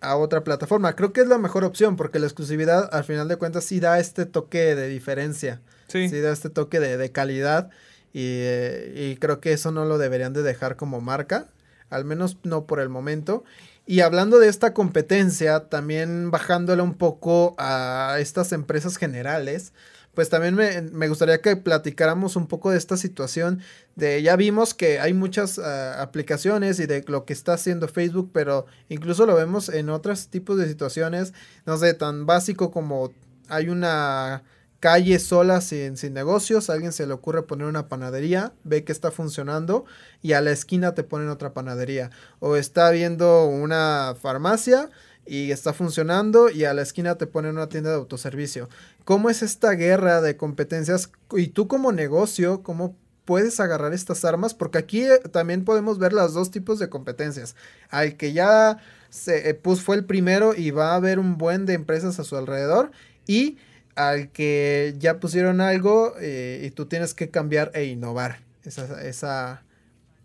a 0.00 0.16
otra 0.16 0.44
plataforma. 0.44 0.94
Creo 0.94 1.12
que 1.12 1.22
es 1.22 1.26
la 1.26 1.38
mejor 1.38 1.64
opción 1.64 1.96
porque 1.96 2.20
la 2.20 2.26
exclusividad 2.26 2.88
al 2.92 3.02
final 3.02 3.26
de 3.26 3.36
cuentas 3.36 3.64
sí 3.64 3.80
da 3.80 3.98
este 3.98 4.24
toque 4.24 4.76
de 4.76 4.86
diferencia. 4.86 5.60
Sí. 5.88 6.08
Sí 6.08 6.20
da 6.20 6.32
este 6.32 6.48
toque 6.48 6.78
de, 6.78 6.96
de 6.96 7.10
calidad 7.10 7.70
y, 8.12 8.22
eh, 8.22 8.92
y, 8.94 9.16
creo 9.16 9.40
que 9.40 9.52
eso 9.52 9.72
no 9.72 9.84
lo 9.84 9.98
deberían 9.98 10.32
de 10.32 10.42
dejar 10.42 10.76
como 10.76 11.00
marca, 11.00 11.48
al 11.90 12.04
menos 12.04 12.38
no 12.44 12.66
por 12.66 12.80
el 12.80 12.88
momento. 12.88 13.44
Y 13.86 14.00
hablando 14.00 14.40
de 14.40 14.48
esta 14.48 14.74
competencia, 14.74 15.68
también 15.68 16.32
bajándole 16.32 16.82
un 16.82 16.94
poco 16.94 17.54
a 17.56 18.16
estas 18.18 18.50
empresas 18.52 18.96
generales, 18.96 19.72
pues 20.12 20.28
también 20.28 20.54
me, 20.54 20.82
me, 20.82 21.08
gustaría 21.08 21.40
que 21.40 21.56
platicáramos 21.56 22.36
un 22.36 22.48
poco 22.48 22.70
de 22.70 22.78
esta 22.78 22.96
situación 22.96 23.60
de 23.94 24.22
ya 24.22 24.34
vimos 24.34 24.74
que 24.74 24.98
hay 24.98 25.12
muchas 25.12 25.58
uh, 25.58 25.62
aplicaciones 25.98 26.80
y 26.80 26.86
de 26.86 27.04
lo 27.06 27.26
que 27.26 27.34
está 27.34 27.52
haciendo 27.52 27.86
Facebook, 27.86 28.30
pero 28.32 28.66
incluso 28.88 29.26
lo 29.26 29.36
vemos 29.36 29.68
en 29.68 29.90
otros 29.90 30.28
tipos 30.28 30.58
de 30.58 30.66
situaciones, 30.66 31.34
no 31.66 31.76
sé, 31.76 31.92
tan 31.94 32.24
básico 32.24 32.70
como 32.70 33.12
hay 33.48 33.68
una 33.68 34.42
calle 34.80 35.18
sola 35.18 35.60
sin, 35.60 35.96
sin 35.96 36.14
negocios, 36.14 36.68
a 36.68 36.74
alguien 36.74 36.92
se 36.92 37.06
le 37.06 37.12
ocurre 37.12 37.42
poner 37.42 37.66
una 37.66 37.88
panadería, 37.88 38.52
ve 38.64 38.84
que 38.84 38.92
está 38.92 39.10
funcionando 39.10 39.84
y 40.22 40.32
a 40.32 40.40
la 40.40 40.50
esquina 40.50 40.94
te 40.94 41.02
ponen 41.02 41.28
otra 41.28 41.54
panadería, 41.54 42.10
o 42.40 42.56
está 42.56 42.90
viendo 42.90 43.46
una 43.46 44.14
farmacia 44.20 44.90
y 45.26 45.50
está 45.50 45.72
funcionando 45.72 46.50
y 46.50 46.64
a 46.64 46.74
la 46.74 46.82
esquina 46.82 47.16
te 47.16 47.26
ponen 47.26 47.52
una 47.52 47.68
tienda 47.68 47.90
de 47.90 47.96
autoservicio. 47.96 48.68
¿Cómo 49.04 49.28
es 49.28 49.42
esta 49.42 49.72
guerra 49.72 50.20
de 50.20 50.36
competencias? 50.36 51.10
Y 51.32 51.48
tú 51.48 51.66
como 51.68 51.92
negocio, 51.92 52.62
¿cómo 52.62 52.96
puedes 53.24 53.58
agarrar 53.58 53.92
estas 53.92 54.24
armas? 54.24 54.54
Porque 54.54 54.78
aquí 54.78 55.02
eh, 55.02 55.18
también 55.32 55.64
podemos 55.64 55.98
ver 55.98 56.12
los 56.12 56.32
dos 56.32 56.50
tipos 56.50 56.78
de 56.78 56.88
competencias. 56.88 57.56
Al 57.90 58.16
que 58.16 58.32
ya 58.32 58.78
se 59.10 59.54
pues 59.54 59.82
fue 59.82 59.96
el 59.96 60.04
primero 60.04 60.54
y 60.54 60.70
va 60.70 60.92
a 60.92 60.96
haber 60.96 61.18
un 61.18 61.36
buen 61.38 61.66
de 61.66 61.74
empresas 61.74 62.18
a 62.18 62.24
su 62.24 62.36
alrededor 62.36 62.92
y 63.26 63.58
al 63.96 64.30
que 64.30 64.94
ya 64.98 65.18
pusieron 65.18 65.60
algo 65.60 66.14
eh, 66.20 66.62
y 66.64 66.70
tú 66.70 66.86
tienes 66.86 67.14
que 67.14 67.30
cambiar 67.30 67.72
e 67.74 67.84
innovar. 67.86 68.40
Esa, 68.62 69.02
esa, 69.02 69.62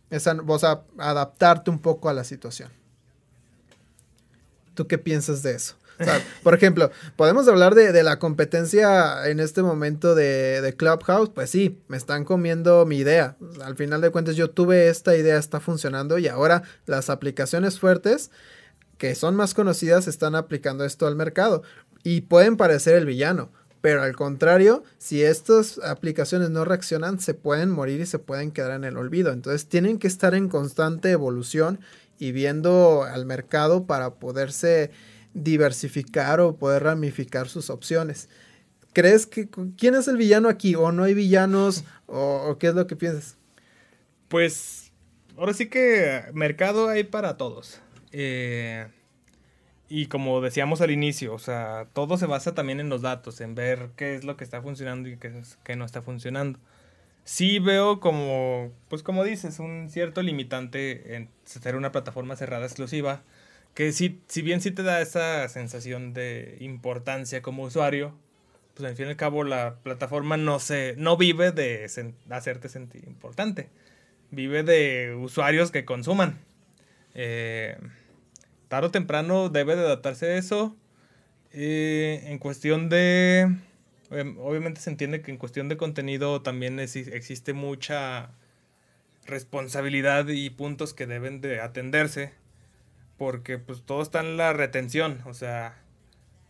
esa, 0.10 0.38
o 0.46 0.60
sea, 0.60 0.82
adaptarte 0.98 1.72
un 1.72 1.80
poco 1.80 2.10
a 2.10 2.14
la 2.14 2.24
situación. 2.24 2.70
¿Tú 4.74 4.88
qué 4.88 4.98
piensas 4.98 5.42
de 5.42 5.54
eso? 5.54 5.76
O 6.00 6.04
sea, 6.04 6.22
por 6.44 6.54
ejemplo, 6.54 6.92
podemos 7.16 7.48
hablar 7.48 7.76
de, 7.76 7.92
de, 7.92 8.04
la 8.04 8.20
competencia 8.20 9.28
en 9.30 9.40
este 9.40 9.62
momento 9.62 10.16
de, 10.16 10.62
de, 10.62 10.76
Clubhouse. 10.76 11.30
Pues 11.30 11.50
sí, 11.50 11.80
me 11.88 11.98
están 11.98 12.26
comiendo 12.26 12.86
mi 12.86 12.98
idea. 12.98 13.38
Al 13.64 13.76
final 13.76 14.02
de 14.02 14.10
cuentas, 14.10 14.36
yo 14.36 14.50
tuve 14.50 14.90
esta 14.90 15.16
idea, 15.16 15.38
está 15.38 15.60
funcionando 15.60 16.18
y 16.18 16.28
ahora 16.28 16.64
las 16.88 17.10
aplicaciones 17.10 17.80
fuertes 17.80 18.32
que 18.98 19.16
son 19.16 19.36
más 19.36 19.56
conocidas 19.56 20.08
están 20.08 20.36
aplicando 20.36 20.86
esto 20.86 21.08
al 21.08 21.16
mercado 21.16 21.64
y 22.04 22.22
pueden 22.22 22.58
parecer 22.58 22.96
el 22.96 23.06
villano. 23.06 23.52
Pero 23.82 24.04
al 24.04 24.16
contrario, 24.16 24.84
si 25.00 25.24
estas 25.24 25.80
aplicaciones 25.80 26.52
no 26.52 26.66
reaccionan, 26.66 27.20
se 27.20 27.34
pueden 27.34 27.72
morir 27.72 28.00
y 28.00 28.06
se 28.06 28.20
pueden 28.20 28.52
quedar 28.52 28.72
en 28.72 28.84
el 28.84 28.98
olvido. 28.98 29.34
Entonces 29.34 29.68
tienen 29.68 29.98
que 29.98 30.08
estar 30.08 30.36
en 30.36 30.50
constante 30.50 31.10
evolución 31.10 31.80
y 32.20 32.32
viendo 32.32 33.04
al 33.04 33.26
mercado 33.26 33.88
para 33.88 34.16
poderse 34.16 34.92
diversificar 35.34 36.40
o 36.40 36.56
poder 36.56 36.84
ramificar 36.84 37.50
sus 37.50 37.72
opciones. 37.72 38.30
¿Crees 38.94 39.26
que 39.26 39.50
quién 39.78 39.96
es 39.96 40.08
el 40.08 40.18
villano 40.18 40.48
aquí? 40.48 40.76
¿O 40.76 40.92
no 40.92 41.04
hay 41.04 41.16
villanos? 41.16 41.84
¿O, 42.06 42.50
o 42.50 42.58
qué 42.60 42.68
es 42.68 42.76
lo 42.76 42.86
que 42.86 42.96
piensas? 42.96 43.38
Pues 44.28 44.92
ahora 45.38 45.54
sí 45.54 45.70
que 45.70 46.26
mercado 46.34 46.88
hay 46.88 47.04
para 47.04 47.38
todos. 47.38 47.80
Eh, 48.12 48.88
y 49.92 50.06
como 50.06 50.40
decíamos 50.40 50.80
al 50.80 50.90
inicio, 50.90 51.34
o 51.34 51.40
sea, 51.40 51.86
todo 51.92 52.18
se 52.18 52.26
basa 52.26 52.56
también 52.56 52.80
en 52.80 52.88
los 52.88 53.02
datos, 53.02 53.42
en 53.42 53.56
ver 53.56 53.90
qué 53.98 54.16
es 54.16 54.24
lo 54.24 54.38
que 54.38 54.46
está 54.46 54.62
funcionando 54.62 55.10
y 55.10 55.18
qué, 55.18 55.28
es, 55.40 55.60
qué 55.66 55.76
no 55.76 55.84
está 55.84 56.02
funcionando. 56.02 56.60
sí 57.26 57.60
veo 57.60 58.00
como, 58.00 58.72
pues 58.90 59.04
como 59.04 59.26
dices, 59.26 59.60
un 59.60 59.90
cierto 59.90 60.22
limitante 60.24 61.16
en 61.18 61.30
ser 61.44 61.76
una 61.76 61.92
plataforma 61.92 62.38
cerrada 62.38 62.66
exclusiva, 62.66 63.24
que 63.74 63.92
sí, 63.92 64.22
si 64.28 64.42
bien 64.42 64.62
sí 64.62 64.72
te 64.72 64.84
da 64.84 65.02
esa 65.02 65.50
sensación 65.50 66.14
de 66.14 66.58
importancia 66.62 67.42
como 67.42 67.64
usuario, 67.64 68.14
pues 68.76 68.90
al 68.90 68.96
fin 68.96 69.08
y 69.08 69.10
al 69.10 69.18
cabo 69.18 69.44
la 69.44 69.76
plataforma 69.84 70.38
no 70.38 70.60
se, 70.60 70.96
no 70.98 71.18
vive 71.18 71.52
de 71.52 71.86
hacerte 72.30 72.70
sentir 72.70 73.04
importante, 73.08 73.70
vive 74.32 74.64
de 74.64 75.16
usuarios 75.16 75.70
que 75.72 75.84
consuman. 75.84 76.40
Eh, 77.14 77.78
tarde 78.72 78.88
o 78.88 78.92
temprano 78.92 79.50
debe 79.50 79.76
de 79.76 79.82
adaptarse 79.82 80.28
a 80.28 80.38
eso. 80.38 80.76
Eh, 81.52 82.24
en 82.28 82.40
cuestión 82.40 82.88
de 82.88 83.54
Em, 84.12 84.38
obviamente 84.40 84.82
se 84.82 84.90
entiende 84.90 85.22
que 85.22 85.32
en 85.32 85.38
cuestión 85.38 85.70
de 85.70 85.78
contenido 85.78 86.42
también 86.42 86.80
existe 86.80 87.54
mucha 87.54 88.32
responsabilidad 89.26 90.28
y 90.28 90.50
puntos 90.50 90.94
que 90.94 91.08
deben 91.08 91.40
de 91.40 91.62
atenderse 91.62 92.34
porque 93.18 93.58
pues 93.58 93.84
todo 93.84 94.02
está 94.02 94.20
en 94.20 94.36
la 94.36 94.52
retención, 94.52 95.22
o 95.26 95.34
sea, 95.34 95.78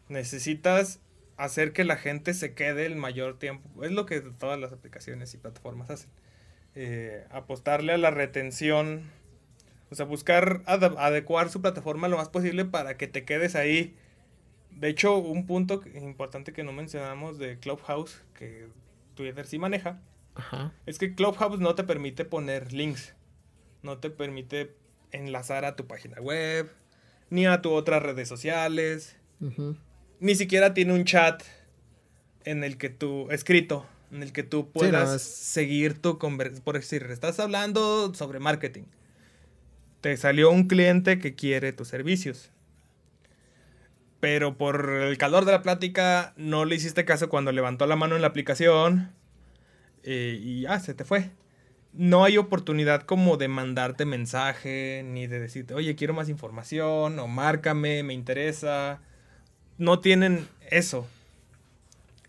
necesitas 0.08 1.02
hacer 1.38 1.74
que 1.74 1.84
la 1.84 1.98
gente 1.98 2.34
se 2.34 2.54
quede 2.54 2.86
el 2.86 2.96
mayor 2.96 3.38
tiempo, 3.38 3.84
es 3.84 3.92
lo 3.92 4.06
que 4.06 4.22
todas 4.22 4.60
las 4.60 4.72
aplicaciones 4.72 5.34
y 5.34 5.38
plataformas 5.38 5.90
hacen, 5.92 6.10
eh, 6.76 7.28
apostarle 7.30 7.94
a 7.94 7.98
la 7.98 8.10
retención, 8.10 9.04
o 9.92 9.96
sea, 9.96 10.06
buscar 10.06 10.64
adecuar 10.66 11.50
su 11.50 11.62
plataforma 11.62 12.08
lo 12.08 12.18
más 12.18 12.30
posible 12.30 12.66
para 12.66 12.98
que 12.98 13.08
te 13.08 13.24
quedes 13.26 13.56
ahí 13.56 13.96
de 14.82 14.90
hecho, 14.90 15.18
un 15.18 15.46
punto 15.46 15.84
importante 15.94 16.54
que 16.54 16.64
no 16.64 16.72
mencionamos 16.72 17.38
de 17.38 17.60
Clubhouse, 17.60 18.24
que 18.34 18.68
Twitter 19.16 19.46
sí 19.46 19.60
maneja, 19.60 20.02
es 20.86 20.98
que 20.98 21.14
Clubhouse 21.14 21.60
no 21.60 21.76
te 21.76 21.84
permite 21.84 22.26
poner 22.26 22.74
links. 22.74 23.14
No 23.84 23.98
te 23.98 24.10
permite 24.10 24.76
enlazar 25.12 25.66
a 25.66 25.76
tu 25.76 25.88
página 25.88 26.20
web, 26.22 26.72
ni 27.30 27.46
a 27.46 27.62
tu 27.62 27.72
otras 27.72 28.02
redes 28.02 28.28
sociales. 28.28 29.18
Ni 30.20 30.36
siquiera 30.36 30.74
tiene 30.74 30.94
un 30.94 31.06
chat 31.06 31.44
en 32.44 32.64
el 32.64 32.78
que 32.78 32.90
tú, 32.90 33.28
escrito, 33.30 33.86
en 34.12 34.24
el 34.24 34.32
que 34.32 34.44
tú 34.44 34.72
puedas 34.72 35.22
seguir 35.22 36.00
tu 36.02 36.18
conversación. 36.18 36.64
Por 36.64 36.76
decir, 36.76 37.04
estás 37.12 37.40
hablando 37.40 38.14
sobre 38.14 38.40
marketing. 38.40 38.84
Te 40.02 40.18
salió 40.18 40.52
un 40.52 40.68
cliente 40.68 41.20
que 41.20 41.36
quiere 41.36 41.74
tus 41.74 41.88
servicios 41.88 42.52
pero 44.22 44.56
por 44.56 44.90
el 44.92 45.18
calor 45.18 45.46
de 45.46 45.52
la 45.52 45.64
plática 45.64 46.34
no 46.38 46.64
le 46.64 46.76
hiciste 46.76 47.04
caso 47.06 47.28
cuando 47.28 47.52
levantó 47.52 47.88
la 47.88 47.96
mano 47.96 48.16
en 48.16 48.22
la 48.22 48.28
aplicación 48.28 49.12
eh, 50.04 50.40
y 50.42 50.62
ya 50.62 50.80
se 50.80 50.94
te 50.94 51.04
fue. 51.04 51.32
No 51.94 52.24
hay 52.24 52.38
oportunidad 52.38 53.02
como 53.02 53.36
de 53.36 53.48
mandarte 53.50 54.06
mensaje 54.06 55.04
ni 55.04 55.28
de 55.28 55.40
decirte, 55.40 55.74
oye, 55.74 55.96
quiero 55.96 56.14
más 56.14 56.30
información 56.30 57.20
o 57.20 57.28
márcame, 57.28 58.04
me 58.04 58.14
interesa. 58.14 59.02
No 59.78 60.00
tienen 60.00 60.48
eso. 60.70 61.08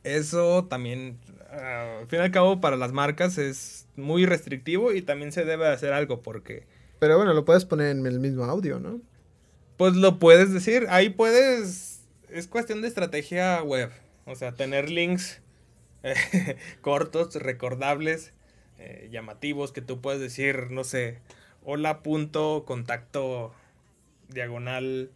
Eso 0.03 0.65
también, 0.65 1.19
ah, 1.51 1.99
al 2.01 2.07
fin 2.09 2.21
y 2.21 2.23
al 2.23 2.31
cabo, 2.33 2.61
para 2.61 2.77
las 2.77 2.93
marcas 2.93 3.39
es 3.39 3.87
muy 3.97 4.27
restrictivo 4.27 4.93
y 4.93 5.03
también 5.03 5.31
se 5.31 5.45
debe 5.45 5.69
hacer 5.69 5.93
algo 5.93 6.23
porque... 6.23 6.67
Pero 7.03 7.17
bueno, 7.17 7.35
lo 7.35 7.45
puedes 7.45 7.65
poner 7.65 7.89
en 7.89 8.07
el 8.07 8.21
mismo 8.21 8.45
audio, 8.45 8.79
¿no? 8.79 9.01
Pues 9.77 9.97
lo 9.97 10.21
puedes 10.21 10.53
decir, 10.53 10.87
ahí 10.89 11.11
puedes, 11.11 12.05
es 12.29 12.47
cuestión 12.47 12.81
de 12.81 12.87
estrategia 12.87 13.61
web, 13.61 13.91
o 14.25 14.37
sea, 14.37 14.53
tener 14.53 14.89
links 14.89 15.41
eh, 16.05 16.15
cortos, 16.81 17.35
recordables, 17.35 18.33
eh, 18.79 19.09
llamativos, 19.11 19.73
que 19.73 19.81
tú 19.81 20.01
puedes 20.01 20.21
decir, 20.21 20.71
no 20.71 20.85
sé, 20.85 21.19
hola 21.65 22.05
punto 22.05 22.63
contacto 22.65 23.53
diagonal 24.29 25.11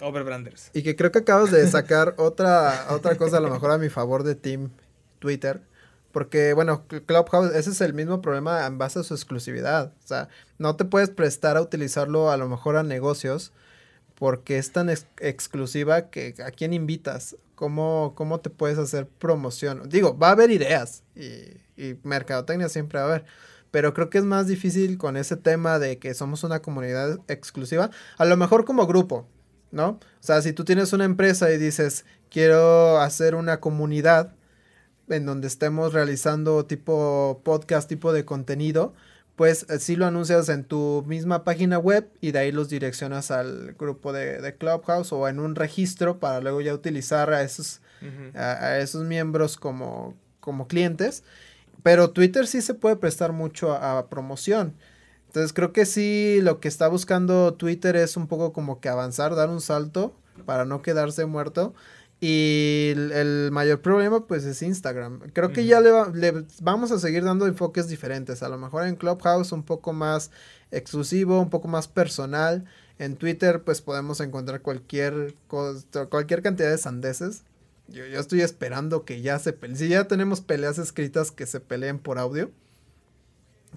Overbranders. 0.00 0.70
Y 0.72 0.84
que 0.84 0.94
creo 0.94 1.10
que 1.10 1.18
acabas 1.18 1.50
de 1.50 1.66
sacar 1.66 2.14
otra, 2.18 2.86
otra 2.90 3.16
cosa 3.16 3.38
a 3.38 3.40
lo 3.40 3.50
mejor 3.50 3.72
a 3.72 3.78
mi 3.78 3.88
favor 3.88 4.22
de 4.22 4.36
Team 4.36 4.70
Twitter 5.18 5.62
porque, 6.14 6.52
bueno, 6.52 6.86
Clubhouse, 6.86 7.52
ese 7.56 7.70
es 7.70 7.80
el 7.80 7.92
mismo 7.92 8.22
problema 8.22 8.64
en 8.66 8.78
base 8.78 9.00
a 9.00 9.02
su 9.02 9.14
exclusividad. 9.14 9.92
O 10.04 10.06
sea, 10.06 10.28
no 10.58 10.76
te 10.76 10.84
puedes 10.84 11.10
prestar 11.10 11.56
a 11.56 11.60
utilizarlo 11.60 12.30
a 12.30 12.36
lo 12.36 12.48
mejor 12.48 12.76
a 12.76 12.84
negocios 12.84 13.52
porque 14.14 14.58
es 14.58 14.70
tan 14.70 14.88
exclusiva 14.90 16.10
que 16.10 16.36
a 16.46 16.52
quién 16.52 16.72
invitas, 16.72 17.36
¿Cómo, 17.56 18.14
cómo 18.16 18.38
te 18.38 18.50
puedes 18.50 18.78
hacer 18.78 19.08
promoción. 19.08 19.88
Digo, 19.88 20.16
va 20.16 20.28
a 20.28 20.32
haber 20.32 20.52
ideas 20.52 21.02
y, 21.16 21.56
y 21.76 21.98
mercadotecnia 22.04 22.68
siempre 22.68 23.00
va 23.00 23.06
a 23.06 23.08
haber 23.08 23.24
pero 23.72 23.92
creo 23.92 24.08
que 24.08 24.18
es 24.18 24.24
más 24.24 24.46
difícil 24.46 24.98
con 24.98 25.16
ese 25.16 25.36
tema 25.36 25.80
de 25.80 25.98
que 25.98 26.14
somos 26.14 26.44
una 26.44 26.62
comunidad 26.62 27.18
exclusiva, 27.26 27.90
a 28.18 28.24
lo 28.24 28.36
mejor 28.36 28.64
como 28.64 28.86
grupo, 28.86 29.26
¿no? 29.72 29.88
O 29.88 30.00
sea, 30.20 30.42
si 30.42 30.52
tú 30.52 30.64
tienes 30.64 30.92
una 30.92 31.04
empresa 31.04 31.50
y 31.50 31.58
dices, 31.58 32.04
quiero 32.30 33.00
hacer 33.00 33.34
una 33.34 33.58
comunidad, 33.58 34.32
en 35.08 35.26
donde 35.26 35.48
estemos 35.48 35.92
realizando 35.92 36.64
tipo 36.66 37.40
podcast, 37.44 37.88
tipo 37.88 38.12
de 38.12 38.24
contenido, 38.24 38.94
pues 39.36 39.66
eh, 39.68 39.78
sí 39.78 39.96
lo 39.96 40.06
anuncias 40.06 40.48
en 40.48 40.64
tu 40.64 41.04
misma 41.06 41.44
página 41.44 41.78
web 41.78 42.08
y 42.20 42.32
de 42.32 42.38
ahí 42.38 42.52
los 42.52 42.68
direccionas 42.68 43.30
al 43.30 43.74
grupo 43.78 44.12
de, 44.12 44.54
Clubhouse 44.58 45.12
o 45.12 45.28
en 45.28 45.40
un 45.40 45.54
registro 45.54 46.20
para 46.20 46.40
luego 46.40 46.60
ya 46.60 46.74
utilizar 46.74 47.32
a 47.32 47.42
esos, 47.42 47.80
a, 48.34 48.78
esos 48.78 49.04
miembros 49.04 49.56
como, 49.56 50.14
como 50.40 50.68
clientes. 50.68 51.24
Pero 51.82 52.10
Twitter 52.10 52.46
sí 52.46 52.62
se 52.62 52.74
puede 52.74 52.96
prestar 52.96 53.32
mucho 53.32 53.72
a, 53.72 54.08
promoción. 54.08 54.74
Entonces 55.26 55.52
creo 55.52 55.72
que 55.72 55.84
sí 55.84 56.38
lo 56.40 56.60
que 56.60 56.68
está 56.68 56.86
buscando 56.86 57.54
Twitter 57.54 57.96
es 57.96 58.16
un 58.16 58.28
poco 58.28 58.52
como 58.52 58.80
que 58.80 58.88
avanzar, 58.88 59.34
dar 59.34 59.50
un 59.50 59.60
salto 59.60 60.14
para 60.46 60.64
no 60.64 60.80
quedarse 60.80 61.26
muerto 61.26 61.74
y 62.26 62.94
el, 62.96 63.50
mayor 63.52 63.82
problema 63.82 64.26
pues 64.26 64.44
es 64.44 64.62
Instagram. 64.62 65.20
Creo 65.34 65.52
que 65.52 65.66
ya 65.66 65.82
le, 65.82 65.92
vamos 66.62 66.90
a 66.90 66.98
seguir 66.98 67.22
dando 67.22 67.46
enfoques 67.46 67.86
diferentes. 67.86 68.42
A 68.42 68.48
lo 68.48 68.56
mejor 68.56 68.86
en 68.86 68.96
Clubhouse 68.96 69.52
un 69.52 69.62
poco 69.62 69.92
más 69.92 70.30
exclusivo, 70.70 71.38
un 71.38 71.50
poco 71.50 71.68
más 71.68 71.86
personal. 71.86 72.64
En 72.98 73.16
Twitter 73.16 73.62
pues 73.62 73.82
podemos 73.82 74.20
encontrar 74.20 74.62
cualquier, 74.62 75.34
cualquier 76.08 76.40
cantidad 76.40 76.70
de 76.70 76.78
sandeces. 76.78 77.42
Yo, 77.88 78.06
yo 78.06 78.20
estoy 78.20 78.40
esperando 78.40 79.04
que 79.04 79.20
ya 79.20 79.38
se 79.38 79.52
peleen. 79.52 79.76
Si 79.76 79.88
ya 79.88 80.08
tenemos 80.08 80.40
peleas 80.40 80.78
escritas 80.78 81.30
que 81.30 81.44
se 81.44 81.60
peleen 81.60 81.98
por 81.98 82.18
audio. 82.18 82.50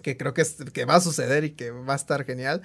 Que 0.02 0.16
creo 0.16 0.34
que, 0.34 0.44
es, 0.44 0.56
que 0.72 0.86
va 0.86 0.96
a 0.96 1.02
suceder 1.02 1.44
y 1.44 1.50
que 1.52 1.72
va 1.72 1.92
a 1.92 1.98
estar 1.98 2.24
genial. 2.24 2.62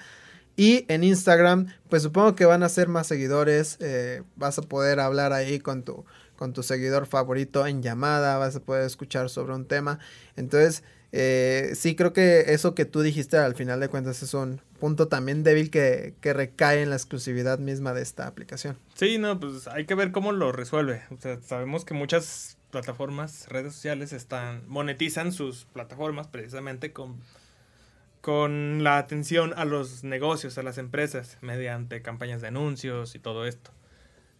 Y 0.55 0.85
en 0.87 1.03
Instagram, 1.03 1.67
pues 1.89 2.03
supongo 2.03 2.35
que 2.35 2.45
van 2.45 2.63
a 2.63 2.69
ser 2.69 2.87
más 2.87 3.07
seguidores. 3.07 3.77
Eh, 3.79 4.21
vas 4.35 4.57
a 4.57 4.61
poder 4.61 4.99
hablar 4.99 5.33
ahí 5.33 5.59
con 5.59 5.83
tu, 5.83 6.05
con 6.35 6.53
tu 6.53 6.63
seguidor 6.63 7.07
favorito 7.07 7.65
en 7.65 7.81
llamada. 7.81 8.37
Vas 8.37 8.55
a 8.55 8.59
poder 8.59 8.85
escuchar 8.85 9.29
sobre 9.29 9.53
un 9.53 9.65
tema. 9.65 9.99
Entonces, 10.35 10.83
eh, 11.11 11.73
sí 11.75 11.95
creo 11.95 12.11
que 12.13 12.53
eso 12.53 12.73
que 12.73 12.85
tú 12.85 13.01
dijiste 13.01 13.37
al 13.37 13.55
final 13.55 13.79
de 13.79 13.87
cuentas 13.87 14.23
es 14.23 14.33
un 14.33 14.61
punto 14.79 15.07
también 15.07 15.43
débil 15.43 15.69
que, 15.69 16.15
que, 16.21 16.33
recae 16.33 16.81
en 16.81 16.89
la 16.89 16.95
exclusividad 16.95 17.59
misma 17.59 17.93
de 17.93 18.01
esta 18.01 18.27
aplicación. 18.27 18.77
Sí, 18.95 19.19
no, 19.19 19.39
pues 19.39 19.67
hay 19.67 19.85
que 19.85 19.95
ver 19.95 20.11
cómo 20.11 20.31
lo 20.31 20.51
resuelve. 20.51 21.03
O 21.11 21.21
sea, 21.21 21.39
sabemos 21.41 21.85
que 21.85 21.93
muchas 21.93 22.57
plataformas, 22.71 23.47
redes 23.47 23.73
sociales 23.73 24.11
están 24.11 24.63
monetizan 24.67 25.31
sus 25.31 25.65
plataformas 25.65 26.27
precisamente 26.27 26.91
con 26.91 27.21
con 28.23 28.85
la 28.85 28.99
atención 28.99 29.53
a 29.57 29.65
los 29.65 30.05
negocios, 30.05 30.57
a 30.57 30.63
las 30.63 30.77
empresas, 30.77 31.37
mediante 31.41 32.01
campañas 32.01 32.39
de 32.39 32.47
anuncios 32.47 33.15
y 33.15 33.19
todo 33.19 33.45
esto. 33.45 33.71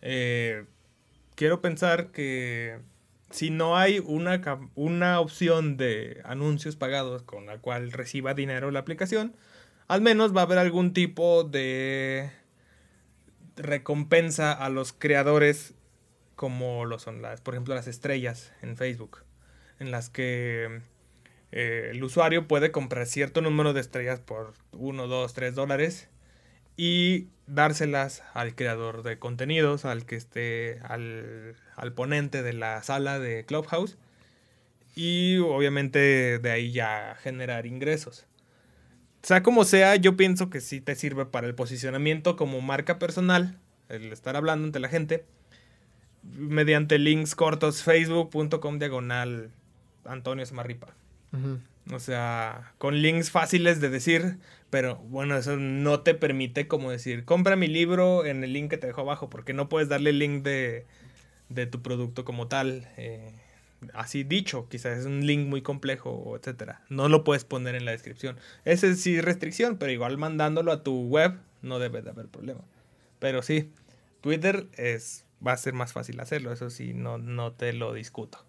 Eh, 0.01 0.63
quiero 1.35 1.59
pensar 1.59 2.11
que 2.11 2.79
si 3.29 3.49
no 3.49 3.75
hay 3.75 3.99
una, 3.99 4.39
una 4.75 5.19
opción 5.19 5.75
de 5.75 6.21
anuncios 6.23 6.77
pagados 6.77 7.23
con 7.23 7.45
la 7.45 7.57
cual 7.57 7.91
reciba 7.91 8.33
dinero 8.33 8.71
la 8.71 8.79
aplicación, 8.79 9.35
al 9.89 9.99
menos 9.99 10.33
va 10.33 10.39
a 10.39 10.43
haber 10.45 10.59
algún 10.59 10.93
tipo 10.93 11.43
de 11.43 12.31
recompensa 13.57 14.53
a 14.53 14.69
los 14.69 14.93
creadores 14.93 15.73
como 16.37 16.85
lo 16.85 16.99
son 16.99 17.21
las, 17.21 17.41
por 17.41 17.53
ejemplo, 17.53 17.75
las 17.75 17.87
estrellas 17.87 18.53
en 18.61 18.77
Facebook, 18.77 19.25
en 19.79 19.91
las 19.91 20.09
que 20.09 20.79
eh, 21.55 21.89
el 21.91 22.03
usuario 22.03 22.47
puede 22.47 22.71
comprar 22.71 23.05
cierto 23.05 23.39
número 23.39 23.73
de 23.73 23.81
estrellas 23.81 24.19
por 24.19 24.55
1, 24.71 25.05
2, 25.05 25.33
3 25.35 25.53
dólares 25.53 26.09
y 26.77 27.27
dárselas 27.45 28.23
al 28.33 28.55
creador 28.55 29.03
de 29.03 29.19
contenidos, 29.19 29.85
al 29.85 30.03
que 30.07 30.15
esté, 30.15 30.79
al, 30.79 31.93
ponente 31.93 32.41
de 32.41 32.53
la 32.53 32.81
sala 32.81 33.19
de 33.19 33.45
Clubhouse 33.45 33.97
y 34.95 35.37
obviamente 35.37 36.39
de 36.39 36.51
ahí 36.51 36.71
ya 36.71 37.15
generar 37.21 37.67
ingresos. 37.67 38.25
Sea 39.21 39.43
como 39.43 39.63
sea, 39.63 39.95
yo 39.95 40.17
pienso 40.17 40.49
que 40.49 40.59
sí 40.59 40.81
te 40.81 40.95
sirve 40.95 41.27
para 41.27 41.45
el 41.45 41.53
posicionamiento 41.53 42.35
como 42.35 42.61
marca 42.61 42.97
personal, 42.97 43.59
el 43.89 44.11
estar 44.11 44.35
hablando 44.35 44.65
ante 44.65 44.79
la 44.79 44.89
gente, 44.89 45.23
mediante 46.23 46.97
links 46.97 47.35
cortos 47.35 47.83
facebook.com 47.83 48.79
diagonal 48.79 49.51
Antonio 50.03 50.43
O 51.91 51.99
sea, 51.99 52.73
con 52.77 53.01
links 53.01 53.31
fáciles 53.31 53.81
de 53.81 53.89
decir, 53.89 54.37
pero 54.69 54.97
bueno, 55.09 55.35
eso 55.35 55.57
no 55.57 56.01
te 56.01 56.13
permite 56.13 56.67
como 56.67 56.91
decir, 56.91 57.25
compra 57.25 57.55
mi 57.55 57.67
libro 57.67 58.25
en 58.25 58.43
el 58.43 58.53
link 58.53 58.69
que 58.69 58.77
te 58.77 58.87
dejo 58.87 59.01
abajo, 59.01 59.29
porque 59.29 59.53
no 59.53 59.67
puedes 59.67 59.89
darle 59.89 60.11
el 60.11 60.19
link 60.19 60.43
de, 60.43 60.85
de 61.49 61.65
tu 61.65 61.81
producto 61.81 62.23
como 62.23 62.47
tal. 62.47 62.87
Eh, 62.97 63.33
así 63.93 64.23
dicho, 64.23 64.67
quizás 64.69 64.99
es 64.99 65.05
un 65.05 65.25
link 65.25 65.47
muy 65.47 65.61
complejo, 65.61 66.37
etcétera. 66.37 66.81
No 66.89 67.09
lo 67.09 67.23
puedes 67.23 67.43
poner 67.43 67.75
en 67.75 67.85
la 67.85 67.91
descripción. 67.91 68.37
Sí 68.65 69.15
es 69.15 69.25
restricción, 69.25 69.77
pero 69.77 69.91
igual 69.91 70.17
mandándolo 70.17 70.71
a 70.71 70.83
tu 70.83 71.03
web 71.07 71.37
no 71.61 71.79
debe 71.79 72.01
de 72.01 72.11
haber 72.11 72.27
problema. 72.27 72.61
Pero 73.19 73.41
sí, 73.41 73.71
Twitter 74.21 74.67
es 74.77 75.25
va 75.45 75.53
a 75.53 75.57
ser 75.57 75.73
más 75.73 75.91
fácil 75.93 76.19
hacerlo, 76.19 76.53
eso 76.53 76.69
sí, 76.69 76.93
no, 76.93 77.17
no 77.17 77.51
te 77.51 77.73
lo 77.73 77.93
discuto. 77.93 78.45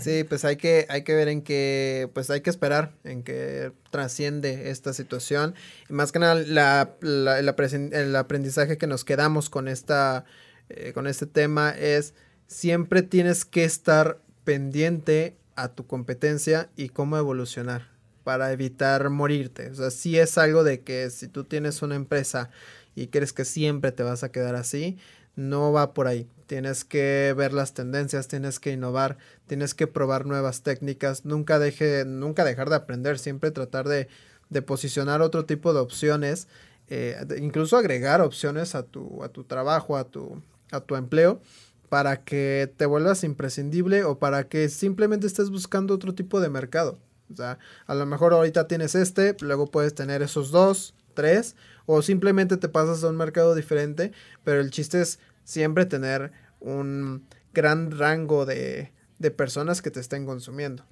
Sí, 0.00 0.24
pues 0.24 0.44
hay 0.44 0.56
que, 0.56 0.86
hay 0.88 1.02
que 1.02 1.14
ver 1.14 1.28
en 1.28 1.42
qué, 1.42 2.10
pues 2.14 2.30
hay 2.30 2.40
que 2.40 2.50
esperar 2.50 2.92
en 3.04 3.22
que 3.22 3.72
trasciende 3.90 4.70
esta 4.70 4.92
situación. 4.92 5.54
Y 5.88 5.92
más 5.92 6.12
que 6.12 6.18
nada, 6.18 6.34
la, 6.34 6.90
el 7.00 8.16
aprendizaje 8.16 8.78
que 8.78 8.86
nos 8.86 9.04
quedamos 9.04 9.50
con, 9.50 9.68
esta, 9.68 10.24
eh, 10.68 10.92
con 10.92 11.06
este 11.06 11.26
tema 11.26 11.70
es 11.70 12.14
siempre 12.46 13.02
tienes 13.02 13.44
que 13.44 13.64
estar 13.64 14.20
pendiente 14.44 15.36
a 15.56 15.68
tu 15.68 15.86
competencia 15.86 16.68
y 16.76 16.90
cómo 16.90 17.16
evolucionar 17.16 17.88
para 18.24 18.52
evitar 18.52 19.08
morirte. 19.10 19.70
O 19.70 19.74
sea, 19.74 19.90
sí 19.90 20.18
es 20.18 20.36
algo 20.36 20.64
de 20.64 20.80
que 20.80 21.10
si 21.10 21.28
tú 21.28 21.44
tienes 21.44 21.82
una 21.82 21.94
empresa 21.94 22.50
y 22.94 23.08
crees 23.08 23.32
que 23.32 23.44
siempre 23.44 23.92
te 23.92 24.02
vas 24.02 24.24
a 24.24 24.32
quedar 24.32 24.56
así, 24.56 24.98
no 25.36 25.72
va 25.72 25.94
por 25.94 26.08
ahí. 26.08 26.28
Tienes 26.46 26.84
que 26.84 27.34
ver 27.36 27.52
las 27.52 27.74
tendencias, 27.74 28.28
tienes 28.28 28.58
que 28.58 28.72
innovar, 28.72 29.18
tienes 29.46 29.74
que 29.74 29.86
probar 29.86 30.26
nuevas 30.26 30.62
técnicas, 30.62 31.24
nunca 31.24 31.58
deje, 31.58 32.04
nunca 32.04 32.44
dejar 32.44 32.70
de 32.70 32.76
aprender, 32.76 33.18
siempre 33.18 33.50
tratar 33.50 33.88
de, 33.88 34.08
de 34.50 34.62
posicionar 34.62 35.22
otro 35.22 35.44
tipo 35.44 35.72
de 35.72 35.80
opciones, 35.80 36.48
eh, 36.88 37.16
incluso 37.40 37.76
agregar 37.76 38.20
opciones 38.20 38.74
a 38.74 38.84
tu, 38.84 39.22
a 39.22 39.28
tu 39.28 39.44
trabajo, 39.44 39.96
a 39.96 40.04
tu, 40.04 40.42
a 40.70 40.80
tu 40.80 40.96
empleo 40.96 41.40
para 41.88 42.24
que 42.24 42.72
te 42.76 42.86
vuelvas 42.86 43.24
imprescindible 43.24 44.04
o 44.04 44.18
para 44.18 44.48
que 44.48 44.68
simplemente 44.68 45.26
estés 45.26 45.50
buscando 45.50 45.94
otro 45.94 46.14
tipo 46.14 46.40
de 46.40 46.48
mercado. 46.48 46.98
O 47.32 47.36
sea, 47.36 47.58
a 47.86 47.94
lo 47.94 48.06
mejor 48.06 48.32
ahorita 48.32 48.68
tienes 48.68 48.94
este, 48.94 49.36
luego 49.40 49.70
puedes 49.70 49.94
tener 49.94 50.22
esos 50.22 50.50
dos, 50.50 50.94
tres, 51.14 51.56
o 51.86 52.02
simplemente 52.02 52.56
te 52.56 52.68
pasas 52.68 53.02
a 53.02 53.08
un 53.08 53.16
mercado 53.16 53.54
diferente, 53.54 54.12
pero 54.44 54.60
el 54.60 54.70
chiste 54.70 55.00
es 55.00 55.18
siempre 55.46 55.86
tener 55.86 56.30
un 56.60 57.26
gran 57.54 57.90
rango 57.90 58.44
de, 58.44 58.92
de 59.18 59.30
personas 59.30 59.80
que 59.80 59.90
te 59.90 60.00
estén 60.00 60.26
consumiendo. 60.26 60.84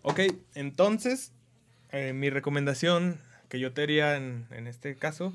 Ok, 0.00 0.20
entonces 0.54 1.32
eh, 1.90 2.14
mi 2.14 2.30
recomendación 2.30 3.20
que 3.50 3.60
yo 3.60 3.74
te 3.74 3.82
haría 3.82 4.16
en, 4.16 4.46
en 4.52 4.66
este 4.66 4.96
caso 4.96 5.34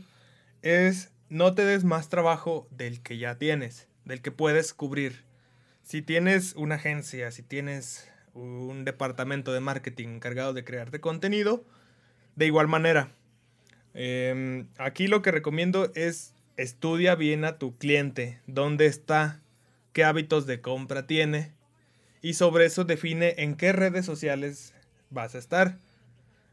es 0.63 1.11
no 1.29 1.53
te 1.53 1.63
des 1.63 1.83
más 1.83 2.09
trabajo 2.09 2.67
del 2.71 3.01
que 3.01 3.19
ya 3.19 3.35
tienes 3.35 3.87
del 4.07 4.21
que 4.21 4.31
puedes 4.31 4.73
cubrir. 4.73 5.23
Si 5.83 6.01
tienes 6.01 6.53
una 6.55 6.75
agencia, 6.75 7.29
si 7.31 7.43
tienes 7.43 8.09
un 8.33 8.85
departamento 8.85 9.51
de 9.53 9.59
marketing 9.59 10.07
encargado 10.07 10.53
de 10.53 10.63
crearte 10.63 10.99
contenido, 10.99 11.65
de 12.35 12.45
igual 12.45 12.67
manera. 12.67 13.11
Em, 13.93 14.67
aquí 14.77 15.07
lo 15.07 15.21
que 15.21 15.31
recomiendo 15.31 15.91
es 15.95 16.33
estudia 16.57 17.15
bien 17.15 17.45
a 17.45 17.57
tu 17.57 17.77
cliente, 17.77 18.41
dónde 18.47 18.87
está, 18.87 19.41
qué 19.93 20.03
hábitos 20.03 20.45
de 20.45 20.59
compra 20.61 21.07
tiene 21.07 21.53
y 22.21 22.33
sobre 22.33 22.65
eso 22.65 22.83
define 22.83 23.35
en 23.37 23.55
qué 23.55 23.71
redes 23.71 24.05
sociales 24.05 24.73
vas 25.09 25.35
a 25.35 25.37
estar. 25.37 25.79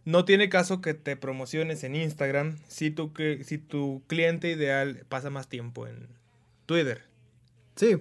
No 0.04 0.26
tiene 0.26 0.50
caso 0.50 0.82
que 0.82 0.92
te 0.92 1.16
promociones 1.16 1.82
en 1.82 1.96
Instagram 1.96 2.58
si 2.68 2.90
tu, 2.90 3.12
cliente 4.06 4.50
ideal 4.50 5.06
pasa 5.08 5.30
más 5.30 5.48
tiempo 5.48 5.86
en 5.86 6.08
Twitter. 6.66 7.02
Sí, 7.74 7.96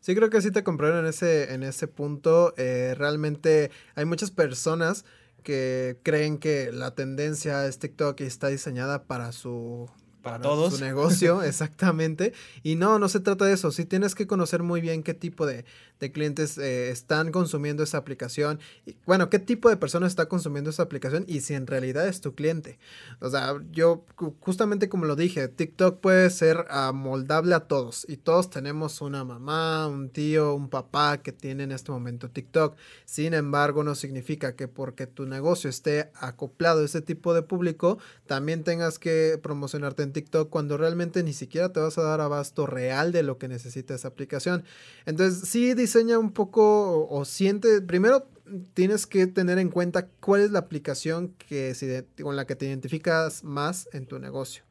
sí 0.00 0.14
creo 0.14 0.28
que 0.28 0.42
sí 0.42 0.50
te 0.50 0.62
compraron 0.62 1.00
en 1.00 1.06
ese, 1.06 1.54
en 1.54 1.62
ese 1.62 1.88
punto. 1.88 2.52
Eh, 2.58 2.94
realmente 2.96 3.70
hay 3.94 4.04
muchas 4.04 4.30
personas 4.30 5.06
que 5.42 5.98
creen 6.02 6.38
que 6.38 6.70
la 6.72 6.94
tendencia 6.94 7.66
es 7.66 7.78
TikTok 7.78 8.20
y 8.20 8.24
está 8.24 8.48
diseñada 8.48 9.04
para 9.04 9.32
su 9.32 9.90
para, 10.26 10.42
todos. 10.42 10.76
Su 10.76 10.84
negocio, 10.84 11.42
exactamente. 11.44 12.32
Y 12.62 12.74
no, 12.74 12.98
no 12.98 13.08
se 13.08 13.20
trata 13.20 13.44
de 13.44 13.54
eso. 13.54 13.70
Sí 13.70 13.84
tienes 13.84 14.14
que 14.14 14.26
conocer 14.26 14.62
muy 14.62 14.80
bien 14.80 15.02
qué 15.02 15.14
tipo 15.14 15.46
de, 15.46 15.64
de 16.00 16.12
clientes 16.12 16.58
eh, 16.58 16.90
están 16.90 17.32
consumiendo 17.32 17.82
esa 17.82 17.98
aplicación. 17.98 18.60
Y, 18.84 18.96
bueno, 19.06 19.30
qué 19.30 19.38
tipo 19.38 19.68
de 19.68 19.76
personas 19.76 20.12
está 20.12 20.26
consumiendo 20.26 20.70
esa 20.70 20.82
aplicación 20.82 21.24
y 21.26 21.40
si 21.40 21.54
en 21.54 21.66
realidad 21.66 22.06
es 22.08 22.20
tu 22.20 22.34
cliente. 22.34 22.78
O 23.20 23.30
sea, 23.30 23.54
yo 23.70 24.04
justamente 24.40 24.88
como 24.88 25.04
lo 25.04 25.16
dije, 25.16 25.48
TikTok 25.48 26.00
puede 26.00 26.30
ser 26.30 26.66
amoldable 26.70 27.54
a 27.54 27.60
todos. 27.60 28.04
Y 28.08 28.16
todos 28.16 28.50
tenemos 28.50 29.00
una 29.00 29.24
mamá, 29.24 29.86
un 29.86 30.10
tío, 30.10 30.54
un 30.54 30.68
papá 30.68 31.18
que 31.18 31.32
tiene 31.32 31.64
en 31.64 31.72
este 31.72 31.92
momento 31.92 32.30
TikTok. 32.30 32.76
Sin 33.04 33.34
embargo, 33.34 33.84
no 33.84 33.94
significa 33.94 34.56
que 34.56 34.68
porque 34.68 35.06
tu 35.06 35.26
negocio 35.26 35.70
esté 35.70 36.10
acoplado 36.14 36.82
a 36.82 36.84
ese 36.84 37.00
tipo 37.00 37.34
de 37.34 37.42
público, 37.42 37.98
también 38.26 38.64
tengas 38.64 38.98
que 38.98 39.38
promocionarte 39.42 40.02
en 40.02 40.12
TikTok 40.16 40.48
cuando 40.48 40.78
realmente 40.78 41.22
ni 41.22 41.34
siquiera 41.34 41.74
te 41.74 41.80
vas 41.80 41.98
a 41.98 42.02
dar 42.02 42.22
abasto 42.22 42.66
real 42.66 43.12
de 43.12 43.22
lo 43.22 43.36
que 43.36 43.48
necesita 43.48 43.94
esa 43.94 44.08
aplicación. 44.08 44.64
Entonces, 45.04 45.46
sí 45.46 45.74
diseña 45.74 46.18
un 46.18 46.32
poco 46.32 47.06
o, 47.06 47.24
siente, 47.26 47.82
primero 47.82 48.26
tienes 48.72 49.06
que 49.06 49.26
tener 49.26 49.58
en 49.58 49.68
cuenta 49.68 50.08
cuál 50.08 50.40
es 50.40 50.52
la 50.52 50.60
aplicación 50.60 51.34
que 51.36 51.74
con 52.22 52.34
la 52.34 52.46
que 52.46 52.56
te 52.56 52.64
identificas 52.64 53.44
más 53.44 53.90
en 53.92 54.06
tu 54.06 54.18
negocio. 54.18 54.64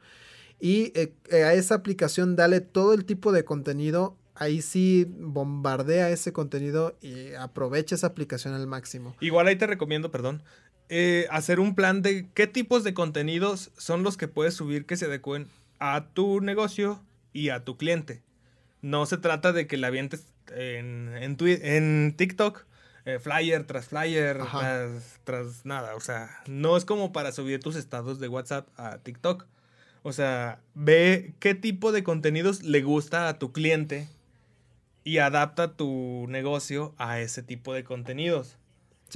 Y 0.59 0.91
eh, 0.95 1.13
a 1.31 1.53
esa 1.53 1.75
aplicación 1.75 2.35
dale 2.35 2.59
todo 2.59 2.93
el 2.93 3.05
tipo 3.05 3.31
de 3.31 3.45
contenido 3.45 4.17
ahí 4.35 4.61
sí 4.61 5.07
bombardea 5.09 6.09
ese 6.09 6.33
contenido 6.33 6.97
y 7.01 7.33
aprovecha 7.33 7.95
esa 7.95 8.07
aplicación 8.07 8.53
al 8.53 8.67
máximo. 8.67 9.15
Igual 9.21 9.47
ahí 9.47 9.55
te 9.55 9.65
recomiendo, 9.65 10.11
perdón, 10.11 10.43
eh, 10.89 11.27
hacer 11.31 11.59
un 11.59 11.75
plan 11.75 12.01
de 12.01 12.27
qué 12.33 12.47
tipos 12.47 12.83
de 12.83 12.93
contenidos 12.93 13.71
son 13.77 14.03
los 14.03 14.17
que 14.17 14.27
puedes 14.27 14.53
subir 14.53 14.85
que 14.85 14.97
se 14.97 15.05
adecuen 15.05 15.47
a 15.79 16.07
tu 16.13 16.41
negocio 16.41 17.01
y 17.33 17.49
a 17.49 17.63
tu 17.63 17.77
cliente. 17.77 18.21
No 18.81 19.05
se 19.05 19.17
trata 19.17 19.51
de 19.51 19.67
que 19.67 19.77
la 19.77 19.87
avientes 19.87 20.27
en, 20.53 21.11
en, 21.17 21.37
en 21.39 22.13
TikTok, 22.15 22.65
eh, 23.05 23.19
flyer 23.19 23.65
tras 23.65 23.87
flyer, 23.87 24.37
tras, 24.37 25.19
tras, 25.23 25.65
nada. 25.65 25.95
O 25.95 25.99
sea, 25.99 26.29
no 26.47 26.77
es 26.77 26.85
como 26.85 27.11
para 27.11 27.31
subir 27.31 27.59
tus 27.59 27.75
estados 27.75 28.19
de 28.19 28.27
WhatsApp 28.27 28.67
a 28.77 28.97
TikTok. 28.99 29.45
O 30.03 30.13
sea, 30.13 30.59
ve 30.75 31.33
qué 31.39 31.55
tipo 31.55 31.91
de 31.91 32.03
contenidos 32.03 32.63
le 32.63 32.81
gusta 32.83 33.27
a 33.27 33.39
tu 33.39 33.51
cliente 33.51 34.07
y 35.03 35.19
adapta 35.19 35.75
tu 35.75 36.25
negocio 36.29 36.93
a 36.97 37.19
ese 37.19 37.43
tipo 37.43 37.73
de 37.73 37.83
contenidos. 37.83 38.57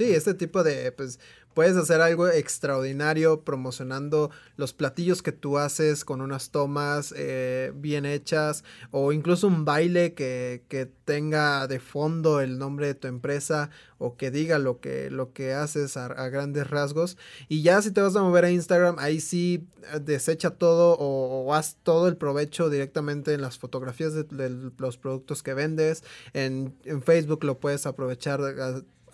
Sí, 0.00 0.14
este 0.14 0.32
tipo 0.32 0.62
de, 0.62 0.92
pues, 0.92 1.18
puedes 1.52 1.76
hacer 1.76 2.00
algo 2.00 2.26
extraordinario 2.26 3.42
promocionando 3.42 4.30
los 4.56 4.72
platillos 4.72 5.22
que 5.22 5.30
tú 5.30 5.58
haces 5.58 6.06
con 6.06 6.22
unas 6.22 6.52
tomas 6.52 7.12
eh, 7.14 7.72
bien 7.74 8.06
hechas 8.06 8.64
o 8.92 9.12
incluso 9.12 9.46
un 9.46 9.66
baile 9.66 10.14
que, 10.14 10.64
que, 10.68 10.88
tenga 11.04 11.66
de 11.66 11.80
fondo 11.80 12.40
el 12.40 12.56
nombre 12.56 12.86
de 12.86 12.94
tu 12.94 13.08
empresa 13.08 13.68
o 13.98 14.16
que 14.16 14.30
diga 14.30 14.60
lo 14.60 14.80
que, 14.80 15.10
lo 15.10 15.32
que 15.32 15.52
haces 15.52 15.98
a, 15.98 16.08
grandes 16.30 16.70
rasgos. 16.70 17.18
Y 17.48 17.60
ya 17.60 17.82
si 17.82 17.90
te 17.90 18.00
vas 18.00 18.16
a 18.16 18.22
mover 18.22 18.46
a 18.46 18.50
Instagram, 18.50 18.96
ahí 18.98 19.20
sí 19.20 19.66
eh, 19.92 19.98
desecha 20.00 20.52
todo 20.52 20.96
o, 20.98 21.52
haz 21.52 21.76
todo 21.82 22.08
el 22.08 22.16
provecho 22.16 22.70
directamente 22.70 23.34
en 23.34 23.42
las 23.42 23.58
fotografías 23.58 24.14
de, 24.14 24.22
de 24.22 24.70
los 24.78 24.96
productos 24.96 25.42
que 25.42 25.52
vendes. 25.52 26.04
En, 26.32 26.74
en 26.84 27.02
Facebook 27.02 27.44
lo 27.44 27.58
puedes 27.58 27.84
aprovechar 27.84 28.40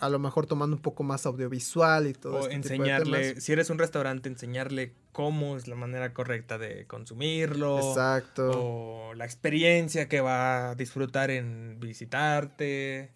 a 0.00 0.08
lo 0.08 0.18
mejor 0.18 0.46
tomando 0.46 0.76
un 0.76 0.82
poco 0.82 1.02
más 1.02 1.26
audiovisual 1.26 2.06
y 2.06 2.12
todo. 2.12 2.36
O 2.36 2.40
este 2.42 2.54
enseñarle, 2.54 3.40
si 3.40 3.52
eres 3.52 3.70
un 3.70 3.78
restaurante, 3.78 4.28
enseñarle 4.28 4.92
cómo 5.12 5.56
es 5.56 5.68
la 5.68 5.76
manera 5.76 6.12
correcta 6.12 6.58
de 6.58 6.86
consumirlo. 6.86 7.78
Exacto. 7.78 8.50
O 8.54 9.14
la 9.14 9.24
experiencia 9.24 10.08
que 10.08 10.20
va 10.20 10.70
a 10.70 10.74
disfrutar 10.74 11.30
en 11.30 11.78
visitarte. 11.80 13.12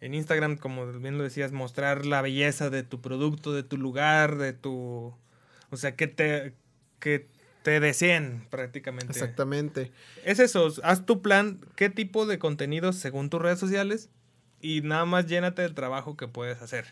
En 0.00 0.14
Instagram, 0.14 0.56
como 0.56 0.86
bien 0.92 1.18
lo 1.18 1.24
decías, 1.24 1.52
mostrar 1.52 2.04
la 2.04 2.20
belleza 2.22 2.70
de 2.70 2.82
tu 2.82 3.00
producto, 3.00 3.52
de 3.52 3.62
tu 3.62 3.76
lugar, 3.76 4.36
de 4.36 4.52
tu... 4.52 5.14
O 5.70 5.76
sea, 5.76 5.96
que 5.96 6.06
te, 6.06 6.54
que 7.00 7.28
te 7.62 7.80
deseen 7.80 8.46
prácticamente. 8.50 9.12
Exactamente. 9.12 9.90
Es 10.24 10.38
eso, 10.38 10.72
haz 10.84 11.04
tu 11.06 11.22
plan, 11.22 11.60
qué 11.74 11.90
tipo 11.90 12.24
de 12.26 12.38
contenidos 12.38 12.96
según 12.96 13.30
tus 13.30 13.42
redes 13.42 13.58
sociales 13.58 14.10
y 14.66 14.80
nada 14.82 15.04
más 15.04 15.26
llénate 15.26 15.62
del 15.62 15.74
trabajo 15.74 16.16
que 16.16 16.26
puedes 16.26 16.60
hacer. 16.60 16.86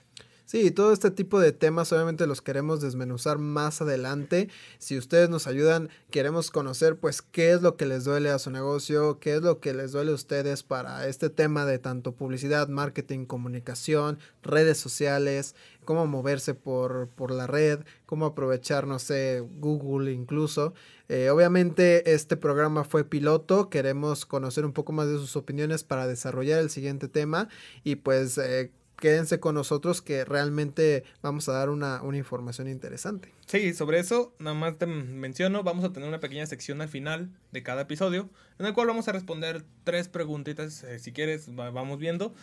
Sí, 0.47 0.71
todo 0.71 0.93
este 0.93 1.11
tipo 1.11 1.41
de 1.41 1.53
temas 1.53 1.91
obviamente 1.93 2.27
los 2.27 2.43
queremos 2.43 2.83
desmenuzar 2.83 3.39
más 3.39 3.81
adelante. 3.81 4.51
Si 4.79 4.99
ustedes 4.99 5.31
nos 5.31 5.47
ayudan, 5.47 5.89
queremos 6.11 6.51
conocer 6.51 6.97
pues 6.97 7.23
qué 7.23 7.53
es 7.53 7.63
lo 7.63 7.77
que 7.79 7.87
les 7.87 8.05
duele 8.05 8.29
a 8.29 8.39
su 8.39 8.51
negocio, 8.51 9.19
qué 9.21 9.37
es 9.37 9.43
lo 9.43 9.59
que 9.61 9.73
les 9.73 9.93
duele 9.93 10.11
a 10.11 10.15
ustedes 10.15 10.63
para 10.63 11.09
este 11.09 11.31
tema 11.31 11.65
de 11.65 11.79
tanto 11.79 12.13
publicidad, 12.13 12.69
marketing, 12.69 13.25
comunicación, 13.25 14.19
redes 14.43 14.77
sociales, 14.77 15.55
cómo 15.87 16.07
moverse 16.07 16.53
por, 16.55 17.09
por 17.09 17.31
la 17.31 17.47
red, 17.47 17.81
cómo 18.05 18.27
aprovechar, 18.27 18.87
no 18.87 18.99
sé, 18.99 19.43
Google 19.59 20.13
incluso. 20.13 20.75
Eh, 21.09 21.31
obviamente 21.31 22.13
este 22.13 22.37
programa 22.37 22.85
fue 22.85 23.05
piloto, 23.05 23.71
queremos 23.71 24.27
conocer 24.27 24.67
un 24.67 24.75
poco 24.75 24.93
más 24.93 25.09
de 25.09 25.15
sus 25.15 25.37
opiniones 25.37 25.85
para 25.85 26.07
desarrollar 26.07 26.61
el 26.61 26.69
siguiente 26.69 27.09
tema 27.09 27.49
y 27.83 27.97
pues 27.97 28.37
eh, 28.37 28.71
quédense 29.05 29.39
con 29.39 29.55
nosotros 29.55 30.01
que 30.01 30.25
realmente 30.25 31.05
vamos 31.21 31.47
a 31.51 31.53
dar 31.53 31.69
una, 31.69 32.01
información 32.15 32.69
interesante. 32.69 33.29
Sí, 33.45 33.75
sobre 33.75 33.99
eso, 33.99 34.35
nada 34.39 34.55
más 34.55 34.79
te 34.79 34.87
menciono, 34.87 35.63
vamos 35.63 35.85
a 35.85 35.93
tener 35.93 36.09
una 36.09 36.21
pequeña 36.21 36.47
sección 36.47 36.81
al 36.81 36.89
final 36.89 37.29
de 37.53 37.63
cada 37.63 37.83
episodio, 37.83 38.31
en 38.59 38.65
el 38.65 38.73
cual 38.73 38.87
vamos 38.87 39.07
a 39.07 39.13
responder 39.13 39.63
tres 39.85 40.09
preguntitas, 40.09 40.85
eh, 40.85 40.99
si 40.99 41.13
quieres, 41.13 41.55
vamos 41.55 41.99
viendo 41.99 42.35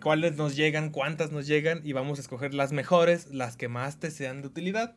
cuáles 0.00 0.36
nos 0.36 0.56
llegan, 0.56 0.88
cuántas 0.88 1.30
nos 1.30 1.46
llegan, 1.46 1.82
y 1.84 1.92
vamos 1.92 2.18
a 2.18 2.22
escoger 2.22 2.54
las 2.54 2.72
mejores, 2.72 3.26
las 3.26 3.58
que 3.58 3.68
más 3.68 4.00
te 4.00 4.10
sean 4.10 4.40
de 4.40 4.48
utilidad. 4.48 4.96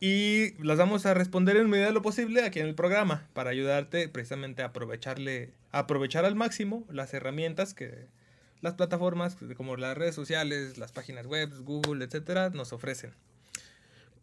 Y 0.00 0.54
las 0.64 0.78
vamos 0.78 1.04
a 1.04 1.12
responder 1.12 1.58
en 1.58 1.68
medida 1.68 1.88
de 1.88 1.92
lo 1.92 2.00
posible 2.00 2.42
aquí 2.42 2.58
en 2.58 2.68
el 2.68 2.74
programa 2.74 3.28
para 3.34 3.50
ayudarte 3.50 4.08
precisamente 4.08 4.62
a 4.62 4.68
aprovecharle, 4.68 5.52
aprovechar 5.72 6.24
al 6.24 6.36
máximo 6.36 6.86
las 6.88 7.12
herramientas 7.12 7.74
que 7.74 8.08
las 8.62 8.74
plataformas 8.74 9.36
como 9.56 9.76
las 9.76 9.98
redes 9.98 10.14
sociales, 10.14 10.78
las 10.78 10.92
páginas 10.92 11.26
web, 11.26 11.52
Google, 11.64 12.04
etcétera, 12.04 12.48
nos 12.50 12.72
ofrecen. 12.72 13.12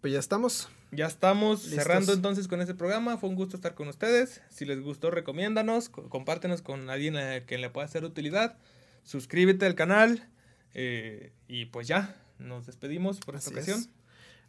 Pues 0.02 0.14
ya 0.14 0.20
estamos. 0.20 0.70
Ya 0.92 1.06
estamos 1.06 1.62
cerrando 1.62 2.14
entonces 2.14 2.48
con 2.48 2.62
este 2.62 2.74
programa. 2.74 3.18
Fue 3.18 3.30
un 3.30 3.36
gusto 3.36 3.58
estar 3.58 3.76
con 3.76 3.90
ustedes. 3.90 4.42
Si 4.50 4.66
les 4.66 4.80
gustó, 4.82 5.12
recomiéndanos, 5.12 5.90
compártenos 5.90 6.62
con 6.62 6.90
alguien 6.90 7.18
a 7.18 7.42
quien 7.42 7.62
le 7.62 7.70
pueda 7.70 7.86
hacer 7.86 8.06
utilidad. 8.06 8.58
Suscríbete 9.04 9.66
al 9.66 9.76
canal. 9.76 10.30
Eh, 10.74 11.34
y 11.48 11.66
pues 11.66 11.88
ya, 11.88 12.16
nos 12.40 12.66
despedimos 12.66 13.20
por 13.20 13.36
esta 13.36 13.52
ocasión. 13.52 13.86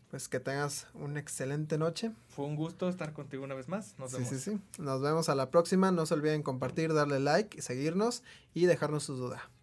Pues 0.09 0.29
que 0.29 0.39
tengas 0.39 0.87
una 0.95 1.19
excelente 1.19 1.79
noche. 1.79 2.13
Fue 2.29 2.45
un 2.45 2.55
gusto 2.55 2.89
estar 2.89 3.13
contigo 3.13 3.43
una 3.43 3.55
vez 3.57 3.69
más. 3.69 3.97
Nos 3.99 4.13
vemos. 4.13 4.29
Sí, 4.29 4.39
sí, 4.39 4.53
sí. 4.53 4.61
Nos 4.81 5.03
vemos 5.03 5.29
a 5.29 5.35
la 5.35 5.51
próxima. 5.51 5.91
No 5.91 6.07
se 6.07 6.15
olviden 6.15 6.43
compartir, 6.45 6.95
darle 6.95 7.19
like, 7.19 7.61
seguirnos 7.61 8.23
y 8.55 8.67
dejarnos 8.67 9.03
su 9.03 9.17
duda. 9.17 9.51